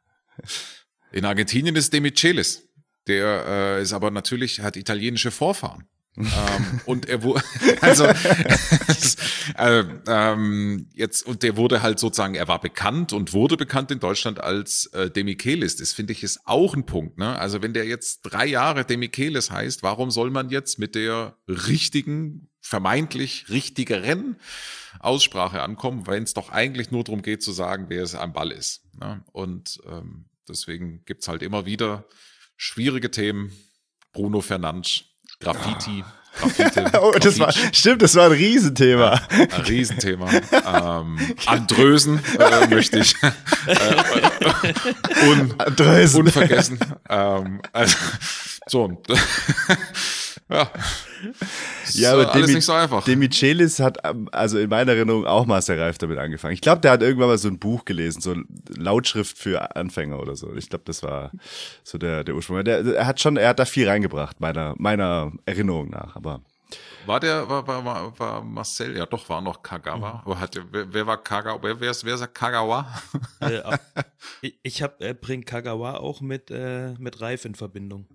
In 1.11 1.25
Argentinien 1.25 1.75
ist 1.75 1.91
Demichelis. 1.91 2.63
Der 3.07 3.45
äh, 3.47 3.81
ist 3.81 3.93
aber 3.93 4.11
natürlich, 4.11 4.61
hat 4.61 4.77
italienische 4.77 5.31
Vorfahren 5.31 5.87
ähm, 6.17 6.81
und 6.85 7.07
er 7.07 7.23
wurde, 7.23 7.43
also 7.81 8.05
äh, 9.57 9.83
ähm, 10.07 10.87
jetzt 10.93 11.25
und 11.25 11.43
der 11.43 11.57
wurde 11.57 11.81
halt 11.81 11.99
sozusagen, 11.99 12.35
er 12.35 12.47
war 12.47 12.59
bekannt 12.59 13.13
und 13.13 13.33
wurde 13.33 13.57
bekannt 13.57 13.91
in 13.91 13.99
Deutschland 13.99 14.39
als 14.41 14.87
äh, 14.87 15.09
Demichelis. 15.09 15.75
Das 15.77 15.93
finde 15.93 16.13
ich 16.13 16.23
ist 16.23 16.41
auch 16.45 16.75
ein 16.75 16.85
Punkt. 16.85 17.17
Ne? 17.17 17.37
Also 17.37 17.61
wenn 17.61 17.73
der 17.73 17.85
jetzt 17.85 18.21
drei 18.21 18.45
Jahre 18.45 18.83
Demichelis 18.83 19.51
heißt, 19.51 19.83
warum 19.83 20.11
soll 20.11 20.31
man 20.31 20.49
jetzt 20.49 20.79
mit 20.79 20.95
der 20.95 21.37
richtigen, 21.47 22.49
vermeintlich 22.67 23.45
richtigeren 23.49 24.35
Aussprache 24.99 25.61
ankommen, 25.61 26.05
wenn 26.05 26.23
es 26.23 26.33
doch 26.33 26.49
eigentlich 26.49 26.91
nur 26.91 27.03
darum 27.03 27.21
geht 27.21 27.41
zu 27.41 27.51
sagen, 27.51 27.85
wer 27.87 28.03
es 28.03 28.13
am 28.13 28.33
Ball 28.33 28.51
ist. 28.51 28.81
Ne? 28.99 29.23
Und 29.31 29.79
ähm, 29.87 30.25
deswegen 30.49 31.03
gibt's 31.05 31.27
halt 31.27 31.43
immer 31.43 31.65
wieder 31.65 32.05
schwierige 32.57 33.09
Themen. 33.09 33.51
Bruno 34.11 34.41
Fernandes 34.41 35.03
Graffiti. 35.39 36.03
Graffiti. 36.39 36.97
oh, 37.01 37.11
das 37.19 37.39
war, 37.39 37.51
stimmt, 37.51 38.01
das 38.01 38.15
war 38.15 38.25
ein 38.25 38.31
Riesenthema. 38.33 39.13
Ja, 39.31 39.37
ein 39.55 39.61
Riesenthema. 39.61 40.29
ähm, 40.31 41.19
Andrösen 41.45 42.19
äh, 42.37 42.67
möchte 42.67 42.99
ich 42.99 43.15
äh, 43.21 43.31
un, 45.29 45.53
Andrösen. 45.59 46.21
unvergessen. 46.21 46.79
Ähm, 47.09 47.61
also, 47.71 47.97
so, 48.67 49.01
ja. 50.49 50.71
Ja, 51.93 52.13
aber 52.13 52.31
alles 52.31 52.45
Demi, 52.45 52.55
nicht 52.55 52.65
so 52.65 52.73
einfach. 52.73 53.03
Demichelis 53.03 53.79
hat 53.79 53.97
ähm, 54.03 54.29
also 54.31 54.57
in 54.57 54.69
meiner 54.69 54.93
Erinnerung 54.93 55.25
auch 55.25 55.45
Master 55.45 55.77
Reif 55.77 55.97
damit 55.97 56.17
angefangen. 56.17 56.53
Ich 56.53 56.61
glaube, 56.61 56.81
der 56.81 56.91
hat 56.91 57.01
irgendwann 57.01 57.27
mal 57.27 57.37
so 57.37 57.47
ein 57.47 57.59
Buch 57.59 57.85
gelesen, 57.85 58.21
so 58.21 58.35
Lautschrift 58.69 59.37
für 59.37 59.75
Anfänger 59.75 60.19
oder 60.19 60.35
so. 60.35 60.53
Ich 60.55 60.69
glaube, 60.69 60.85
das 60.85 61.03
war 61.03 61.31
so 61.83 61.97
der, 61.97 62.23
der 62.23 62.35
Ursprung. 62.35 62.63
Der, 62.63 62.85
er 62.85 63.07
hat 63.07 63.19
schon, 63.19 63.37
er 63.37 63.49
hat 63.49 63.59
da 63.59 63.65
viel 63.65 63.89
reingebracht, 63.89 64.39
meiner, 64.39 64.75
meiner 64.77 65.31
Erinnerung 65.45 65.89
nach, 65.89 66.15
aber. 66.15 66.41
War 67.05 67.21
der, 67.21 67.47
war, 67.47 67.65
war, 67.65 67.85
war, 67.85 68.19
war 68.19 68.43
Marcel, 68.43 68.97
ja 68.97 69.05
doch, 69.05 69.29
war 69.29 69.41
noch 69.41 69.63
Kagawa. 69.63 70.13
Mhm. 70.13 70.21
Aber 70.25 70.39
hat, 70.39 70.59
wer, 70.71 70.93
wer 70.93 71.07
war 71.07 71.23
Kagawa? 71.23 71.59
Wer, 71.61 71.79
wer, 71.79 71.91
ist, 71.91 72.03
wer 72.03 72.17
sagt 72.17 72.35
Kagawa? 72.35 72.85
Äh, 73.39 73.61
ich 74.41 74.59
ich 74.61 74.83
hab, 74.83 75.01
äh, 75.01 75.13
bring 75.13 75.45
Kagawa 75.45 75.95
auch 75.95 76.19
mit, 76.19 76.51
äh, 76.51 76.93
mit 76.99 77.21
Reif 77.21 77.45
in 77.45 77.55
Verbindung. 77.55 78.07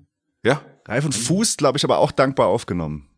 Ja. 0.43 0.63
Reif 0.87 1.05
und 1.05 1.15
Fuß, 1.15 1.57
glaube 1.57 1.79
ich, 1.79 1.85
aber 1.85 1.99
auch 1.99 2.11
dankbar 2.11 2.49
aufgenommen. 2.49 3.09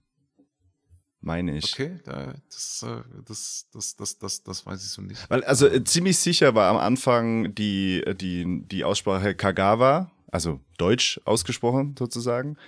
Meine 1.25 1.57
ich. 1.57 1.73
Okay, 1.73 1.99
das, 2.05 2.85
äh, 2.87 3.03
das, 3.27 3.67
das, 3.73 3.97
das, 3.97 4.19
das, 4.19 4.43
das 4.43 4.67
weiß 4.67 4.85
ich 4.85 4.91
so 4.91 5.01
nicht. 5.01 5.25
Weil, 5.31 5.43
also 5.45 5.67
äh, 5.67 5.83
ziemlich 5.83 6.19
sicher 6.19 6.55
war 6.55 6.71
am 6.71 6.77
Anfang 6.77 7.55
die, 7.55 8.03
äh, 8.05 8.15
die, 8.15 8.63
die 8.71 8.85
Aussprache 8.85 9.35
Kagawa, 9.35 10.11
also 10.31 10.61
Deutsch 10.77 11.19
ausgesprochen 11.25 11.95
sozusagen. 11.99 12.59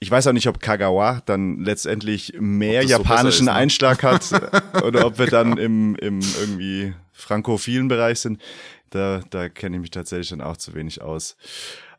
Ich 0.00 0.10
weiß 0.10 0.26
auch 0.26 0.32
nicht, 0.32 0.48
ob 0.48 0.58
Kagawa 0.58 1.22
dann 1.26 1.60
letztendlich 1.60 2.34
mehr 2.40 2.84
japanischen 2.84 3.44
so 3.44 3.50
ist, 3.50 3.52
ne? 3.52 3.52
Einschlag 3.52 4.02
hat 4.02 4.32
oder 4.82 5.06
ob 5.06 5.20
wir 5.20 5.26
dann 5.26 5.56
im, 5.56 5.94
im 5.94 6.18
irgendwie 6.40 6.94
frankophilen 7.12 7.86
Bereich 7.86 8.18
sind. 8.18 8.42
Da, 8.90 9.20
da 9.30 9.48
kenne 9.48 9.76
ich 9.76 9.80
mich 9.80 9.90
tatsächlich 9.90 10.30
dann 10.30 10.40
auch 10.40 10.56
zu 10.56 10.74
wenig 10.74 11.02
aus. 11.02 11.36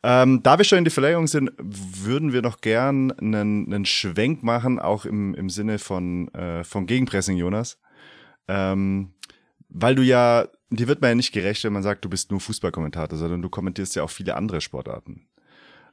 Ähm, 0.05 0.43
da 0.43 0.57
wir 0.57 0.65
schon 0.65 0.79
in 0.79 0.83
die 0.83 0.91
Verlängerung 0.91 1.27
sind, 1.27 1.51
würden 1.57 2.33
wir 2.33 2.41
noch 2.41 2.59
gern 2.59 3.11
einen, 3.13 3.73
einen 3.73 3.85
Schwenk 3.85 4.43
machen, 4.43 4.79
auch 4.79 5.05
im, 5.05 5.33
im 5.33 5.49
Sinne 5.49 5.79
von, 5.79 6.27
äh, 6.33 6.65
von 6.65 6.85
Gegenpressing, 6.85 7.37
Jonas. 7.37 7.79
Ähm, 8.49 9.13
weil 9.69 9.95
du 9.95 10.03
ja, 10.03 10.47
dir 10.69 10.87
wird 10.89 11.01
man 11.01 11.11
ja 11.11 11.15
nicht 11.15 11.31
gerecht, 11.31 11.63
wenn 11.63 11.73
man 11.73 11.83
sagt, 11.83 12.03
du 12.03 12.09
bist 12.09 12.31
nur 12.31 12.41
Fußballkommentator, 12.41 13.17
sondern 13.17 13.41
du 13.41 13.49
kommentierst 13.49 13.95
ja 13.95 14.03
auch 14.03 14.09
viele 14.09 14.35
andere 14.35 14.59
Sportarten. 14.59 15.25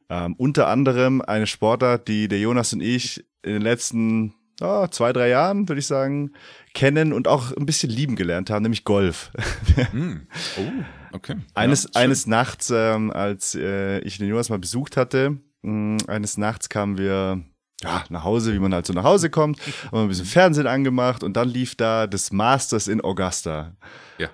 Ähm, 0.08 0.34
unter 0.36 0.66
anderem 0.66 1.22
eine 1.22 1.46
Sportart, 1.46 2.08
die 2.08 2.26
der 2.26 2.40
Jonas 2.40 2.72
und 2.72 2.80
ich 2.80 3.24
in 3.42 3.52
den 3.52 3.62
letzten 3.62 4.34
oh, 4.60 4.86
zwei, 4.88 5.12
drei 5.12 5.28
Jahren, 5.28 5.68
würde 5.68 5.78
ich 5.78 5.86
sagen, 5.86 6.32
kennen 6.74 7.12
und 7.12 7.28
auch 7.28 7.56
ein 7.56 7.66
bisschen 7.66 7.90
lieben 7.90 8.16
gelernt 8.16 8.50
haben, 8.50 8.62
nämlich 8.62 8.84
Golf. 8.84 9.30
mm. 9.92 10.26
Oh, 10.58 10.82
okay. 11.12 11.36
Eines, 11.54 11.84
ja, 11.84 12.00
eines 12.00 12.26
Nachts, 12.26 12.70
ähm, 12.74 13.10
als 13.10 13.54
äh, 13.54 13.98
ich 14.00 14.18
den 14.18 14.28
Jonas 14.28 14.48
mal 14.48 14.58
besucht 14.58 14.96
hatte, 14.96 15.38
mh, 15.62 15.72
mm, 15.72 15.98
eines 16.08 16.36
Nachts 16.36 16.68
kamen 16.68 16.98
wir 16.98 17.42
ja, 17.82 18.04
nach 18.10 18.24
Hause, 18.24 18.52
wie 18.52 18.58
man 18.58 18.74
halt 18.74 18.86
so 18.86 18.92
nach 18.92 19.04
Hause 19.04 19.30
kommt, 19.30 19.58
haben 19.90 20.02
ein 20.02 20.08
bisschen 20.08 20.26
Fernsehen 20.26 20.66
angemacht 20.66 21.22
und 21.22 21.34
dann 21.34 21.48
lief 21.48 21.74
da 21.74 22.06
das 22.06 22.30
Masters 22.30 22.88
in 22.88 23.00
Augusta. 23.02 23.72
Ja. 24.18 24.28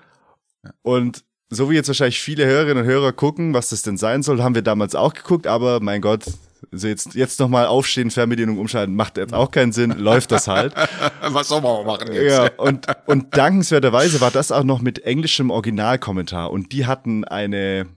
ja. 0.63 0.71
Und 0.81 1.23
so 1.49 1.69
wie 1.69 1.75
jetzt 1.75 1.87
wahrscheinlich 1.87 2.19
viele 2.19 2.45
Hörerinnen 2.45 2.83
und 2.83 2.89
Hörer 2.89 3.13
gucken, 3.13 3.53
was 3.53 3.69
das 3.69 3.81
denn 3.81 3.97
sein 3.97 4.21
soll, 4.21 4.43
haben 4.43 4.55
wir 4.55 4.63
damals 4.63 4.95
auch 4.95 5.13
geguckt, 5.13 5.47
aber 5.47 5.79
mein 5.79 6.01
Gott, 6.01 6.25
also 6.71 6.87
jetzt, 6.87 7.15
jetzt 7.15 7.39
nochmal 7.39 7.65
aufstehen, 7.67 8.11
Fernbedienung 8.11 8.57
umschalten, 8.57 8.95
macht 8.95 9.17
jetzt 9.17 9.33
auch 9.33 9.51
keinen 9.51 9.71
Sinn, 9.71 9.91
läuft 9.91 10.31
das 10.31 10.47
halt. 10.47 10.73
Was 11.21 11.47
soll 11.47 11.61
man 11.61 11.85
machen 11.85 12.11
jetzt? 12.11 12.37
Ja, 12.37 12.51
und, 12.57 12.87
und 13.05 13.35
dankenswerterweise 13.35 14.21
war 14.21 14.31
das 14.31 14.51
auch 14.51 14.63
noch 14.63 14.81
mit 14.81 14.99
englischem 14.99 15.49
Originalkommentar 15.49 16.51
und 16.51 16.71
die 16.71 16.85
hatten 16.85 17.23
eine, 17.23 17.87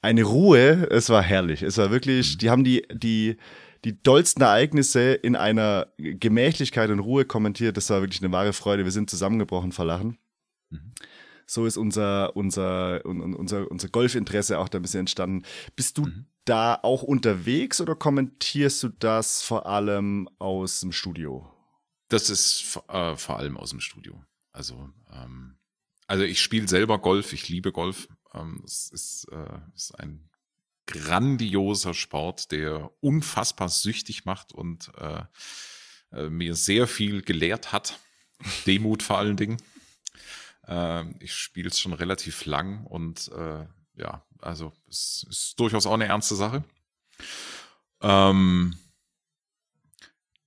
eine 0.00 0.22
Ruhe, 0.22 0.88
es 0.90 1.10
war 1.10 1.22
herrlich. 1.22 1.62
Es 1.62 1.78
war 1.78 1.90
wirklich, 1.90 2.38
die 2.38 2.50
haben 2.50 2.64
die, 2.64 2.86
die, 2.92 3.36
die 3.84 4.02
dollsten 4.02 4.42
Ereignisse 4.42 5.12
in 5.12 5.36
einer 5.36 5.88
Gemächlichkeit 5.98 6.90
und 6.90 7.00
Ruhe 7.00 7.24
kommentiert. 7.24 7.76
Das 7.76 7.90
war 7.90 8.00
wirklich 8.00 8.22
eine 8.22 8.32
wahre 8.32 8.52
Freude. 8.52 8.84
Wir 8.84 8.92
sind 8.92 9.10
zusammengebrochen 9.10 9.72
vor 9.72 9.84
Lachen. 9.84 10.18
Mhm. 10.70 10.92
So 11.46 11.66
ist 11.66 11.76
unser, 11.76 12.34
unser, 12.36 13.04
unser, 13.04 13.70
unser 13.70 13.88
Golfinteresse 13.88 14.58
auch 14.58 14.70
da 14.70 14.78
ein 14.78 14.82
bisschen 14.82 15.00
entstanden. 15.00 15.42
Bist 15.76 15.98
du 15.98 16.02
mhm 16.02 16.26
da 16.44 16.78
auch 16.82 17.02
unterwegs 17.02 17.80
oder 17.80 17.94
kommentierst 17.94 18.82
du 18.82 18.88
das 18.88 19.42
vor 19.42 19.66
allem 19.66 20.28
aus 20.38 20.80
dem 20.80 20.92
Studio? 20.92 21.50
Das 22.08 22.30
ist 22.30 22.80
äh, 22.88 23.16
vor 23.16 23.38
allem 23.38 23.56
aus 23.56 23.70
dem 23.70 23.80
Studio. 23.80 24.24
Also, 24.52 24.90
ähm, 25.12 25.58
also 26.06 26.24
ich 26.24 26.40
spiele 26.40 26.68
selber 26.68 26.98
Golf, 27.00 27.32
ich 27.32 27.48
liebe 27.48 27.72
Golf. 27.72 28.08
Ähm, 28.32 28.62
es 28.64 28.90
ist, 28.90 29.26
äh, 29.32 29.60
ist 29.74 29.98
ein 29.98 30.28
grandioser 30.86 31.94
Sport, 31.94 32.52
der 32.52 32.90
unfassbar 33.00 33.68
süchtig 33.68 34.24
macht 34.24 34.52
und 34.52 34.92
äh, 34.98 35.22
äh, 36.12 36.28
mir 36.28 36.54
sehr 36.54 36.86
viel 36.86 37.22
gelehrt 37.22 37.72
hat. 37.72 37.98
Demut 38.66 39.02
vor 39.02 39.18
allen 39.18 39.36
Dingen. 39.36 39.62
Äh, 40.66 41.04
ich 41.20 41.34
spiele 41.34 41.68
es 41.68 41.80
schon 41.80 41.94
relativ 41.94 42.44
lang 42.44 42.84
und 42.86 43.28
äh, 43.28 43.66
ja, 43.96 44.24
also 44.40 44.72
es 44.88 45.26
ist 45.28 45.60
durchaus 45.60 45.86
auch 45.86 45.94
eine 45.94 46.06
ernste 46.06 46.34
Sache. 46.34 46.64
Ähm, 48.00 48.76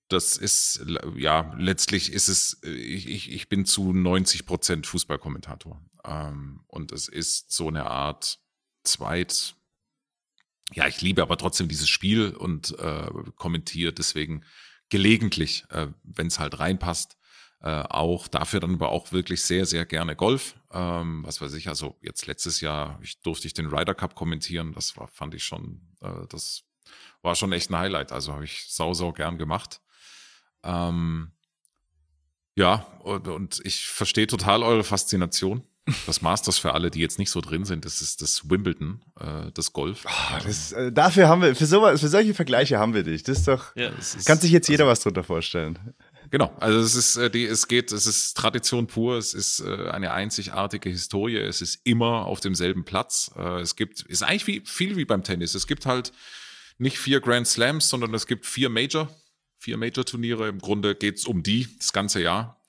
das 0.09 0.37
ist, 0.37 0.85
ja, 1.15 1.53
letztlich 1.57 2.13
ist 2.13 2.29
es, 2.29 2.61
ich, 2.63 3.31
ich, 3.31 3.49
bin 3.49 3.65
zu 3.65 3.91
90 3.93 4.45
Prozent 4.45 4.87
Fußballkommentator. 4.87 5.81
Ähm, 6.05 6.61
und 6.67 6.91
es 6.91 7.07
ist 7.07 7.51
so 7.51 7.67
eine 7.67 7.87
Art 7.87 8.39
Zweit, 8.83 9.55
ja, 10.73 10.87
ich 10.87 11.01
liebe 11.01 11.21
aber 11.21 11.37
trotzdem 11.37 11.67
dieses 11.67 11.89
Spiel 11.89 12.29
und 12.29 12.77
äh, 12.79 13.09
kommentiere 13.35 13.91
deswegen 13.91 14.45
gelegentlich, 14.89 15.65
äh, 15.69 15.87
wenn 16.03 16.27
es 16.27 16.39
halt 16.39 16.59
reinpasst. 16.59 17.16
Äh, 17.61 17.83
auch 17.89 18.27
dafür 18.27 18.59
dann 18.59 18.75
aber 18.75 18.89
auch 18.89 19.11
wirklich 19.11 19.41
sehr, 19.41 19.65
sehr 19.65 19.85
gerne 19.85 20.15
Golf. 20.15 20.55
Ähm, 20.71 21.23
was 21.25 21.41
weiß 21.41 21.53
ich, 21.53 21.67
also 21.67 21.97
jetzt 22.01 22.27
letztes 22.27 22.61
Jahr 22.61 22.99
ich, 23.01 23.19
durfte 23.21 23.47
ich 23.47 23.53
den 23.53 23.67
Ryder 23.67 23.95
Cup 23.95 24.13
kommentieren. 24.13 24.73
Das 24.73 24.95
war, 24.95 25.07
fand 25.07 25.33
ich 25.33 25.43
schon, 25.43 25.81
äh, 26.01 26.27
das 26.29 26.63
war 27.23 27.35
schon 27.35 27.51
echt 27.51 27.71
ein 27.71 27.77
Highlight. 27.77 28.11
Also 28.11 28.33
habe 28.33 28.45
ich 28.45 28.65
sau, 28.69 28.93
sau 28.93 29.11
gern 29.11 29.37
gemacht. 29.39 29.81
Ähm, 30.63 31.31
ja, 32.55 32.85
und, 33.03 33.27
und 33.27 33.59
ich 33.63 33.87
verstehe 33.87 34.27
total 34.27 34.63
eure 34.63 34.83
Faszination. 34.83 35.63
Das 36.05 36.21
Masters 36.21 36.57
für 36.57 36.73
alle, 36.73 36.91
die 36.91 36.99
jetzt 36.99 37.17
nicht 37.17 37.29
so 37.29 37.39
drin 37.39 37.63
sind, 37.63 37.85
das 37.85 38.01
ist 38.01 38.21
das 38.21 38.49
Wimbledon, 38.49 39.01
äh, 39.19 39.51
das 39.53 39.71
Golf. 39.71 40.05
Oh, 40.05 40.37
das, 40.43 40.73
äh, 40.73 40.91
dafür 40.91 41.29
haben 41.29 41.41
wir, 41.41 41.55
für, 41.55 41.65
so, 41.65 41.81
für 41.81 42.09
solche 42.09 42.33
Vergleiche 42.33 42.77
haben 42.77 42.93
wir 42.93 43.03
dich. 43.03 43.23
Das 43.23 43.37
ist 43.37 43.47
doch, 43.47 43.73
ja, 43.75 43.91
das 43.91 44.15
ist, 44.15 44.25
kann 44.25 44.37
sich 44.37 44.51
jetzt 44.51 44.67
jeder 44.67 44.83
also, 44.83 44.91
was 44.91 44.99
drunter 44.99 45.23
vorstellen. 45.23 45.79
Genau, 46.29 46.53
also 46.59 46.79
es 46.79 46.95
ist, 46.95 47.15
äh, 47.17 47.29
die, 47.29 47.45
es 47.45 47.67
geht, 47.67 47.91
es 47.91 48.05
ist 48.05 48.35
Tradition 48.35 48.87
pur, 48.87 49.17
es 49.17 49.33
ist 49.33 49.59
äh, 49.59 49.89
eine 49.89 50.11
einzigartige 50.11 50.89
Historie, 50.89 51.37
es 51.37 51.61
ist 51.61 51.79
immer 51.85 52.25
auf 52.25 52.39
demselben 52.39 52.83
Platz. 52.83 53.31
Äh, 53.35 53.61
es 53.61 53.75
gibt, 53.75 54.01
ist 54.01 54.23
eigentlich 54.23 54.47
wie, 54.47 54.61
viel 54.65 54.97
wie 54.97 55.05
beim 55.05 55.23
Tennis. 55.23 55.55
Es 55.55 55.67
gibt 55.67 55.85
halt 55.85 56.11
nicht 56.77 56.97
vier 56.97 57.21
Grand 57.21 57.47
Slams, 57.47 57.89
sondern 57.89 58.13
es 58.13 58.27
gibt 58.27 58.45
vier 58.45 58.69
Major, 58.69 59.09
vier 59.57 59.77
Major-Turniere. 59.77 60.49
Im 60.49 60.59
Grunde 60.59 60.95
geht's 60.95 61.25
um 61.25 61.43
die 61.43 61.67
das 61.77 61.93
ganze 61.93 62.21
Jahr. 62.21 62.61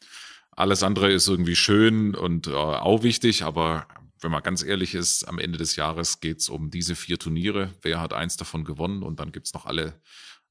Alles 0.53 0.83
andere 0.83 1.11
ist 1.11 1.29
irgendwie 1.29 1.57
schön 1.57 2.15
und 2.15 2.47
äh, 2.47 2.53
auch 2.53 3.03
wichtig, 3.03 3.43
aber 3.43 3.87
wenn 4.21 4.33
man 4.33 4.43
ganz 4.43 4.65
ehrlich 4.65 4.95
ist, 4.95 5.25
am 5.25 5.39
Ende 5.39 5.59
des 5.59 5.77
Jahres 5.77 6.21
geht's 6.21 6.49
um 6.49 6.71
diese 6.71 6.97
vier 6.97 7.19
Turniere. 7.19 7.73
Wer 7.83 8.01
hat 8.01 8.13
eins 8.13 8.37
davon 8.37 8.65
gewonnen? 8.65 9.03
Und 9.03 9.21
dann 9.21 9.31
gibt's 9.31 9.55
noch 9.55 9.65
alle 9.67 9.95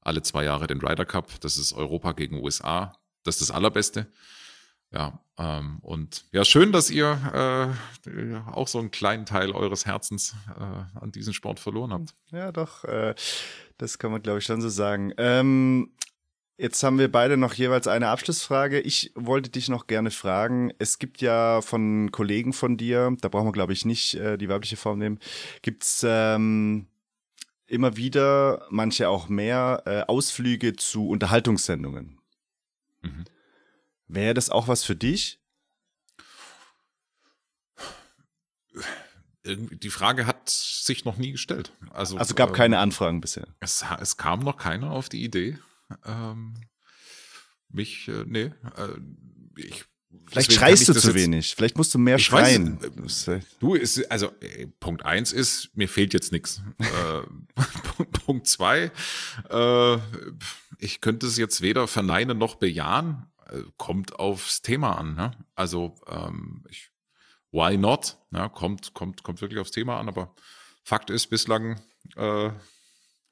alle 0.08 0.22
zwei 0.22 0.44
Jahre 0.44 0.66
den 0.66 0.80
Ryder 0.80 1.04
Cup. 1.04 1.40
Das 1.40 1.58
ist 1.58 1.72
Europa 1.72 2.12
gegen 2.12 2.42
USA. 2.42 2.97
Das 3.24 3.36
ist 3.36 3.48
das 3.48 3.50
Allerbeste. 3.50 4.06
Ja, 4.90 5.20
ähm, 5.36 5.78
und 5.82 6.24
ja, 6.32 6.44
schön, 6.44 6.72
dass 6.72 6.90
ihr 6.90 7.76
äh, 8.06 8.36
auch 8.50 8.68
so 8.68 8.78
einen 8.78 8.90
kleinen 8.90 9.26
Teil 9.26 9.52
eures 9.52 9.84
Herzens 9.84 10.34
äh, 10.58 10.98
an 10.98 11.12
diesen 11.12 11.34
Sport 11.34 11.60
verloren 11.60 11.92
habt. 11.92 12.14
Ja, 12.32 12.52
doch, 12.52 12.84
äh, 12.84 13.14
das 13.76 13.98
kann 13.98 14.10
man, 14.10 14.22
glaube 14.22 14.38
ich, 14.38 14.44
schon 14.44 14.62
so 14.62 14.70
sagen. 14.70 15.12
Ähm, 15.18 15.92
jetzt 16.56 16.82
haben 16.82 16.98
wir 16.98 17.12
beide 17.12 17.36
noch 17.36 17.52
jeweils 17.52 17.86
eine 17.86 18.08
Abschlussfrage. 18.08 18.80
Ich 18.80 19.12
wollte 19.14 19.50
dich 19.50 19.68
noch 19.68 19.88
gerne 19.88 20.10
fragen. 20.10 20.72
Es 20.78 20.98
gibt 20.98 21.20
ja 21.20 21.60
von 21.60 22.10
Kollegen 22.10 22.54
von 22.54 22.78
dir, 22.78 23.14
da 23.20 23.28
brauchen 23.28 23.48
wir, 23.48 23.52
glaube 23.52 23.74
ich, 23.74 23.84
nicht 23.84 24.14
äh, 24.14 24.38
die 24.38 24.48
weibliche 24.48 24.76
Form 24.76 24.98
nehmen, 24.98 25.18
gibt's 25.60 26.02
ähm, 26.08 26.86
immer 27.66 27.98
wieder, 27.98 28.66
manche 28.70 29.10
auch 29.10 29.28
mehr, 29.28 29.82
äh, 29.84 30.00
Ausflüge 30.10 30.76
zu 30.76 31.08
Unterhaltungssendungen. 31.08 32.17
Mhm. 33.02 33.24
Wäre 34.06 34.34
das 34.34 34.50
auch 34.50 34.68
was 34.68 34.84
für 34.84 34.96
dich? 34.96 35.40
Die 39.44 39.90
Frage 39.90 40.26
hat 40.26 40.48
sich 40.50 41.04
noch 41.04 41.16
nie 41.16 41.32
gestellt. 41.32 41.72
Also, 41.90 42.18
also 42.18 42.34
gab 42.34 42.50
ähm, 42.50 42.54
keine 42.54 42.78
Anfragen 42.78 43.20
bisher. 43.20 43.46
Es, 43.60 43.84
es, 44.00 44.16
kam 44.16 44.40
noch 44.40 44.56
keiner 44.56 44.90
auf 44.90 45.08
die 45.08 45.24
Idee. 45.24 45.58
Ähm, 46.04 46.60
mich, 47.68 48.08
äh, 48.08 48.24
nee, 48.26 48.52
äh, 48.76 48.98
ich 49.56 49.86
Vielleicht 50.26 50.52
schreist 50.52 50.88
du 50.88 50.94
zu 50.94 51.14
wenig. 51.14 51.54
Vielleicht 51.54 51.76
musst 51.76 51.94
du 51.94 51.98
mehr 51.98 52.18
schreien. 52.18 52.78
Weiß, 52.80 53.28
äh, 53.28 53.40
du 53.60 53.74
ist 53.74 54.10
also 54.10 54.30
äh, 54.40 54.66
Punkt 54.80 55.04
eins 55.04 55.32
ist 55.32 55.70
mir 55.74 55.88
fehlt 55.88 56.12
jetzt 56.12 56.32
nichts. 56.32 56.60
äh, 56.78 58.02
Punkt 58.24 58.46
zwei, 58.46 58.90
äh, 59.50 59.98
ich 60.78 61.00
könnte 61.00 61.26
es 61.26 61.36
jetzt 61.36 61.60
weder 61.60 61.88
verneinen 61.88 62.38
noch 62.38 62.56
bejahen. 62.56 63.26
Äh, 63.48 63.62
kommt 63.76 64.18
aufs 64.18 64.62
Thema 64.62 64.98
an. 64.98 65.14
Ne? 65.14 65.30
Also 65.54 65.94
ähm, 66.08 66.64
ich, 66.68 66.90
why 67.50 67.76
not? 67.76 68.18
Ja, 68.30 68.48
kommt 68.48 68.94
kommt 68.94 69.22
kommt 69.22 69.40
wirklich 69.40 69.60
aufs 69.60 69.70
Thema 69.70 69.98
an. 69.98 70.08
Aber 70.08 70.34
Fakt 70.82 71.10
ist 71.10 71.28
bislang 71.28 71.80
äh, 72.16 72.50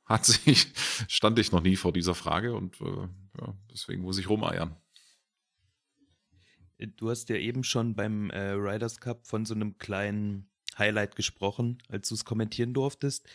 hat 0.06 0.24
sich 0.24 0.68
stand 1.08 1.38
ich 1.38 1.52
noch 1.52 1.62
nie 1.62 1.76
vor 1.76 1.92
dieser 1.92 2.14
Frage 2.14 2.54
und 2.54 2.80
äh, 2.80 3.08
ja, 3.40 3.54
deswegen 3.72 4.02
muss 4.02 4.18
ich 4.18 4.28
rumeiern. 4.28 4.76
Du 6.78 7.10
hast 7.10 7.28
ja 7.28 7.36
eben 7.36 7.64
schon 7.64 7.94
beim 7.94 8.30
äh, 8.30 8.50
Riders 8.50 9.00
Cup 9.00 9.26
von 9.26 9.46
so 9.46 9.54
einem 9.54 9.78
kleinen 9.78 10.50
Highlight 10.76 11.16
gesprochen, 11.16 11.78
als 11.88 12.08
du 12.08 12.14
es 12.14 12.24
kommentieren 12.24 12.74
durftest. 12.74 13.26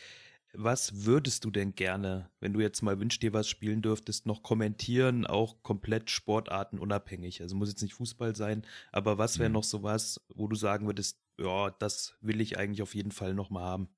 Was 0.54 1.06
würdest 1.06 1.46
du 1.46 1.50
denn 1.50 1.76
gerne, 1.76 2.30
wenn 2.42 2.54
du 2.54 2.60
jetzt 2.60 2.82
mal 2.82 3.00
wünschst 3.00 3.24
dir 3.24 3.34
was 3.34 3.48
spielen 3.48 3.82
dürftest, 3.82 4.26
noch 4.26 4.44
kommentieren, 4.44 5.26
auch 5.26 5.64
komplett 5.64 6.10
sportartenunabhängig? 6.10 7.42
Also 7.42 7.56
muss 7.56 7.70
jetzt 7.70 7.82
nicht 7.82 7.94
Fußball 7.94 8.36
sein, 8.36 8.64
aber 8.92 9.18
was 9.18 9.40
wäre 9.40 9.50
mhm. 9.50 9.54
noch 9.54 9.64
so 9.64 9.82
was, 9.82 10.20
wo 10.36 10.48
du 10.48 10.56
sagen 10.56 10.88
würdest, 10.88 11.18
ja, 11.40 11.72
das 11.72 12.16
will 12.20 12.42
ich 12.42 12.58
eigentlich 12.58 12.82
auf 12.82 12.96
jeden 12.96 13.12
Fall 13.12 13.34
noch 13.34 13.50
mal 13.50 13.64
haben? 13.64 13.90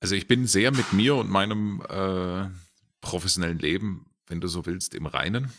Also 0.00 0.14
ich 0.14 0.26
bin 0.26 0.46
sehr 0.46 0.70
mit 0.72 0.92
mir 0.92 1.16
und 1.16 1.28
meinem 1.28 1.82
äh, 1.88 2.48
professionellen 3.00 3.58
Leben, 3.58 4.10
wenn 4.26 4.40
du 4.40 4.48
so 4.48 4.64
willst, 4.64 4.94
im 4.94 5.06
Reinen. 5.06 5.52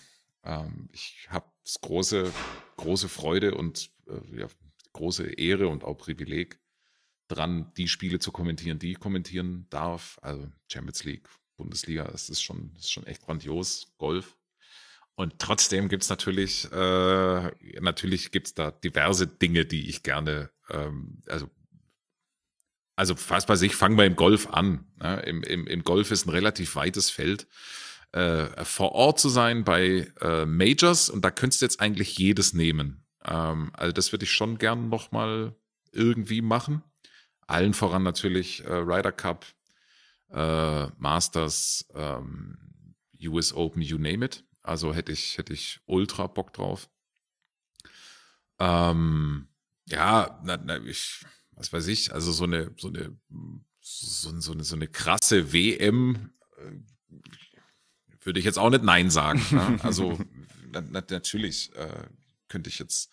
Ähm, 0.43 0.89
ich 0.91 1.27
habe 1.29 1.51
große, 1.81 2.31
große 2.77 3.09
Freude 3.09 3.55
und 3.55 3.91
äh, 4.07 4.39
ja, 4.39 4.47
große 4.93 5.33
Ehre 5.33 5.67
und 5.67 5.83
auch 5.83 5.95
Privileg 5.95 6.59
dran, 7.27 7.71
die 7.77 7.87
Spiele 7.87 8.19
zu 8.19 8.31
kommentieren, 8.31 8.79
die 8.79 8.91
ich 8.91 8.99
kommentieren 8.99 9.67
darf. 9.69 10.17
Also 10.21 10.51
Champions 10.71 11.03
League, 11.03 11.29
Bundesliga, 11.57 12.05
das 12.05 12.29
ist 12.29 12.41
schon, 12.41 12.73
das 12.73 12.85
ist 12.85 12.91
schon 12.91 13.05
echt 13.05 13.21
grandios. 13.21 13.93
Golf. 13.97 14.37
Und 15.15 15.37
trotzdem 15.37 15.89
gibt's 15.89 16.09
natürlich, 16.09 16.71
äh, 16.71 17.51
natürlich 17.81 18.31
gibt's 18.31 18.53
da 18.53 18.71
diverse 18.71 19.27
Dinge, 19.27 19.65
die 19.65 19.89
ich 19.89 20.01
gerne, 20.01 20.49
ähm, 20.69 21.21
also 21.27 21.49
also 22.95 23.15
fast 23.15 23.47
bei 23.47 23.55
sich, 23.55 23.77
fangen 23.77 23.97
wir 23.97 24.05
im 24.05 24.17
Golf 24.17 24.47
an. 24.47 24.85
Ne? 24.97 25.21
Im, 25.25 25.41
im, 25.43 25.67
Im 25.67 25.83
Golf 25.85 26.11
ist 26.11 26.25
ein 26.25 26.31
relativ 26.31 26.75
weites 26.75 27.09
Feld 27.09 27.47
äh, 28.11 28.65
vor 28.65 28.93
Ort 28.93 29.19
zu 29.19 29.29
sein 29.29 29.63
bei 29.63 30.11
äh, 30.21 30.45
Majors 30.45 31.09
und 31.09 31.23
da 31.23 31.31
könntest 31.31 31.61
du 31.61 31.65
jetzt 31.65 31.79
eigentlich 31.79 32.17
jedes 32.17 32.53
nehmen. 32.53 33.05
Ähm, 33.23 33.71
also 33.73 33.91
das 33.91 34.11
würde 34.11 34.25
ich 34.25 34.31
schon 34.31 34.57
gern 34.57 34.89
nochmal 34.89 35.55
irgendwie 35.91 36.41
machen. 36.41 36.83
Allen 37.47 37.73
voran 37.73 38.03
natürlich 38.03 38.63
äh, 38.65 38.73
Ryder 38.73 39.11
Cup, 39.11 39.45
äh, 40.31 40.87
Masters, 40.97 41.85
ähm, 41.93 42.57
US 43.21 43.53
Open, 43.53 43.81
you 43.81 43.97
name 43.97 44.25
it. 44.25 44.43
Also 44.61 44.93
hätte 44.93 45.11
ich, 45.11 45.37
hätte 45.37 45.53
ich 45.53 45.79
ultra 45.85 46.27
Bock 46.27 46.53
drauf. 46.53 46.89
Ähm, 48.59 49.47
ja, 49.87 50.39
na, 50.43 50.57
na, 50.57 50.77
ich, 50.85 51.25
was 51.51 51.73
weiß 51.73 51.87
ich, 51.87 52.13
also 52.13 52.31
so 52.31 52.43
eine, 52.43 52.71
so 52.77 52.89
eine, 52.89 53.17
so, 53.79 54.39
so 54.39 54.51
eine, 54.51 54.63
so 54.63 54.75
eine 54.75 54.87
krasse 54.87 55.51
WM, 55.53 56.31
äh, 56.57 56.71
würde 58.21 58.39
ich 58.39 58.45
jetzt 58.45 58.59
auch 58.59 58.69
nicht 58.69 58.83
Nein 58.83 59.09
sagen. 59.09 59.43
Ne? 59.51 59.79
Also 59.83 60.19
na, 60.71 60.81
na, 60.81 61.03
natürlich 61.09 61.75
äh, 61.75 62.07
könnte 62.47 62.69
ich 62.69 62.79
jetzt, 62.79 63.11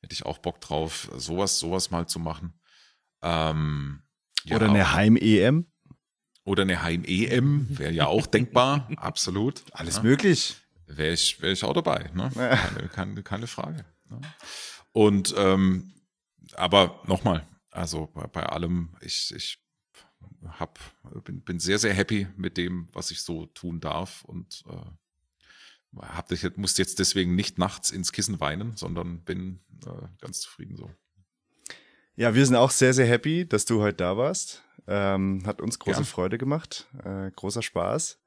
hätte 0.00 0.12
ich 0.12 0.26
auch 0.26 0.38
Bock 0.38 0.60
drauf, 0.60 1.10
sowas, 1.16 1.58
sowas 1.58 1.90
mal 1.90 2.06
zu 2.06 2.18
machen. 2.18 2.54
Ähm, 3.22 4.02
ja, 4.44 4.56
oder 4.56 4.68
eine 4.68 4.92
Heim-EM? 4.92 5.66
Oder 6.44 6.62
eine 6.62 6.82
Heim-EM 6.82 7.66
wäre 7.70 7.92
ja 7.92 8.06
auch 8.06 8.26
denkbar, 8.26 8.90
absolut. 8.96 9.62
Alles 9.72 9.96
ja. 9.96 10.02
möglich. 10.02 10.56
Wäre 10.86 11.14
ich, 11.14 11.40
wär 11.40 11.52
ich 11.52 11.64
auch 11.64 11.72
dabei, 11.72 12.10
ne? 12.12 12.30
Keine, 12.34 12.88
keine, 12.88 13.22
keine 13.22 13.46
Frage. 13.46 13.86
Ne? 14.10 14.20
Und 14.92 15.34
ähm, 15.38 15.94
aber 16.56 17.00
nochmal, 17.06 17.46
also 17.70 18.08
bei, 18.14 18.26
bei 18.26 18.44
allem, 18.44 18.94
ich, 19.00 19.32
ich 19.34 19.63
hab, 20.58 20.78
bin, 21.24 21.40
bin 21.40 21.58
sehr, 21.58 21.78
sehr 21.78 21.94
happy 21.94 22.26
mit 22.36 22.56
dem, 22.56 22.88
was 22.92 23.10
ich 23.10 23.22
so 23.22 23.46
tun 23.46 23.80
darf 23.80 24.24
und 24.24 24.64
äh, 24.68 26.00
hab, 26.00 26.30
ich 26.32 26.56
muss 26.56 26.76
jetzt 26.76 26.98
deswegen 26.98 27.34
nicht 27.34 27.58
nachts 27.58 27.90
ins 27.90 28.12
Kissen 28.12 28.40
weinen, 28.40 28.76
sondern 28.76 29.20
bin 29.20 29.60
äh, 29.86 30.06
ganz 30.20 30.40
zufrieden 30.40 30.76
so. 30.76 30.90
Ja, 32.16 32.34
wir 32.34 32.46
sind 32.46 32.56
auch 32.56 32.70
sehr, 32.70 32.94
sehr 32.94 33.06
happy, 33.06 33.46
dass 33.46 33.64
du 33.64 33.80
heute 33.80 33.96
da 33.96 34.16
warst. 34.16 34.62
Ähm, 34.86 35.42
hat 35.46 35.60
uns 35.60 35.78
große 35.78 36.00
ja. 36.00 36.04
Freude 36.04 36.38
gemacht, 36.38 36.86
äh, 37.04 37.30
großer 37.30 37.62
Spaß. 37.62 38.20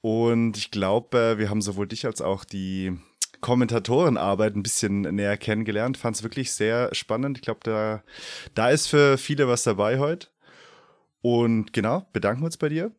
Und 0.00 0.56
ich 0.56 0.70
glaube, 0.70 1.18
äh, 1.18 1.38
wir 1.38 1.50
haben 1.50 1.62
sowohl 1.62 1.86
dich 1.86 2.06
als 2.06 2.20
auch 2.20 2.44
die 2.44 2.98
Kommentatorenarbeit 3.40 4.56
ein 4.56 4.62
bisschen 4.62 5.02
näher 5.02 5.36
kennengelernt. 5.36 5.96
Fand 5.98 6.16
es 6.16 6.22
wirklich 6.22 6.52
sehr 6.52 6.94
spannend. 6.94 7.38
Ich 7.38 7.42
glaube, 7.42 7.60
da, 7.62 8.02
da 8.54 8.70
ist 8.70 8.88
für 8.88 9.18
viele 9.18 9.46
was 9.48 9.62
dabei 9.62 9.98
heute. 9.98 10.28
Und 11.22 11.72
genau, 11.72 12.06
bedanken 12.12 12.42
wir 12.42 12.46
uns 12.46 12.56
bei 12.56 12.68
dir. 12.68 12.92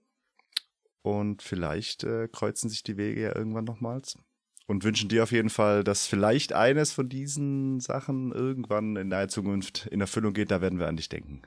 Und 1.01 1.41
vielleicht 1.41 2.05
äh, 2.05 2.30
kreuzen 2.32 2.69
sich 2.69 2.82
die 2.82 2.97
Wege 2.97 3.21
ja 3.21 3.36
irgendwann 3.36 3.65
nochmals. 3.65 4.17
Und 4.65 4.86
wünschen 4.86 5.09
dir 5.09 5.24
auf 5.24 5.34
jeden 5.34 5.49
Fall, 5.49 5.84
dass 5.84 6.07
vielleicht 6.07 6.53
eines 6.53 6.93
von 6.93 7.09
diesen 7.09 7.82
Sachen 7.82 8.32
irgendwann 8.32 8.95
in 8.95 9.09
naher 9.09 9.28
Zukunft 9.28 9.88
in 9.88 9.99
Erfüllung 9.99 10.34
geht. 10.34 10.51
Da 10.51 10.61
werden 10.61 10.80
wir 10.80 10.88
an 10.88 10.95
dich 10.95 11.09
denken. 11.09 11.41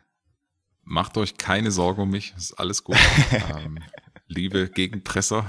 Macht 0.82 1.16
euch 1.16 1.38
keine 1.38 1.72
Sorgen 1.72 2.02
um 2.02 2.10
mich, 2.10 2.34
ist 2.36 2.52
alles 2.52 2.84
gut. 2.84 2.98
ähm, 3.32 3.78
liebe 4.28 4.68
Gegenpresser, 4.68 5.46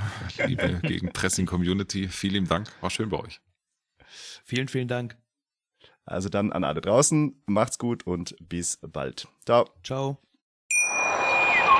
liebe 0.48 0.80
Gegenpressing-Community, 0.82 2.08
vielen 2.08 2.48
Dank, 2.48 2.72
war 2.82 2.90
schön 2.90 3.10
bei 3.10 3.20
euch. 3.20 3.40
Vielen, 4.44 4.68
vielen 4.68 4.88
Dank. 4.88 5.18
Also 6.06 6.30
dann 6.30 6.54
an 6.54 6.64
alle 6.64 6.82
draußen, 6.82 7.44
macht's 7.46 7.78
gut 7.78 8.08
und 8.08 8.36
bis 8.40 8.80
bald. 8.82 9.28
Ciao. 9.46 9.70
Ciao. 9.84 10.27